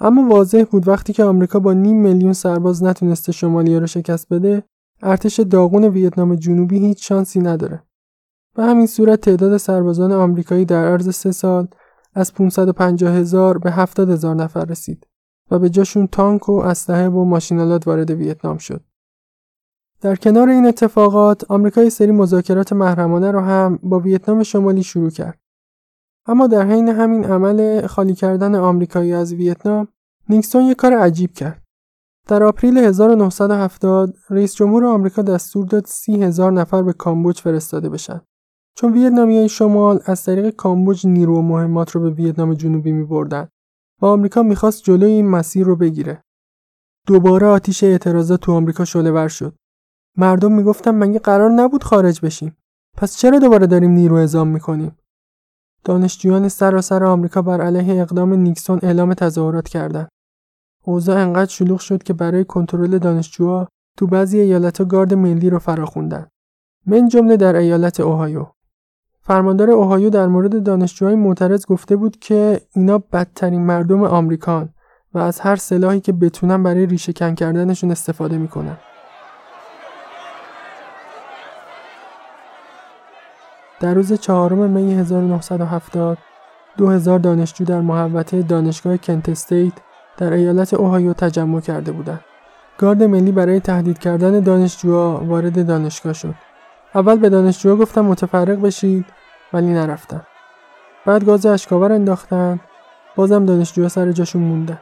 اما 0.00 0.28
واضح 0.28 0.64
بود 0.70 0.88
وقتی 0.88 1.12
که 1.12 1.24
آمریکا 1.24 1.58
با 1.58 1.72
نیم 1.72 2.02
میلیون 2.02 2.32
سرباز 2.32 2.82
نتونسته 2.82 3.32
شمالی 3.32 3.78
رو 3.78 3.86
شکست 3.86 4.28
بده 4.28 4.62
ارتش 5.02 5.40
داغون 5.40 5.84
ویتنام 5.84 6.34
جنوبی 6.34 6.78
هیچ 6.78 7.08
شانسی 7.08 7.40
نداره. 7.40 7.82
به 8.56 8.62
همین 8.62 8.86
صورت 8.86 9.20
تعداد 9.20 9.56
سربازان 9.56 10.12
آمریکایی 10.12 10.64
در 10.64 10.84
عرض 10.84 11.14
سه 11.14 11.32
سال 11.32 11.68
از 12.14 12.34
550 12.34 13.14
هزار 13.14 13.58
به 13.58 13.70
70 13.70 14.10
هزار 14.10 14.34
نفر 14.34 14.64
رسید 14.64 15.06
و 15.50 15.58
به 15.58 15.70
جاشون 15.70 16.06
تانک 16.06 16.48
و 16.48 16.52
اسلحه 16.52 17.08
و 17.08 17.24
ماشینالات 17.24 17.86
وارد 17.86 18.10
ویتنام 18.10 18.58
شد. 18.58 18.84
در 20.00 20.16
کنار 20.16 20.48
این 20.48 20.66
اتفاقات 20.66 21.50
آمریکا 21.50 21.90
سری 21.90 22.10
مذاکرات 22.10 22.72
محرمانه 22.72 23.30
رو 23.30 23.40
هم 23.40 23.78
با 23.82 23.98
ویتنام 23.98 24.42
شمالی 24.42 24.82
شروع 24.82 25.10
کرد. 25.10 25.40
اما 26.26 26.46
در 26.46 26.66
حین 26.66 26.88
همین 26.88 27.24
عمل 27.24 27.86
خالی 27.86 28.14
کردن 28.14 28.54
آمریکایی 28.54 29.12
از 29.12 29.34
ویتنام 29.34 29.88
نیکسون 30.28 30.62
یک 30.62 30.76
کار 30.76 30.92
عجیب 30.92 31.32
کرد. 31.32 31.62
در 32.28 32.42
آپریل 32.42 32.78
1970 32.78 34.14
رئیس 34.30 34.54
جمهور 34.54 34.84
آمریکا 34.84 35.22
دستور 35.22 35.66
داد 35.66 35.84
سی 35.86 36.22
هزار 36.22 36.52
نفر 36.52 36.82
به 36.82 36.92
کامبوج 36.92 37.40
فرستاده 37.40 37.88
بشن. 37.88 38.20
چون 38.76 38.92
ویتنامی 38.92 39.48
شمال 39.48 40.00
از 40.04 40.24
طریق 40.24 40.50
کامبوج 40.50 41.06
نیرو 41.06 41.38
و 41.38 41.42
مهمات 41.42 41.90
رو 41.90 42.00
به 42.00 42.10
ویتنام 42.10 42.54
جنوبی 42.54 42.92
می 42.92 43.04
بردن 43.04 43.48
و 44.02 44.06
آمریکا 44.06 44.42
می‌خواست 44.42 44.82
جلوی 44.82 45.12
این 45.12 45.28
مسیر 45.28 45.66
رو 45.66 45.76
بگیره. 45.76 46.22
دوباره 47.06 47.46
آتیش 47.46 47.84
اعتراضات 47.84 48.40
تو 48.40 48.52
آمریکا 48.52 48.84
شعله 48.84 49.28
شد. 49.28 49.54
مردم 50.16 50.52
می‌گفتن 50.52 50.90
مگه 50.90 51.18
قرار 51.18 51.50
نبود 51.50 51.84
خارج 51.84 52.20
بشیم. 52.20 52.56
پس 52.96 53.16
چرا 53.16 53.38
دوباره 53.38 53.66
داریم 53.66 53.90
نیرو 53.90 54.16
اعزام 54.16 54.48
می‌کنیم؟ 54.48 54.96
دانشجویان 55.84 56.48
سراسر 56.48 57.04
آمریکا 57.04 57.42
بر 57.42 57.60
علیه 57.60 58.02
اقدام 58.02 58.34
نیکسون 58.34 58.78
اعلام 58.82 59.14
تظاهرات 59.14 59.68
کردند. 59.68 60.08
اوضاع 60.84 61.22
انقدر 61.22 61.50
شلوغ 61.50 61.80
شد 61.80 62.02
که 62.02 62.12
برای 62.12 62.44
کنترل 62.44 62.98
دانشجوها 62.98 63.68
تو 63.98 64.06
بعضی 64.06 64.40
ایالتها 64.40 64.84
گارد 64.84 65.14
ملی 65.14 65.50
رو 65.50 65.58
فراخوندن. 65.58 66.26
من 66.86 67.08
جمله 67.08 67.36
در 67.36 67.56
ایالت 67.56 68.00
اوهایو. 68.00 68.46
فرماندار 69.26 69.70
اوهایو 69.70 70.10
در 70.10 70.26
مورد 70.26 70.62
دانشجوهای 70.62 71.16
معترض 71.16 71.66
گفته 71.66 71.96
بود 71.96 72.18
که 72.18 72.60
اینا 72.74 72.98
بدترین 72.98 73.66
مردم 73.66 74.02
آمریکان 74.02 74.68
و 75.14 75.18
از 75.18 75.40
هر 75.40 75.56
سلاحی 75.56 76.00
که 76.00 76.12
بتونن 76.12 76.62
برای 76.62 76.86
ریشه 76.86 77.12
کن 77.12 77.34
کردنشون 77.34 77.90
استفاده 77.90 78.38
می‌کنن 78.38 78.76
در 83.80 83.94
روز 83.94 84.12
چهارم 84.12 84.70
می 84.70 84.94
1970 84.94 86.18
2000 86.76 87.18
دانشجو 87.18 87.64
در 87.64 87.80
محوطه 87.80 88.42
دانشگاه 88.42 88.96
کنت 88.96 89.28
استیت 89.28 89.72
در 90.16 90.32
ایالت 90.32 90.74
اوهایو 90.74 91.12
تجمع 91.12 91.60
کرده 91.60 91.92
بودند. 91.92 92.20
گارد 92.78 93.02
ملی 93.02 93.32
برای 93.32 93.60
تهدید 93.60 93.98
کردن 93.98 94.40
دانشجوها 94.40 95.24
وارد 95.24 95.66
دانشگاه 95.66 96.12
شد. 96.12 96.34
اول 96.94 97.16
به 97.18 97.28
دانشجوها 97.28 97.76
گفتم 97.76 98.04
متفرق 98.04 98.60
بشید 98.60 99.04
ولی 99.52 99.66
نرفتن. 99.66 100.22
بعد 101.06 101.24
گاز 101.24 101.46
اشکاور 101.46 101.92
انداختن 101.92 102.60
بازم 103.16 103.46
دانشجوها 103.46 103.88
سر 103.88 104.12
جاشون 104.12 104.42
موندن. 104.42 104.78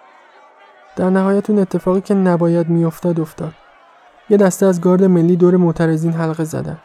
در 0.96 1.10
نهایت 1.10 1.50
اون 1.50 1.58
اتفاقی 1.58 2.00
که 2.00 2.14
نباید 2.14 2.68
میافتاد 2.68 3.20
افتاد. 3.20 3.52
یه 4.30 4.36
دسته 4.36 4.66
از 4.66 4.80
گارد 4.80 5.04
ملی 5.04 5.36
دور 5.36 5.56
معترضین 5.56 6.12
حلقه 6.12 6.44
زدن. 6.44 6.78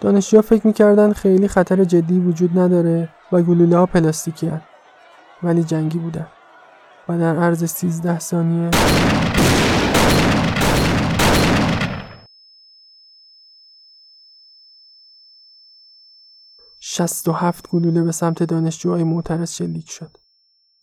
دانشجوها 0.00 0.42
فکر 0.42 0.66
می‌کردن 0.66 1.12
خیلی 1.12 1.48
خطر 1.48 1.84
جدی 1.84 2.18
وجود 2.18 2.58
نداره 2.58 3.08
و 3.32 3.42
گلوله 3.42 3.76
ها 3.76 3.86
پلاستیکی 3.86 4.46
هن. 4.46 4.60
ولی 5.42 5.62
جنگی 5.62 5.98
بودن 5.98 6.26
و 7.08 7.18
در 7.18 7.36
عرض 7.36 7.64
13 7.64 8.18
ثانیه 8.18 8.70
شست 16.94 17.28
و 17.28 17.32
هفت 17.32 17.68
گلوله 17.70 18.02
به 18.02 18.12
سمت 18.12 18.42
دانشجوهای 18.42 19.04
معترض 19.04 19.52
شلیک 19.52 19.90
شد. 19.90 20.16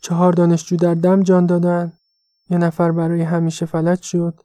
چهار 0.01 0.34
دانشجو 0.34 0.76
در 0.76 0.93
دم 0.93 1.24
جان 1.24 1.45
دادن، 1.45 1.97
یه 2.49 2.57
نفر 2.57 2.91
برای 2.91 3.22
همیشه 3.22 3.66
فلج 3.66 4.01
شد 4.01 4.41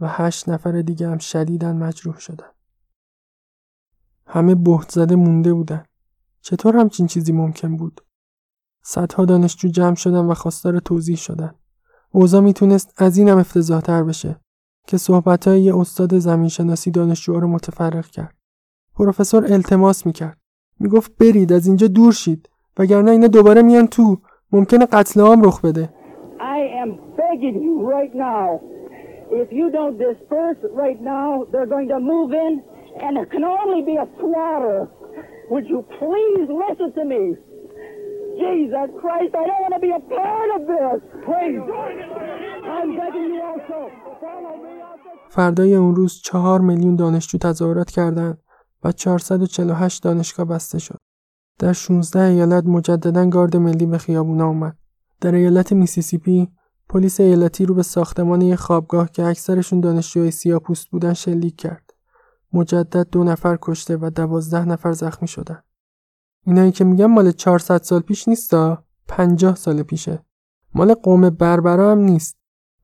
و 0.00 0.08
هشت 0.08 0.48
نفر 0.48 0.82
دیگه 0.82 1.08
هم 1.08 1.18
شدیدن 1.18 1.76
مجروح 1.76 2.18
شدن. 2.18 2.46
همه 4.26 4.54
بهت 4.54 4.90
زده 4.90 5.16
مونده 5.16 5.54
بودن. 5.54 5.84
چطور 6.40 6.76
همچین 6.76 7.06
چیزی 7.06 7.32
ممکن 7.32 7.76
بود؟ 7.76 8.00
صدها 8.82 9.24
دانشجو 9.24 9.68
جمع 9.68 9.94
شدن 9.94 10.24
و 10.24 10.34
خواستار 10.34 10.78
توضیح 10.78 11.16
شدن. 11.16 11.54
اوضاع 12.10 12.40
می‌تونست 12.40 13.02
از 13.02 13.18
اینم 13.18 13.38
افتضاحتر 13.38 14.02
بشه 14.02 14.40
که 14.86 14.98
صحبتهای 14.98 15.62
یه 15.62 15.76
استاد 15.76 16.18
زمینشناسی 16.18 16.90
دانشجوها 16.90 17.38
رو 17.38 17.48
متفرق 17.48 18.06
کرد. 18.06 18.36
پروفسور 18.94 19.52
التماس 19.52 20.06
می‌کرد. 20.06 20.39
می‌گفت 20.80 21.16
برید 21.18 21.52
از 21.52 21.66
اینجا 21.66 21.86
دور 21.86 22.12
شید 22.12 22.50
وگرنه 22.78 23.10
اینا 23.10 23.26
دوباره 23.26 23.62
میان 23.62 23.86
تو 23.86 24.16
ممکنه 24.52 24.86
قتل 24.86 25.20
عام 25.20 25.42
رخ 25.42 25.60
بده. 25.60 25.88
I 26.38 26.60
am 26.82 26.90
begging 27.20 27.58
you 27.66 27.74
right 27.94 28.14
now. 28.14 28.46
If 29.42 29.48
you 29.58 29.66
don't 29.78 29.96
disperse 30.06 30.60
right 30.82 31.00
now, 31.16 31.28
they're 31.50 31.72
going 31.76 31.88
to 31.94 32.00
move 32.12 32.30
in 32.46 32.52
and 33.04 33.12
it 33.22 33.28
can 33.34 33.44
only 33.58 33.80
be 33.90 33.96
a 34.04 34.08
slaughter. 34.18 34.78
Would 35.52 35.66
you 35.72 35.80
please 36.00 36.46
listen 36.64 36.88
to 36.98 37.04
me? 37.12 37.22
Jesus 38.42 38.88
Christ, 39.02 39.32
I 39.42 39.44
don't 39.50 39.62
want 39.64 39.74
to 39.78 39.82
be 39.88 39.92
a 40.00 40.02
part 40.18 40.50
of 40.56 40.62
this. 40.72 40.98
Please. 41.28 41.62
I'm 42.76 42.90
begging 43.00 43.30
you 43.36 43.42
also. 43.52 43.78
Follow 44.24 44.54
me. 44.64 44.74
فردای 45.28 45.74
اون 45.74 45.94
روز 45.94 46.20
چهار 46.24 46.60
میلیون 46.60 46.96
دانشجو 46.96 47.38
تظاهرات 47.38 47.90
کردند 47.90 48.38
و 48.84 48.92
448 48.92 50.02
دانشگاه 50.02 50.46
بسته 50.46 50.78
شد. 50.78 50.98
در 51.58 51.72
16 51.72 52.20
ایالت 52.20 52.64
مجددا 52.66 53.28
گارد 53.28 53.56
ملی 53.56 53.86
به 53.86 53.98
خیابونا 53.98 54.46
اومد. 54.46 54.76
در 55.20 55.34
ایالت 55.34 55.72
میسیسیپی 55.72 56.48
پلیس 56.88 57.20
ایالتی 57.20 57.66
رو 57.66 57.74
به 57.74 57.82
ساختمان 57.82 58.42
یک 58.42 58.54
خوابگاه 58.54 59.10
که 59.10 59.24
اکثرشون 59.24 59.80
دانشجوهای 59.80 60.30
سیاپوست 60.30 60.88
بودن 60.88 61.12
شلیک 61.12 61.56
کرد. 61.56 61.90
مجدد 62.52 63.10
دو 63.10 63.24
نفر 63.24 63.58
کشته 63.62 63.96
و 63.96 64.10
دوازده 64.10 64.64
نفر 64.64 64.92
زخمی 64.92 65.28
شدن. 65.28 65.62
اینایی 66.46 66.72
که 66.72 66.84
میگم 66.84 67.06
مال 67.06 67.32
400 67.32 67.82
سال 67.82 68.00
پیش 68.00 68.28
نیستا 68.28 68.84
50 69.08 69.54
سال 69.54 69.82
پیشه. 69.82 70.24
مال 70.74 70.94
قوم 70.94 71.30
بربرا 71.30 71.92
هم 71.92 71.98
نیست. 71.98 72.36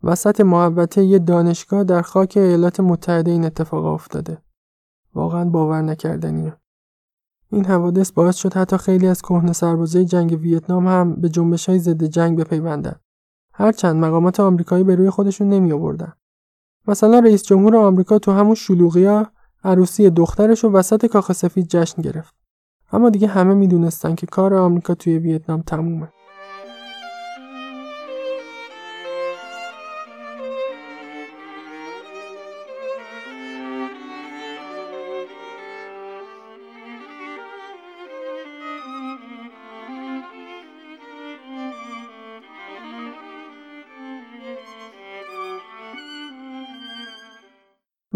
وسط 0.03 0.41
محوطه 0.41 1.05
یه 1.05 1.19
دانشگاه 1.19 1.85
در 1.85 2.03
خاک 2.03 2.37
ایالات 2.37 2.81
متحده 2.81 3.31
این 3.31 3.45
اتفاق 3.45 3.85
افتاده. 3.85 4.43
واقعا 5.17 5.45
باور 5.45 5.83
نکردنیه. 5.83 6.57
این 7.53 7.65
حوادث 7.65 8.13
باعث 8.13 8.37
شد 8.37 8.55
حتی 8.55 8.77
خیلی 8.77 9.07
از 9.07 9.23
کهنه 9.23 9.53
سربازای 9.53 10.05
جنگ 10.05 10.39
ویتنام 10.41 10.89
هم 10.89 11.15
به 11.15 11.29
جنبش 11.29 11.69
های 11.69 11.79
ضد 11.79 12.05
جنگ 12.05 12.39
بپیوندن. 12.39 12.95
هرچند 13.53 14.05
مقامات 14.05 14.41
آمریکایی 14.41 14.85
به 14.85 14.95
روی 14.95 15.11
خودشون 15.11 15.49
نمی 15.49 15.73
آوردن. 15.73 16.13
مثلا 16.89 17.19
رئیس 17.19 17.43
جمهور 17.43 17.77
آمریکا 17.77 18.19
تو 18.19 18.33
همون 18.33 18.55
شلوغیا 18.55 19.27
عروسی 19.65 20.11
دخترش 20.11 20.65
رو 20.65 20.71
وسط 20.71 21.07
کاخ 21.07 21.33
سفید 21.33 21.67
جشن 21.69 22.03
گرفت. 22.03 22.35
اما 22.93 23.11
دیگه 23.11 23.29
همه 23.29 23.55
می‌دونستن 23.55 24.15
که 24.15 24.27
کار 24.27 24.55
آمریکا 24.55 24.95
توی 24.95 25.19
ویتنام 25.19 25.63
تمومه. 25.63 26.09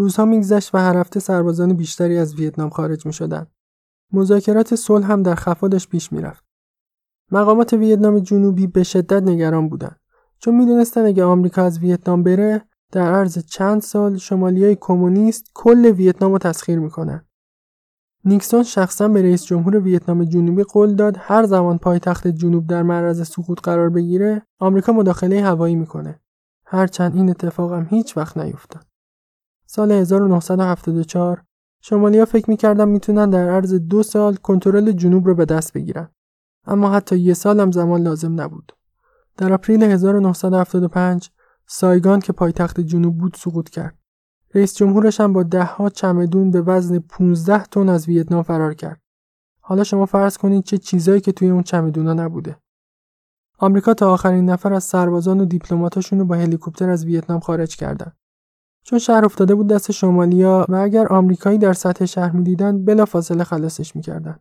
روزها 0.01 0.25
میگذشت 0.25 0.75
و 0.75 0.79
هر 0.79 0.97
هفته 0.97 1.21
سربازان 1.21 1.73
بیشتری 1.73 2.19
از 2.19 2.35
ویتنام 2.35 2.71
خارج 2.71 3.07
می 3.07 3.13
شدن. 3.13 3.47
مذاکرات 4.13 4.75
صلح 4.75 5.13
هم 5.13 5.23
در 5.23 5.35
خفادش 5.35 5.89
پیش 5.89 6.13
می‌رفت. 6.13 6.45
مقامات 7.33 7.73
ویتنام 7.73 8.19
جنوبی 8.19 8.67
به 8.67 8.83
شدت 8.83 9.23
نگران 9.23 9.69
بودند 9.69 10.01
چون 10.39 10.55
می‌دونستن 10.55 11.07
اگه 11.07 11.25
آمریکا 11.25 11.63
از 11.63 11.79
ویتنام 11.79 12.23
بره 12.23 12.63
در 12.93 13.15
عرض 13.15 13.39
چند 13.39 13.83
سال 13.83 14.17
شمالیای 14.17 14.77
کمونیست 14.81 15.51
کل 15.55 15.85
ویتنام 15.85 16.33
رو 16.33 16.39
تسخیر 16.39 16.79
می‌کنن. 16.79 17.25
نیکسون 18.25 18.63
شخصا 18.63 19.09
به 19.09 19.23
رئیس 19.23 19.45
جمهور 19.45 19.77
ویتنام 19.79 20.25
جنوبی 20.25 20.63
قول 20.63 20.95
داد 20.95 21.17
هر 21.19 21.47
زمان 21.47 21.79
پایتخت 21.79 22.29
جنوب 22.29 22.67
در 22.67 22.83
معرض 22.83 23.29
سقوط 23.29 23.61
قرار 23.61 23.91
بگیره 23.91 24.43
آمریکا 24.59 24.93
مداخله 24.93 25.43
هوایی 25.43 25.75
می‌کنه. 25.75 26.21
هرچند 26.67 27.17
این 27.17 27.31
اتفاق 27.31 27.73
هم 27.73 27.87
هیچ 27.91 28.17
وقت 28.17 28.39
نیفتاد. 28.39 28.90
سال 29.73 29.93
1974 29.93 31.45
شمالیا 31.81 32.25
فکر 32.25 32.51
می‌کردن 32.51 32.89
می‌تونن 32.89 33.31
در 33.31 33.51
عرض 33.51 33.75
دو 33.75 34.03
سال 34.03 34.37
کنترل 34.37 34.93
جنوب 34.93 35.27
رو 35.27 35.35
به 35.35 35.45
دست 35.45 35.73
بگیرن. 35.73 36.09
اما 36.67 36.91
حتی 36.91 37.19
یه 37.19 37.35
سال 37.35 37.61
هم 37.61 37.73
زمان 37.73 38.03
لازم 38.03 38.41
نبود. 38.41 38.73
در 39.37 39.53
اپریل 39.53 39.83
1975 39.83 41.31
سایگان 41.67 42.21
که 42.21 42.33
پایتخت 42.33 42.81
جنوب 42.81 43.19
بود 43.19 43.37
سقوط 43.39 43.69
کرد. 43.69 43.99
رئیس 44.55 44.77
جمهورش 44.77 45.21
هم 45.21 45.33
با 45.33 45.43
دهها 45.43 45.89
چمدون 45.89 46.51
به 46.51 46.63
وزن 46.63 46.99
15 46.99 47.65
تن 47.65 47.89
از 47.89 48.09
ویتنام 48.09 48.43
فرار 48.43 48.75
کرد. 48.75 49.01
حالا 49.61 49.85
شما 49.85 50.07
فرض 50.07 50.37
کنید 50.37 50.65
چه 50.65 50.79
چیزایی 50.79 51.21
که 51.21 51.33
توی 51.33 51.51
اون 51.51 51.63
چمدونا 51.63 52.13
نبوده. 52.13 52.57
آمریکا 53.59 53.95
تا 53.95 54.13
آخرین 54.13 54.51
نفر 54.51 54.73
از 54.73 54.85
سربازان 54.85 55.41
و 55.41 55.45
دیپلماتاشون 55.45 56.19
رو 56.19 56.25
با 56.25 56.35
هلیکوپتر 56.35 56.91
از 56.91 57.05
ویتنام 57.05 57.41
خارج 57.41 57.77
کردند. 57.77 58.20
چون 58.91 58.99
شهر 58.99 59.25
افتاده 59.25 59.55
بود 59.55 59.67
دست 59.67 59.93
شمالیا 59.93 60.67
و 60.69 60.75
اگر 60.75 61.07
آمریکایی 61.07 61.59
در 61.59 61.73
سطح 61.73 62.05
شهر 62.05 62.31
می‌دیدند 62.31 62.85
بلافاصله 62.85 63.45
خلاصش 63.45 63.97
می‌کردن. 63.97 64.39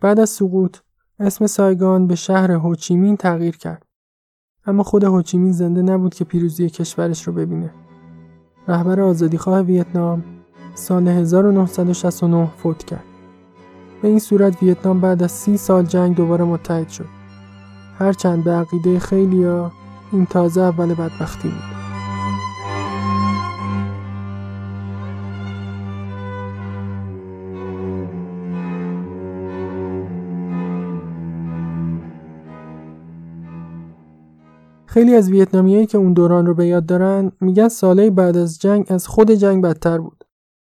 بعد 0.00 0.20
از 0.20 0.30
سقوط 0.30 0.76
اسم 1.20 1.46
سایگان 1.46 2.06
به 2.06 2.14
شهر 2.14 2.50
هوچیمین 2.50 3.16
تغییر 3.16 3.56
کرد. 3.56 3.86
اما 4.66 4.82
خود 4.82 5.04
هوچیمین 5.04 5.52
زنده 5.52 5.82
نبود 5.82 6.14
که 6.14 6.24
پیروزی 6.24 6.70
کشورش 6.70 7.22
رو 7.22 7.32
ببینه. 7.32 7.70
رهبر 8.68 9.00
آزادیخواه 9.00 9.60
ویتنام 9.60 10.24
سال 10.74 11.08
1969 11.08 12.50
فوت 12.56 12.84
کرد. 12.84 13.04
به 14.02 14.08
این 14.08 14.18
صورت 14.18 14.62
ویتنام 14.62 15.00
بعد 15.00 15.22
از 15.22 15.32
سی 15.32 15.56
سال 15.56 15.84
جنگ 15.84 16.16
دوباره 16.16 16.44
متحد 16.44 16.88
شد. 16.88 17.08
هرچند 17.98 18.44
به 18.44 18.50
عقیده 18.50 18.98
خیلیا 18.98 19.72
این 20.12 20.26
تازه 20.26 20.60
اول 20.60 20.94
بدبختی 20.94 21.48
بود. 21.48 21.73
خیلی 34.94 35.14
از 35.14 35.30
ویتنامیایی 35.30 35.86
که 35.86 35.98
اون 35.98 36.12
دوران 36.12 36.46
رو 36.46 36.54
به 36.54 36.66
یاد 36.66 36.86
دارن 36.86 37.32
میگن 37.40 37.68
ساله 37.68 38.10
بعد 38.10 38.36
از 38.36 38.58
جنگ 38.58 38.86
از 38.88 39.06
خود 39.06 39.30
جنگ 39.30 39.64
بدتر 39.64 39.98
بود. 39.98 40.24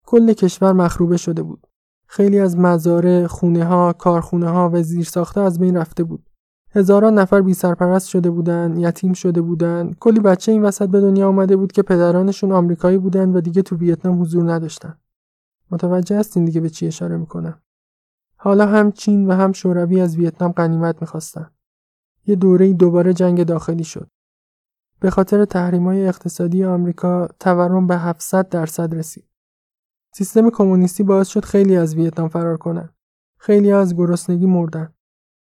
کل 0.06 0.34
کشور 0.34 0.74
مخروبه 0.74 1.18
شده 1.18 1.44
بود. 1.44 1.68
خیلی 2.08 2.40
از 2.40 2.58
مزارع، 2.58 3.28
خونه 3.28 3.64
ها، 3.66 3.94
کارخونه 3.94 4.50
ها 4.50 4.70
و 4.74 4.84
زیرساخته 4.84 5.42
از 5.42 5.60
بین 5.60 5.78
رفته 5.78 6.04
بود. 6.04 6.30
هزاران 6.72 7.20
نفر 7.20 7.42
بی 7.42 7.54
سرپرست 7.54 8.08
شده 8.08 8.30
بودن، 8.30 8.78
یتیم 8.78 9.14
شده 9.14 9.42
بودن. 9.42 9.92
کلی 10.00 10.20
بچه 10.20 10.52
این 10.52 10.62
وسط 10.62 10.90
به 10.90 11.02
دنیا 11.02 11.28
آمده 11.28 11.56
بود 11.56 11.72
که 11.72 11.82
پدرانشون 11.82 12.52
آمریکایی 12.52 12.98
بودن 12.98 13.30
و 13.38 13.42
دیگه 13.42 13.62
تو 13.62 13.76
ویتنام 13.76 14.22
حضور 14.22 14.54
نداشتن. 14.54 14.98
متوجه 15.72 16.20
هستین 16.20 16.46
دیگه 16.46 16.62
به 16.62 16.70
چی 16.70 16.88
اشاره 16.88 17.18
می‌کنم. 17.18 17.62
حالا 18.38 18.66
هم 18.66 18.92
چین 18.92 19.28
و 19.28 19.32
هم 19.32 19.52
شوروی 19.52 20.02
از 20.02 20.18
ویتنام 20.18 20.52
غنیمت 20.52 21.02
می‌خواستن. 21.02 21.50
یه 22.28 22.36
دوره 22.36 22.74
دوباره 22.74 23.14
جنگ 23.14 23.44
داخلی 23.44 23.84
شد. 23.84 24.08
به 25.06 25.12
خاطر 25.12 25.46
تحریم‌های 25.46 26.08
اقتصادی 26.08 26.64
آمریکا 26.64 27.28
تورم 27.40 27.88
به 27.88 27.98
700 27.98 28.50
درصد 28.50 28.96
رسید. 28.96 29.26
سیستم 30.14 30.50
کمونیستی 30.50 31.04
باعث 31.04 31.28
شد 31.28 31.46
خیلی 31.46 31.76
از 31.76 31.96
ویتنام 31.96 32.30
فرار 32.30 32.58
کنند. 32.58 32.94
خیلی 33.38 33.72
از 33.72 33.96
گرسنگی 33.96 34.46
مردن. 34.46 34.94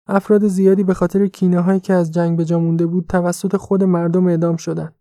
افراد 0.07 0.47
زیادی 0.47 0.83
به 0.83 0.93
خاطر 0.93 1.27
کینه 1.27 1.59
هایی 1.59 1.79
که 1.79 1.93
از 1.93 2.11
جنگ 2.11 2.37
به 2.37 2.45
جا 2.45 2.59
مونده 2.59 2.85
بود 2.85 3.05
توسط 3.07 3.55
خود 3.55 3.83
مردم 3.83 4.27
اعدام 4.27 4.57
شدند. 4.57 4.95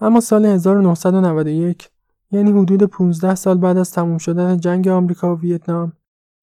اما 0.00 0.20
سال 0.20 0.46
1991 0.46 1.90
یعنی 2.30 2.50
حدود 2.50 2.82
15 2.82 3.34
سال 3.34 3.58
بعد 3.58 3.76
از 3.76 3.90
تموم 3.90 4.18
شدن 4.18 4.56
جنگ 4.56 4.88
آمریکا 4.88 5.36
و 5.36 5.38
ویتنام 5.38 5.92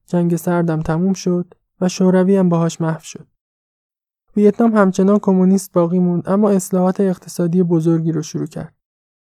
جنگ 0.05 0.35
سردم 0.35 0.81
تموم 0.81 1.13
شد 1.13 1.53
و 1.81 1.89
شوروی 1.89 2.37
هم 2.37 2.49
باهاش 2.49 2.81
محو 2.81 3.01
شد. 3.01 3.27
ویتنام 4.35 4.77
همچنان 4.77 5.19
کمونیست 5.19 5.73
باقی 5.73 5.99
موند 5.99 6.29
اما 6.29 6.49
اصلاحات 6.49 6.99
اقتصادی 6.99 7.63
بزرگی 7.63 8.11
رو 8.11 8.21
شروع 8.21 8.45
کرد. 8.45 8.75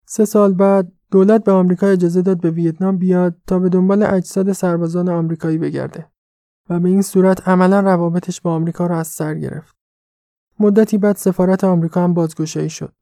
سه 0.06 0.24
سال 0.24 0.54
بعد 0.54 0.92
دولت 1.10 1.44
به 1.44 1.52
آمریکا 1.52 1.86
اجازه 1.86 2.22
داد 2.22 2.40
به 2.40 2.50
ویتنام 2.50 2.98
بیاد 2.98 3.36
تا 3.46 3.58
به 3.58 3.68
دنبال 3.68 4.02
اجساد 4.02 4.52
سربازان 4.52 5.08
آمریکایی 5.08 5.58
بگرده 5.58 6.06
و 6.70 6.80
به 6.80 6.88
این 6.88 7.02
صورت 7.02 7.48
عملا 7.48 7.80
روابطش 7.80 8.40
با 8.40 8.52
آمریکا 8.52 8.86
را 8.86 8.98
از 8.98 9.06
سر 9.06 9.34
گرفت. 9.34 9.76
مدتی 10.60 10.98
بعد 10.98 11.16
سفارت 11.16 11.64
آمریکا 11.64 12.04
هم 12.04 12.14
بازگشایی 12.14 12.70
شد. 12.70 12.92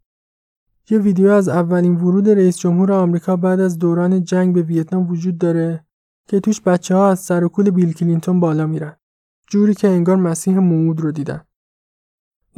یه 0.91 0.99
ویدیو 0.99 1.31
از 1.31 1.49
اولین 1.49 1.97
ورود 1.97 2.29
رئیس 2.29 2.59
جمهور 2.59 2.93
آمریکا 2.93 3.37
بعد 3.37 3.61
از 3.61 3.79
دوران 3.79 4.25
جنگ 4.25 4.55
به 4.55 4.63
ویتنام 4.63 5.11
وجود 5.11 5.39
داره 5.39 5.87
که 6.29 6.41
توش 6.41 6.61
بچه 6.61 6.95
ها 6.95 7.09
از 7.09 7.21
سر 7.21 7.49
کول 7.49 7.71
بیل 7.71 7.93
کلینتون 7.93 8.41
بالا 8.41 8.67
میرن. 8.67 8.97
جوری 9.51 9.75
که 9.75 9.89
انگار 9.89 10.17
مسیح 10.17 10.59
موعود 10.59 11.01
رو 11.01 11.13
دیدن. 11.13 11.41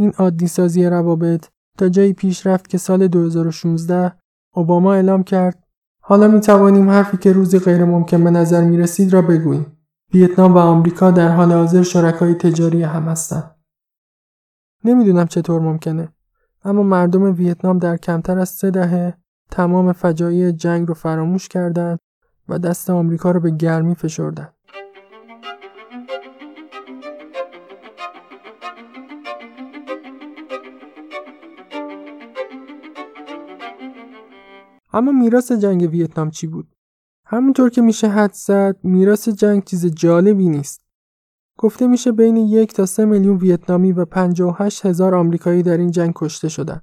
این 0.01 0.13
عادی 0.19 0.47
سازی 0.47 0.87
روابط 0.87 1.47
تا 1.79 1.89
جایی 1.89 2.13
پیش 2.13 2.47
رفت 2.47 2.69
که 2.69 2.79
سال 2.79 3.09
2016 3.09 4.13
اوباما 4.55 4.95
اعلام 4.95 5.23
کرد 5.23 5.65
حالا 6.03 6.29
می 6.29 6.41
توانیم 6.41 6.91
حرفی 6.91 7.17
که 7.17 7.33
روزی 7.33 7.59
غیر 7.59 7.85
ممکن 7.85 8.25
به 8.25 8.31
نظر 8.31 8.65
می 8.65 8.79
رسید 8.79 9.13
را 9.13 9.23
بگوییم. 9.23 9.67
ویتنام 10.15 10.55
و 10.55 10.59
آمریکا 10.59 11.11
در 11.11 11.29
حال 11.29 11.53
حاضر 11.53 11.83
شرکای 11.83 12.35
تجاری 12.35 12.83
هم 12.83 13.03
هستند. 13.03 13.57
نمی‌دونم 14.85 15.27
چطور 15.27 15.61
ممکنه 15.61 16.09
اما 16.65 16.83
مردم 16.83 17.23
ویتنام 17.23 17.79
در 17.79 17.97
کمتر 17.97 18.39
از 18.39 18.49
سه 18.49 18.71
دهه 18.71 19.15
تمام 19.51 19.93
فجایع 19.93 20.51
جنگ 20.51 20.89
رو 20.89 20.95
فراموش 20.95 21.49
کردند 21.49 21.99
و 22.49 22.59
دست 22.59 22.91
آمریکا 22.91 23.31
رو 23.31 23.41
به 23.41 23.51
گرمی 23.51 23.95
فشردند. 23.95 24.55
اما 34.93 35.13
میراث 35.13 35.53
جنگ 35.53 35.89
ویتنام 35.91 36.31
چی 36.31 36.47
بود؟ 36.47 36.75
همونطور 37.27 37.71
که 37.71 37.81
میشه 37.81 38.09
حد 38.09 38.33
زد 38.33 38.77
میراث 38.83 39.29
جنگ 39.29 39.65
چیز 39.65 39.87
جالبی 39.87 40.49
نیست. 40.49 40.83
گفته 41.59 41.87
میشه 41.87 42.13
بین 42.13 42.37
یک 42.37 42.73
تا 42.73 42.87
سه 42.87 43.05
میلیون 43.05 43.37
ویتنامی 43.37 43.93
و 43.93 44.05
58 44.05 44.87
هزار 44.87 45.15
آمریکایی 45.15 45.63
در 45.63 45.77
این 45.77 45.91
جنگ 45.91 46.13
کشته 46.17 46.49
شدن. 46.49 46.81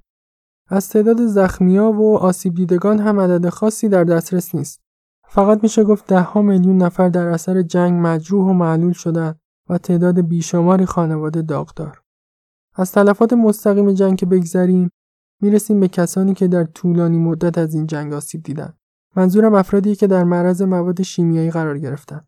از 0.68 0.88
تعداد 0.88 1.26
زخمیا 1.26 1.92
و 1.92 2.16
آسیب 2.16 2.54
دیدگان 2.54 2.98
هم 2.98 3.20
عدد 3.20 3.48
خاصی 3.48 3.88
در 3.88 4.04
دسترس 4.04 4.54
نیست. 4.54 4.80
فقط 5.28 5.62
میشه 5.62 5.84
گفت 5.84 6.06
ده 6.06 6.20
ها 6.20 6.42
میلیون 6.42 6.76
نفر 6.76 7.08
در 7.08 7.26
اثر 7.26 7.62
جنگ 7.62 8.06
مجروح 8.06 8.50
و 8.50 8.52
معلول 8.52 8.92
شدن 8.92 9.34
و 9.68 9.78
تعداد 9.78 10.20
بیشماری 10.20 10.86
خانواده 10.86 11.42
داغدار. 11.42 12.02
از 12.74 12.92
تلفات 12.92 13.32
مستقیم 13.32 13.92
جنگ 13.92 14.18
که 14.18 14.26
بگذریم 14.26 14.90
می‌رسیم 15.40 15.80
به 15.80 15.88
کسانی 15.88 16.34
که 16.34 16.48
در 16.48 16.64
طولانی 16.64 17.18
مدت 17.18 17.58
از 17.58 17.74
این 17.74 17.86
جنگ 17.86 18.12
آسیب 18.12 18.42
دیدن. 18.42 18.72
منظورم 19.16 19.54
افرادی 19.54 19.94
که 19.94 20.06
در 20.06 20.24
معرض 20.24 20.62
مواد 20.62 21.02
شیمیایی 21.02 21.50
قرار 21.50 21.78
گرفتن. 21.78 22.20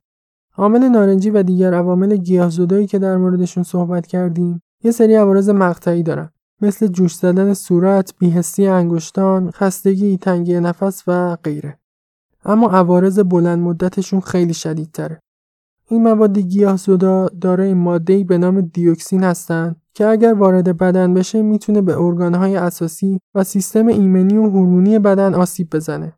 عامل 0.56 0.88
نارنجی 0.88 1.30
و 1.30 1.42
دیگر 1.42 1.74
عوامل 1.74 2.16
گیاهزدایی 2.16 2.86
که 2.86 2.98
در 2.98 3.16
موردشون 3.16 3.64
صحبت 3.64 4.06
کردیم 4.06 4.62
یه 4.84 4.90
سری 4.90 5.14
عوارض 5.14 5.48
مقطعی 5.48 6.02
دارن 6.02 6.30
مثل 6.61 6.86
جوش 6.86 7.14
زدن 7.14 7.54
صورت، 7.54 8.14
بیهستی 8.18 8.66
انگشتان، 8.66 9.50
خستگی، 9.50 10.16
تنگی 10.16 10.61
نفس 10.61 11.02
و 11.06 11.36
غیره. 11.36 11.78
اما 12.44 12.70
عوارض 12.70 13.18
بلند 13.18 13.58
مدتشون 13.58 14.20
خیلی 14.20 14.54
شدیدتره. 14.54 15.20
این 15.91 16.03
مواد 16.03 16.38
گیاهزدا 16.38 17.28
دارای 17.28 17.74
ماده‌ای 17.74 18.24
به 18.24 18.38
نام 18.38 18.61
دیوکسین 18.61 19.24
هستند 19.24 19.76
که 19.95 20.07
اگر 20.07 20.34
وارد 20.34 20.78
بدن 20.78 21.14
بشه 21.14 21.43
می‌تونه 21.43 21.80
به 21.80 22.01
ارگانهای 22.01 22.57
اساسی 22.57 23.20
و 23.34 23.45
سیستم 23.45 23.86
ایمنی 23.86 24.36
و 24.36 24.43
هورمونی 24.43 24.99
بدن 24.99 25.34
آسیب 25.34 25.70
بزنه. 25.76 26.12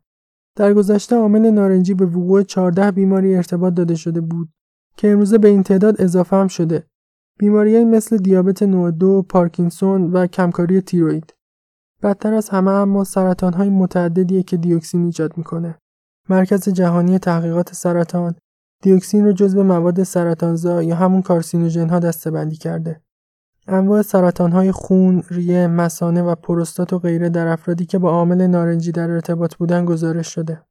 در 0.55 0.73
گذشته 0.73 1.15
عامل 1.15 1.49
نارنجی 1.49 1.93
به 1.93 2.05
وقوع 2.05 2.43
14 2.43 2.91
بیماری 2.91 3.35
ارتباط 3.35 3.73
داده 3.73 3.95
شده 3.95 4.21
بود 4.21 4.49
که 4.97 5.11
امروزه 5.11 5.37
به 5.37 5.47
این 5.47 5.63
تعداد 5.63 6.01
اضافه 6.01 6.35
هم 6.35 6.47
شده. 6.47 6.83
بیماریهایی 7.39 7.85
مثل 7.85 8.17
دیابت 8.17 8.63
نوع 8.63 8.91
دو، 8.91 9.25
پارکینسون 9.29 10.11
و 10.11 10.27
کمکاری 10.27 10.81
تیروید. 10.81 11.33
بدتر 12.03 12.33
از 12.33 12.49
همه 12.49 12.71
اما 12.71 13.03
سرطان 13.03 13.53
های 13.53 13.69
متعددیه 13.69 14.43
که 14.43 14.57
دیوکسین 14.57 15.05
ایجاد 15.05 15.37
می‌کنه. 15.37 15.77
مرکز 16.29 16.69
جهانی 16.69 17.19
تحقیقات 17.19 17.73
سرطان 17.73 18.35
دیوکسین 18.83 19.25
رو 19.25 19.31
جزو 19.31 19.63
مواد 19.63 20.03
سرطانزا 20.03 20.83
یا 20.83 20.95
همون 20.95 21.21
کارسینوژن 21.21 21.89
ها 21.89 21.99
دستبندی 21.99 22.55
کرده. 22.55 23.01
انواع 23.67 24.01
سرطان 24.01 24.51
های 24.51 24.71
خون، 24.71 25.23
ریه، 25.29 25.67
مسانه 25.67 26.21
و 26.21 26.35
پروستات 26.35 26.93
و 26.93 26.99
غیره 26.99 27.29
در 27.29 27.47
افرادی 27.47 27.85
که 27.85 27.97
با 27.97 28.11
عامل 28.11 28.47
نارنجی 28.47 28.91
در 28.91 29.11
ارتباط 29.11 29.55
بودن 29.55 29.85
گزارش 29.85 30.27
شده. 30.33 30.61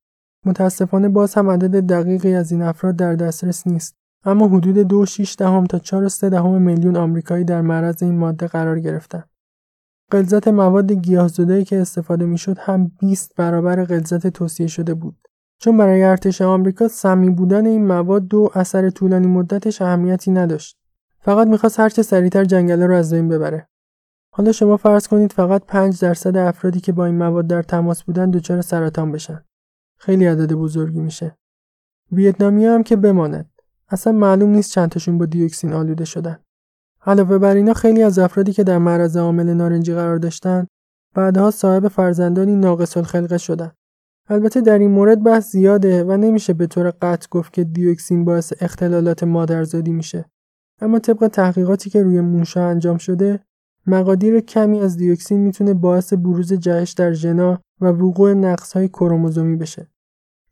متاسفانه 0.47 1.09
باز 1.09 1.35
هم 1.35 1.51
عدد 1.51 1.87
دقیقی 1.87 2.35
از 2.35 2.53
این 2.53 2.63
افراد 2.63 2.97
در 2.97 3.15
دسترس 3.15 3.67
نیست. 3.67 3.97
اما 4.25 4.49
حدود 4.49 5.07
2.6 5.07 5.37
دهم 5.39 5.67
تا 5.67 5.79
4.3 5.79 6.21
دهم 6.21 6.63
میلیون 6.63 6.97
آمریکایی 6.97 7.45
در 7.45 7.61
معرض 7.61 8.03
این 8.03 8.19
ماده 8.19 8.47
قرار 8.47 8.81
گرفتند. 8.81 9.29
غلظت 10.13 10.49
مواد 10.49 10.93
گیاهزدایی 10.93 11.65
که 11.65 11.81
استفاده 11.81 12.25
می‌شد 12.25 12.57
هم 12.61 12.93
20 13.01 13.35
برابر 13.37 13.85
غلظت 13.85 14.27
توصیه 14.27 14.67
شده 14.67 14.95
بود. 14.95 15.29
چون 15.63 15.77
برای 15.77 16.03
ارتش 16.03 16.43
آمریکا 16.43 16.89
سمی 16.89 17.31
بودن 17.31 17.67
این 17.67 17.87
مواد 17.87 18.29
دو 18.29 18.51
اثر 18.55 18.91
طولانی 18.91 19.27
مدتش 19.27 19.83
اهمیتی 19.83 20.31
نداشت. 20.31 20.77
فقط 21.21 21.47
می‌خواست 21.47 21.81
هرچه 21.81 22.03
سریعتر 22.03 22.45
جنگله 22.45 22.87
رو 22.87 22.95
از 22.95 23.15
بین 23.15 23.29
ببره. 23.29 23.69
حالا 24.33 24.53
شما 24.53 24.77
فرض 24.77 25.09
کنید 25.09 25.33
فقط 25.33 25.65
5 25.67 26.01
درصد 26.01 26.37
افرادی 26.37 26.81
که 26.81 26.93
با 26.93 27.05
این 27.05 27.15
مواد 27.15 27.47
در 27.47 27.63
تماس 27.63 28.03
بودن 28.03 28.31
دچار 28.31 28.61
سرطان 28.61 29.13
بشن. 29.13 29.45
خیلی 29.99 30.27
عدد 30.27 30.53
بزرگی 30.53 31.01
میشه. 31.01 31.37
ویتنامی 32.13 32.67
هم 32.67 32.83
که 32.83 32.97
بماند. 32.97 33.51
اصلا 33.89 34.13
معلوم 34.13 34.51
نیست 34.51 34.73
چند 34.73 34.89
تاشون 34.89 35.19
با 35.19 35.27
دیوکسین 35.27 35.73
آلوده 35.73 36.05
شدن. 36.05 36.39
علاوه 37.07 37.39
بر 37.39 37.55
اینا 37.55 37.75
خیلی 37.75 38.03
از 38.03 38.19
افرادی 38.19 38.53
که 38.53 38.65
در 38.65 38.79
معرض 38.79 39.17
عامل 39.17 39.55
نارنجی 39.55 39.95
قرار 39.95 40.17
داشتن 40.17 40.67
بعدها 41.15 41.51
صاحب 41.51 41.89
فرزندانی 41.89 42.57
ناقص 42.57 42.97
الخلقه 42.97 43.39
شدن. 43.39 43.73
البته 44.29 44.61
در 44.61 44.79
این 44.79 44.91
مورد 44.91 45.23
بحث 45.23 45.53
زیاده 45.53 46.05
و 46.05 46.17
نمیشه 46.17 46.53
به 46.53 46.67
طور 46.67 46.91
قطع 46.91 47.27
گفت 47.31 47.53
که 47.53 47.65
دیوکسین 47.65 48.25
باعث 48.25 48.53
اختلالات 48.61 49.23
مادرزادی 49.25 49.93
میشه. 49.93 50.25
اما 50.81 50.99
طبق 50.99 51.27
تحقیقاتی 51.27 51.91
که 51.91 52.03
روی 52.03 52.21
موشا 52.21 52.67
انجام 52.69 52.99
شده 52.99 53.41
مقادیر 53.87 54.41
کمی 54.41 54.81
از 54.81 54.97
دیوکسین 54.97 55.41
می‌تونه 55.41 55.75
باعث 55.75 56.13
بروز 56.13 56.53
جهش 56.53 56.93
در 56.93 57.13
ژنا 57.13 57.61
و 57.81 57.87
وقوع 57.87 58.33
نقصهای 58.35 58.89
کروموزومی 58.89 59.57
بشه. 59.57 59.91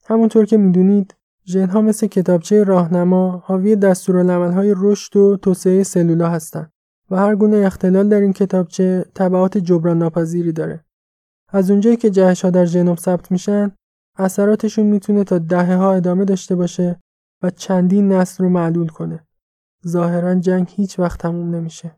همونطور 0.06 0.44
که 0.46 0.56
می‌دونید 0.56 1.14
ژنها 1.46 1.80
مثل 1.80 2.06
کتابچه 2.06 2.64
راهنما 2.64 3.42
حاوی 3.44 3.76
دستورالعملهای 3.76 4.74
رشد 4.76 5.16
و 5.16 5.36
توسعه 5.36 5.82
سلولا 5.82 6.28
هستند 6.28 6.72
و 7.10 7.16
هر 7.16 7.36
گونه 7.36 7.56
اختلال 7.56 8.08
در 8.08 8.20
این 8.20 8.32
کتابچه 8.32 9.04
تبعات 9.14 9.58
جبران 9.58 9.98
ناپذیری 9.98 10.52
داره. 10.52 10.84
از 11.52 11.70
اونجایی 11.70 11.96
که 11.96 12.10
جهش 12.10 12.44
ها 12.44 12.50
در 12.50 12.64
ژنوم 12.64 12.96
ثبت 12.96 13.32
میشن 13.32 13.72
اثراتشون 14.16 14.86
می‌تونه 14.86 15.24
تا 15.24 15.38
دهه 15.38 15.74
ها 15.74 15.92
ادامه 15.92 16.24
داشته 16.24 16.54
باشه 16.54 17.00
و 17.42 17.50
چندین 17.50 18.12
نسل 18.12 18.44
رو 18.44 18.50
معلول 18.50 18.88
کنه. 18.88 19.26
ظاهرا 19.86 20.34
جنگ 20.34 20.68
هیچ 20.70 20.98
وقت 20.98 21.20
تموم 21.20 21.54
نمیشه. 21.54 21.96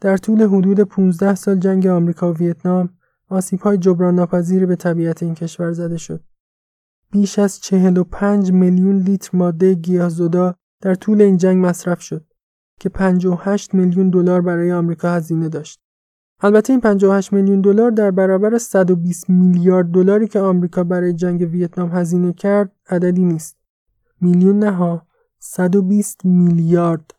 در 0.00 0.16
طول 0.16 0.42
حدود 0.42 0.80
15 0.80 1.34
سال 1.34 1.56
جنگ 1.56 1.86
آمریکا 1.86 2.32
و 2.32 2.36
ویتنام 2.36 2.88
های 3.60 3.78
جبران 3.78 4.14
ناپذیری 4.14 4.66
به 4.66 4.76
طبیعت 4.76 5.22
این 5.22 5.34
کشور 5.34 5.72
زده 5.72 5.96
شد. 5.96 6.24
بیش 7.10 7.38
از 7.38 7.60
45 7.60 8.52
میلیون 8.52 8.96
لیتر 8.96 9.38
ماده 9.38 9.74
گیاهزدا 9.74 10.54
در 10.80 10.94
طول 10.94 11.22
این 11.22 11.36
جنگ 11.36 11.66
مصرف 11.66 12.00
شد 12.00 12.29
که 12.80 12.88
58 12.88 13.74
میلیون 13.74 14.10
دلار 14.10 14.40
برای 14.40 14.72
آمریکا 14.72 15.10
هزینه 15.10 15.48
داشت. 15.48 15.80
البته 16.40 16.72
این 16.72 16.80
58 16.80 17.32
میلیون 17.32 17.60
دلار 17.60 17.90
در 17.90 18.10
برابر 18.10 18.58
120 18.58 19.30
میلیارد 19.30 19.86
دلاری 19.90 20.28
که 20.28 20.40
آمریکا 20.40 20.84
برای 20.84 21.12
جنگ 21.12 21.40
ویتنام 21.40 21.90
هزینه 21.92 22.32
کرد 22.32 22.72
عددی 22.88 23.24
نیست. 23.24 23.56
میلیون 24.20 24.58
نه 24.58 24.70
ها 24.70 25.06
120 25.38 26.24
میلیارد 26.24 27.14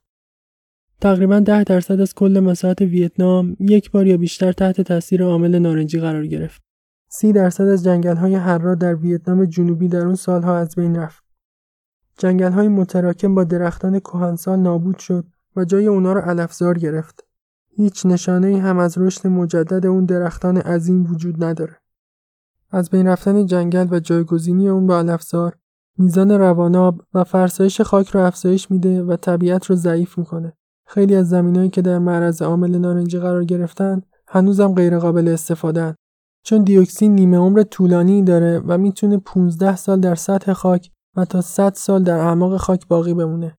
تقریبا 1.02 1.40
10 1.40 1.64
درصد 1.64 2.00
از 2.02 2.14
کل 2.14 2.40
مساحت 2.40 2.82
ویتنام 2.82 3.56
یک 3.60 3.92
بار 3.92 4.08
یا 4.08 4.18
بیشتر 4.18 4.52
تحت 4.52 4.82
تاثیر 4.82 5.24
عامل 5.24 5.60
نارنجی 5.60 6.00
قرار 6.00 6.28
گرفت. 6.28 6.62
30 7.08 7.34
درصد 7.34 7.68
از 7.68 7.84
جنگل 7.84 8.16
های 8.16 8.36
هررا 8.36 8.76
در 8.76 8.96
ویتنام 8.96 9.46
جنوبی 9.46 9.88
در 9.88 10.06
اون 10.06 10.16
سالها 10.16 10.58
از 10.58 10.76
بین 10.76 10.96
رفت. 10.96 11.24
جنگل 12.18 12.52
های 12.52 12.68
متراکم 12.68 13.36
با 13.36 13.44
درختان 13.44 14.00
کهنسال 14.00 14.60
نابود 14.60 14.98
شد 14.98 15.26
و 15.56 15.66
جای 15.66 15.88
اونا 15.88 16.14
رو 16.14 16.22
علفزار 16.22 16.78
گرفت. 16.78 17.26
هیچ 17.70 18.06
نشانه 18.06 18.48
ای 18.48 18.58
هم 18.58 18.78
از 18.78 18.98
رشد 18.98 19.28
مجدد 19.28 19.86
اون 19.86 20.06
درختان 20.06 20.58
عظیم 20.58 21.12
وجود 21.12 21.44
نداره. 21.44 21.78
از 22.72 22.90
بین 22.90 23.08
رفتن 23.08 23.46
جنگل 23.46 23.88
و 23.92 24.00
جایگزینی 24.00 24.70
اون 24.70 24.88
با 24.88 25.00
علفزار 25.00 25.56
میزان 25.98 26.32
رواناب 26.32 27.02
و 27.14 27.24
فرسایش 27.24 27.82
خاک 27.82 28.10
رو 28.10 28.20
افزایش 28.20 28.72
میده 28.72 29.04
و 29.04 29.16
طبیعت 29.16 29.66
رو 29.66 29.76
ضعیف 29.76 30.18
می‌کنه. 30.18 30.54
خیلی 30.88 31.16
از 31.16 31.30
زمینایی 31.30 31.70
که 31.70 31.82
در 31.82 32.00
معرض 32.00 32.42
عامل 32.42 32.78
نارنجی 32.78 33.20
قرار 33.20 33.44
گرفتن 33.44 34.02
هنوزم 34.28 34.74
غیر 34.74 35.00
قابل 35.00 35.28
استفاده 35.28 35.96
چون 36.44 36.64
دیوکسین 36.64 37.16
نیمه 37.16 37.38
عمر 37.38 37.64
طولانی 37.64 38.24
داره 38.24 38.60
و 38.68 38.78
می‌تونه 38.78 39.18
15 39.18 39.76
سال 39.76 40.00
در 40.00 40.16
سطح 40.16 40.54
خاک 40.54 40.92
و 41.16 41.26
تا 41.26 41.42
100 41.42 41.74
سال 41.74 42.04
در 42.04 42.18
اعماق 42.18 42.58
خاک 42.58 42.88
باقی 42.88 43.14
بمونه. 43.14 43.58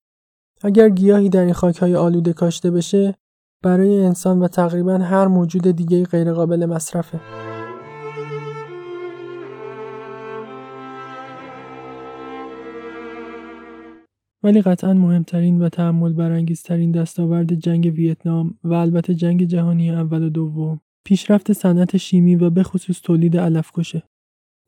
اگر 0.65 0.89
گیاهی 0.89 1.29
در 1.29 1.45
این 1.45 1.53
خاکهای 1.53 1.97
آلوده 1.97 2.33
کاشته 2.33 2.71
بشه 2.71 3.15
برای 3.63 4.05
انسان 4.05 4.43
و 4.43 4.49
تقریبا 4.49 4.99
هر 4.99 5.27
موجود 5.27 5.71
دیگه 5.71 6.05
غیر 6.05 6.33
قابل 6.33 6.67
مصرفه. 6.67 7.21
ولی 14.45 14.63
قطعا 14.63 14.95
مهمترین 14.95 15.63
و 15.63 15.69
تعمل 15.69 16.13
برانگیزترین 16.13 16.93
دستاورد 16.93 17.55
جنگ 17.55 17.93
ویتنام 17.97 18.59
و 18.65 18.73
البته 18.73 19.15
جنگ 19.15 19.45
جهانی 19.45 19.91
اول 19.91 20.23
و 20.23 20.31
دوم 20.31 20.81
پیشرفت 21.05 21.53
صنعت 21.53 21.97
شیمی 21.97 22.37
و 22.37 22.51
به 22.51 22.63
خصوص 22.63 23.01
تولید 23.01 23.37
علفکشه. 23.37 24.03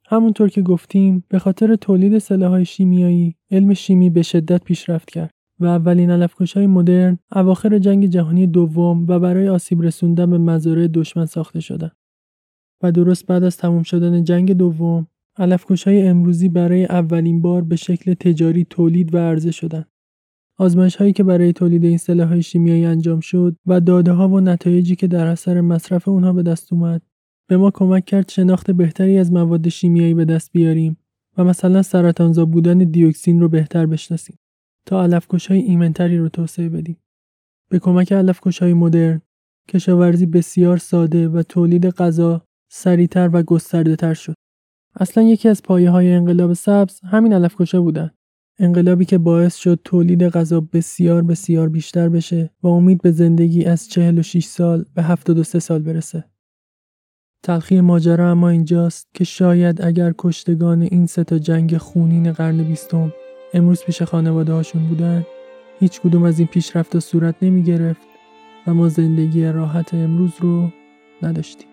همونطور 0.06 0.48
که 0.48 0.62
گفتیم 0.62 1.24
به 1.28 1.38
خاطر 1.38 1.76
تولید 1.76 2.18
سلاح‌های 2.18 2.64
شیمیایی 2.64 3.36
علم 3.50 3.74
شیمی 3.74 4.10
به 4.10 4.22
شدت 4.22 4.64
پیشرفت 4.64 5.10
کرد 5.10 5.33
و 5.60 5.66
اولین 5.66 6.10
های 6.54 6.66
مدرن 6.66 7.18
اواخر 7.32 7.78
جنگ 7.78 8.06
جهانی 8.06 8.46
دوم 8.46 9.06
و 9.08 9.18
برای 9.18 9.48
آسیب 9.48 9.82
رسوندن 9.82 10.30
به 10.30 10.38
مزارع 10.38 10.86
دشمن 10.86 11.26
ساخته 11.26 11.60
شدند. 11.60 11.96
و 12.82 12.92
درست 12.92 13.26
بعد 13.26 13.44
از 13.44 13.56
تمام 13.56 13.82
شدن 13.82 14.24
جنگ 14.24 14.52
دوم 14.52 15.06
های 15.86 16.06
امروزی 16.06 16.48
برای 16.48 16.84
اولین 16.84 17.42
بار 17.42 17.62
به 17.62 17.76
شکل 17.76 18.14
تجاری 18.14 18.66
تولید 18.70 19.14
و 19.14 19.18
عرضه 19.18 19.50
شدند. 19.50 19.88
آزمایش 20.58 20.96
هایی 20.96 21.12
که 21.12 21.22
برای 21.24 21.52
تولید 21.52 21.84
این 21.84 21.98
سلاح 21.98 22.40
شیمیایی 22.40 22.84
انجام 22.84 23.20
شد 23.20 23.56
و 23.66 23.80
داده 23.80 24.12
ها 24.12 24.28
و 24.28 24.40
نتایجی 24.40 24.96
که 24.96 25.06
در 25.06 25.26
اثر 25.26 25.60
مصرف 25.60 26.08
اونها 26.08 26.32
به 26.32 26.42
دست 26.42 26.72
اومد 26.72 27.02
به 27.48 27.56
ما 27.56 27.70
کمک 27.70 28.04
کرد 28.04 28.28
شناخت 28.28 28.70
بهتری 28.70 29.18
از 29.18 29.32
مواد 29.32 29.68
شیمیایی 29.68 30.14
به 30.14 30.24
دست 30.24 30.52
بیاریم 30.52 30.96
و 31.36 31.44
مثلا 31.44 31.82
سرطانزا 31.82 32.44
بودن 32.44 32.78
دیوکسین 32.78 33.40
رو 33.40 33.48
بهتر 33.48 33.86
بشناسیم 33.86 34.38
تا 34.86 35.02
علفکش 35.02 35.46
های 35.46 35.58
ایمنتری 35.58 36.18
رو 36.18 36.28
توسعه 36.28 36.68
بدیم. 36.68 36.96
به 37.70 37.78
کمک 37.78 38.12
علفکش 38.12 38.58
های 38.62 38.74
مدرن 38.74 39.20
کشاورزی 39.68 40.26
بسیار 40.26 40.76
ساده 40.76 41.28
و 41.28 41.42
تولید 41.42 41.86
غذا 41.86 42.42
سریعتر 42.68 43.30
و 43.32 43.42
گسترده 43.42 43.96
تر 43.96 44.14
شد. 44.14 44.34
اصلا 45.00 45.22
یکی 45.22 45.48
از 45.48 45.62
پایه 45.62 45.90
های 45.90 46.12
انقلاب 46.12 46.52
سبز 46.52 47.00
همین 47.00 47.32
علف 47.32 47.74
بودن. 47.74 48.10
انقلابی 48.58 49.04
که 49.04 49.18
باعث 49.18 49.56
شد 49.56 49.80
تولید 49.84 50.22
غذا 50.22 50.60
بسیار 50.60 51.22
بسیار 51.22 51.68
بیشتر 51.68 52.08
بشه 52.08 52.50
و 52.62 52.68
امید 52.68 53.02
به 53.02 53.10
زندگی 53.10 53.64
از 53.64 53.88
46 53.88 54.44
سال 54.44 54.84
به 54.94 55.02
73 55.02 55.58
سال 55.58 55.82
برسه. 55.82 56.24
تلخی 57.42 57.80
ماجرا 57.80 58.30
اما 58.30 58.48
اینجاست 58.48 59.08
که 59.14 59.24
شاید 59.24 59.82
اگر 59.82 60.14
کشتگان 60.18 60.82
این 60.82 61.06
سه 61.06 61.24
تا 61.24 61.38
جنگ 61.38 61.76
خونین 61.76 62.32
قرن 62.32 62.62
بیستم 62.62 63.12
امروز 63.54 63.84
پیش 63.84 64.02
خانواده 64.02 64.52
هاشون 64.52 64.86
بودن 64.86 65.26
هیچ 65.80 66.00
کدوم 66.00 66.22
از 66.22 66.38
این 66.38 66.48
پیشرفت 66.48 66.98
صورت 66.98 67.34
نمی 67.42 67.62
گرفت 67.62 68.06
و 68.66 68.74
ما 68.74 68.88
زندگی 68.88 69.44
راحت 69.44 69.94
امروز 69.94 70.32
رو 70.40 70.70
نداشتیم. 71.22 71.68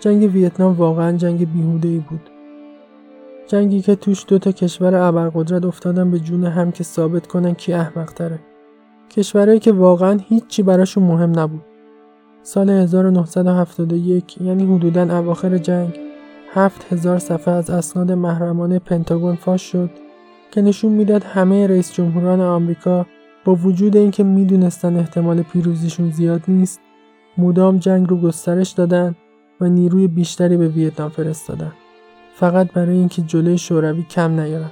جنگ 0.00 0.34
ویتنام 0.34 0.72
واقعا 0.72 1.16
جنگ 1.16 1.52
بیهوده 1.52 1.88
ای 1.88 1.98
بود. 1.98 2.33
جنگی 3.46 3.82
که 3.82 3.94
توش 3.94 4.24
دو 4.28 4.38
تا 4.38 4.52
کشور 4.52 4.94
ابرقدرت 4.94 5.64
افتادن 5.64 6.10
به 6.10 6.18
جون 6.18 6.44
هم 6.44 6.72
که 6.72 6.84
ثابت 6.84 7.26
کنن 7.26 7.54
کی 7.54 7.72
احمق 7.72 8.12
تره. 8.12 8.38
کشورهایی 9.10 9.60
که 9.60 9.72
واقعا 9.72 10.18
هیچی 10.28 10.62
براشون 10.62 11.04
مهم 11.04 11.38
نبود. 11.38 11.62
سال 12.42 12.70
1971 12.70 14.40
یعنی 14.40 14.76
حدوداً 14.76 15.18
اواخر 15.18 15.58
جنگ 15.58 16.00
هفت 16.52 16.92
هزار 16.92 17.18
صفحه 17.18 17.54
از 17.54 17.70
اسناد 17.70 18.12
محرمانه 18.12 18.78
پنتاگون 18.78 19.34
فاش 19.34 19.62
شد 19.62 19.90
که 20.50 20.62
نشون 20.62 20.92
می‌داد 20.92 21.24
همه 21.24 21.66
رئیس 21.66 21.92
جمهوران 21.92 22.40
آمریکا 22.40 23.06
با 23.44 23.54
وجود 23.54 23.96
اینکه 23.96 24.24
می‌دونستن 24.24 24.96
احتمال 24.96 25.42
پیروزیشون 25.42 26.10
زیاد 26.10 26.42
نیست 26.48 26.80
مدام 27.38 27.78
جنگ 27.78 28.08
رو 28.08 28.16
گسترش 28.16 28.70
دادن 28.70 29.14
و 29.60 29.68
نیروی 29.68 30.08
بیشتری 30.08 30.56
به 30.56 30.68
ویتنام 30.68 31.08
فرستادن 31.08 31.72
فقط 32.34 32.72
برای 32.72 32.96
اینکه 32.96 33.22
جلوی 33.22 33.58
شوروی 33.58 34.02
کم 34.02 34.40
نیارن 34.40 34.70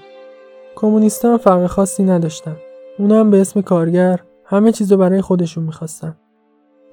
کمونیستان 0.77 1.37
فرق 1.37 1.67
خاصی 1.67 2.05
نداشتن. 2.05 2.57
اونا 2.99 3.21
هم 3.21 3.31
به 3.31 3.41
اسم 3.41 3.61
کارگر 3.61 4.21
همه 4.45 4.73
چیز 4.73 4.93
رو 4.93 4.99
برای 4.99 5.21
خودشون 5.21 5.65
می‌خواستن. 5.65 6.17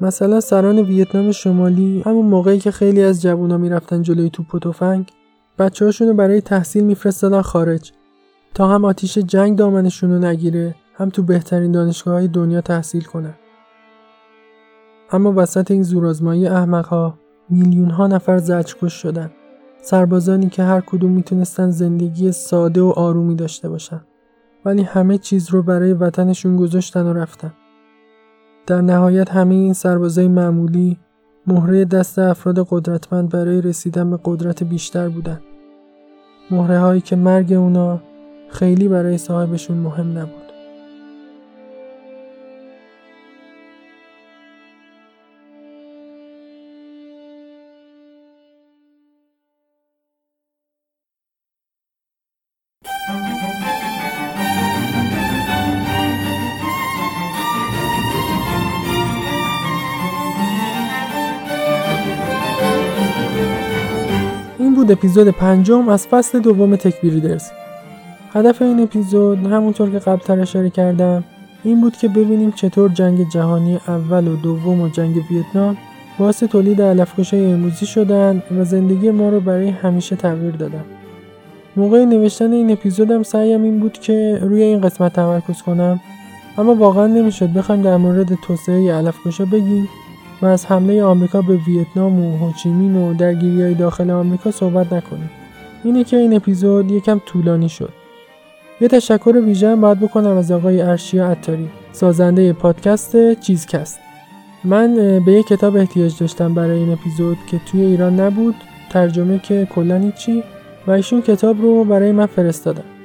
مثلا 0.01 0.39
سران 0.39 0.79
ویتنام 0.79 1.31
شمالی 1.31 2.01
همون 2.05 2.25
موقعی 2.25 2.59
که 2.59 2.71
خیلی 2.71 3.03
از 3.03 3.21
جوونا 3.21 3.57
می‌رفتن 3.57 4.01
جلوی 4.01 4.29
توپ 4.29 4.55
و 4.55 4.59
تفنگ 4.59 5.11
بچه 5.59 5.91
رو 5.99 6.13
برای 6.13 6.41
تحصیل 6.41 6.83
میفرستادن 6.83 7.41
خارج. 7.41 7.91
تا 8.53 8.67
هم 8.67 8.85
آتیش 8.85 9.17
جنگ 9.17 9.57
دامنشون 9.57 10.11
رو 10.11 10.19
نگیره 10.19 10.75
هم 10.93 11.09
تو 11.09 11.23
بهترین 11.23 11.71
دانشگاه 11.71 12.13
های 12.13 12.27
دنیا 12.27 12.61
تحصیل 12.61 13.03
کنن. 13.03 13.33
اما 15.11 15.33
وسط 15.35 15.71
این 15.71 15.83
زورآزمایی 15.83 16.47
احمقها 16.47 17.13
میلیون 17.49 17.89
ها 17.89 18.07
نفر 18.07 18.37
زجرکش 18.37 18.93
شدن. 18.93 19.31
سربازانی 19.81 20.49
که 20.49 20.63
هر 20.63 20.81
کدوم 20.81 21.11
می‌تونستن 21.11 21.69
زندگی 21.69 22.31
ساده 22.31 22.81
و 22.81 22.93
آرومی 22.95 23.35
داشته 23.35 23.69
باشن. 23.69 24.01
ولی 24.65 24.81
همه 24.81 25.17
چیز 25.17 25.49
رو 25.49 25.63
برای 25.63 25.93
وطنشون 25.93 26.55
گذاشتن 26.55 27.05
و 27.05 27.13
رفتن. 27.13 27.53
در 28.67 28.81
نهایت 28.81 29.31
همه 29.31 29.55
این 29.55 29.73
سربازای 29.73 30.27
معمولی 30.27 30.97
مهره 31.47 31.85
دست 31.85 32.19
افراد 32.19 32.67
قدرتمند 32.69 33.29
برای 33.29 33.61
رسیدن 33.61 34.09
به 34.09 34.19
قدرت 34.25 34.63
بیشتر 34.63 35.09
بودن. 35.09 35.39
مهره 36.51 36.79
هایی 36.79 37.01
که 37.01 37.15
مرگ 37.15 37.53
اونا 37.53 38.01
خیلی 38.49 38.87
برای 38.87 39.17
صاحبشون 39.17 39.77
مهم 39.77 40.17
نبود. 40.17 40.38
بود 64.89 64.97
اپیزود 64.97 65.27
پنجم 65.27 65.89
از 65.89 66.07
فصل 66.07 66.39
دوم 66.39 66.75
تکبیریدرز 66.75 67.43
هدف 68.33 68.61
این 68.61 68.79
اپیزود 68.79 69.45
همونطور 69.45 69.89
که 69.89 69.99
قبلتر 69.99 70.39
اشاره 70.39 70.69
کردم 70.69 71.23
این 71.63 71.81
بود 71.81 71.97
که 71.97 72.07
ببینیم 72.07 72.51
چطور 72.51 72.89
جنگ 72.89 73.29
جهانی 73.29 73.79
اول 73.87 74.27
و 74.27 74.35
دوم 74.35 74.81
و 74.81 74.89
جنگ 74.89 75.15
ویتنام 75.31 75.77
باعث 76.19 76.43
تولید 76.43 76.81
علفکشای 76.81 77.51
امروزی 77.51 77.85
شدن 77.85 78.43
و 78.57 78.63
زندگی 78.63 79.11
ما 79.11 79.29
رو 79.29 79.39
برای 79.39 79.69
همیشه 79.69 80.15
تغییر 80.15 80.55
دادن. 80.55 80.83
موقع 81.77 82.05
نوشتن 82.05 82.51
این 82.51 82.71
اپیزودم 82.71 83.23
سعیم 83.23 83.63
این 83.63 83.79
بود 83.79 83.93
که 83.93 84.39
روی 84.41 84.61
این 84.61 84.81
قسمت 84.81 85.13
تمرکز 85.13 85.61
کنم 85.61 85.99
اما 86.57 86.75
واقعا 86.75 87.07
نمی‌شد 87.07 87.53
بخوایم 87.53 87.81
در 87.81 87.97
مورد 87.97 88.33
توسعه 88.33 88.93
علفکشا 88.93 89.45
بگیم. 89.45 89.89
و 90.41 90.45
از 90.45 90.65
حمله 90.65 91.03
آمریکا 91.03 91.41
به 91.41 91.59
ویتنام 91.67 92.19
و 92.19 92.37
هوچیمین 92.37 92.95
و 92.95 93.13
درگیری 93.13 93.61
های 93.61 93.73
داخل 93.73 94.09
آمریکا 94.09 94.51
صحبت 94.51 94.93
نکنیم. 94.93 95.29
اینه 95.83 96.03
که 96.03 96.17
این 96.17 96.35
اپیزود 96.35 96.91
یکم 96.91 97.21
طولانی 97.25 97.69
شد. 97.69 97.93
یه 98.81 98.87
تشکر 98.87 99.41
ویژه 99.45 99.75
باید 99.75 99.99
بکنم 99.99 100.37
از 100.37 100.51
آقای 100.51 100.81
ارشیا 100.81 101.27
عطاری 101.27 101.69
سازنده 101.91 102.53
پادکست 102.53 103.33
چیزکست. 103.33 103.99
من 104.63 104.95
به 105.25 105.31
یک 105.31 105.47
کتاب 105.47 105.75
احتیاج 105.75 106.19
داشتم 106.19 106.53
برای 106.53 106.77
این 106.77 106.91
اپیزود 106.91 107.37
که 107.47 107.59
توی 107.65 107.81
ایران 107.81 108.19
نبود 108.19 108.55
ترجمه 108.89 109.39
که 109.39 109.67
کلا 109.75 110.11
چی 110.11 110.43
و 110.87 110.91
ایشون 110.91 111.21
کتاب 111.21 111.61
رو 111.61 111.83
برای 111.83 112.11
من 112.11 112.25
فرستادن. 112.25 112.98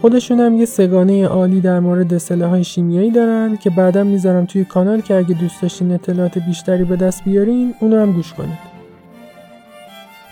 خودشون 0.00 0.40
هم 0.40 0.56
یه 0.56 0.64
سگانه 0.64 1.26
عالی 1.26 1.60
در 1.60 1.80
مورد 1.80 2.30
های 2.30 2.64
شیمیایی 2.64 3.10
دارن 3.10 3.56
که 3.56 3.70
بعدا 3.70 4.04
می‌ذارم 4.04 4.44
توی 4.44 4.64
کانال 4.64 5.00
که 5.00 5.14
اگه 5.14 5.34
دوست 5.34 5.62
داشتین 5.62 5.92
اطلاعات 5.92 6.38
بیشتری 6.38 6.84
به 6.84 6.96
دست 6.96 7.24
بیارین 7.24 7.74
اونو 7.80 8.00
هم 8.00 8.12
گوش 8.12 8.32
کنید. 8.32 8.76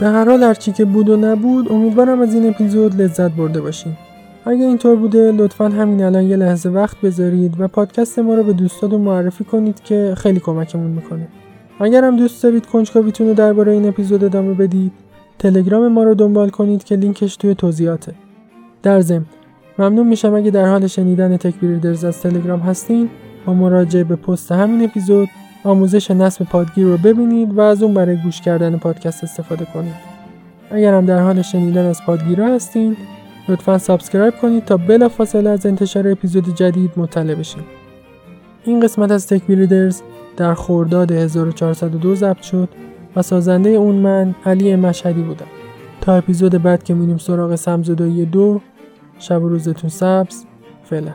به 0.00 0.06
هر 0.06 0.24
حال 0.24 0.42
هرچی 0.42 0.72
که 0.72 0.84
بود 0.84 1.08
و 1.08 1.16
نبود 1.16 1.72
امیدوارم 1.72 2.20
از 2.20 2.34
این 2.34 2.48
اپیزود 2.48 3.02
لذت 3.02 3.30
برده 3.30 3.60
باشین. 3.60 3.92
اگه 4.44 4.64
اینطور 4.64 4.96
بوده 4.96 5.32
لطفا 5.32 5.68
همین 5.68 6.02
الان 6.02 6.24
یه 6.24 6.36
لحظه 6.36 6.68
وقت 6.68 7.00
بذارید 7.00 7.60
و 7.60 7.68
پادکست 7.68 8.18
ما 8.18 8.34
رو 8.34 8.42
به 8.42 8.52
دوستاتون 8.52 9.00
معرفی 9.00 9.44
کنید 9.44 9.80
که 9.80 10.14
خیلی 10.16 10.40
کمکمون 10.40 10.90
می‌کنه. 10.90 11.28
اگر 11.80 12.04
هم 12.04 12.16
دوست 12.16 12.42
دارید 12.42 12.66
کنجکاویتون 12.66 13.26
رو 13.26 13.34
درباره 13.34 13.72
این 13.72 13.88
اپیزود 13.88 14.24
ادامه 14.24 14.54
بدید 14.54 14.92
تلگرام 15.38 15.88
ما 15.88 16.02
رو 16.02 16.14
دنبال 16.14 16.48
کنید 16.48 16.84
که 16.84 16.96
لینکش 16.96 17.36
توی 17.36 17.54
توضیحاته. 17.54 18.14
در 18.82 19.00
ضمن 19.00 19.24
ممنون 19.78 20.06
میشم 20.06 20.34
اگه 20.34 20.50
در 20.50 20.66
حال 20.66 20.86
شنیدن 20.86 21.36
تکبیریدرز 21.36 22.04
از 22.04 22.20
تلگرام 22.20 22.60
هستین 22.60 23.10
با 23.46 23.54
مراجعه 23.54 24.04
به 24.04 24.16
پست 24.16 24.52
همین 24.52 24.84
اپیزود 24.84 25.28
آموزش 25.64 26.10
نصب 26.10 26.44
پادگیر 26.44 26.86
رو 26.86 26.96
ببینید 26.96 27.54
و 27.54 27.60
از 27.60 27.82
اون 27.82 27.94
برای 27.94 28.16
گوش 28.16 28.40
کردن 28.40 28.76
پادکست 28.76 29.24
استفاده 29.24 29.64
کنید. 29.64 29.94
اگر 30.70 30.94
هم 30.94 31.06
در 31.06 31.18
حال 31.18 31.42
شنیدن 31.42 31.86
از 31.86 32.00
پادگیرا 32.06 32.54
هستین 32.54 32.96
لطفا 33.48 33.78
subscribe 33.78 34.34
کنید 34.34 34.64
تا 34.64 34.76
بلافاصله 34.76 35.50
از 35.50 35.66
انتشار 35.66 36.08
اپیزود 36.08 36.54
جدید 36.54 36.90
مطلع 36.96 37.34
بشین. 37.34 37.62
این 38.64 38.80
قسمت 38.80 39.10
از 39.10 39.26
تکبیریدرز 39.26 40.02
در 40.36 40.54
خرداد 40.54 41.12
1402 41.12 42.14
ضبط 42.14 42.42
شد 42.42 42.68
و 43.16 43.22
سازنده 43.22 43.70
اون 43.70 43.94
من 43.94 44.34
علی 44.46 44.76
مشهدی 44.76 45.22
بودم. 45.22 45.46
تا 46.00 46.14
اپیزود 46.14 46.62
بعد 46.62 46.82
که 46.82 46.94
میریم 46.94 47.18
سراغ 47.18 47.54
سمزدایی 47.54 48.24
دو 48.24 48.60
شب 49.18 49.42
و 49.42 49.48
روزتون 49.48 49.90
سبز 49.90 50.44
فعلا. 50.84 51.14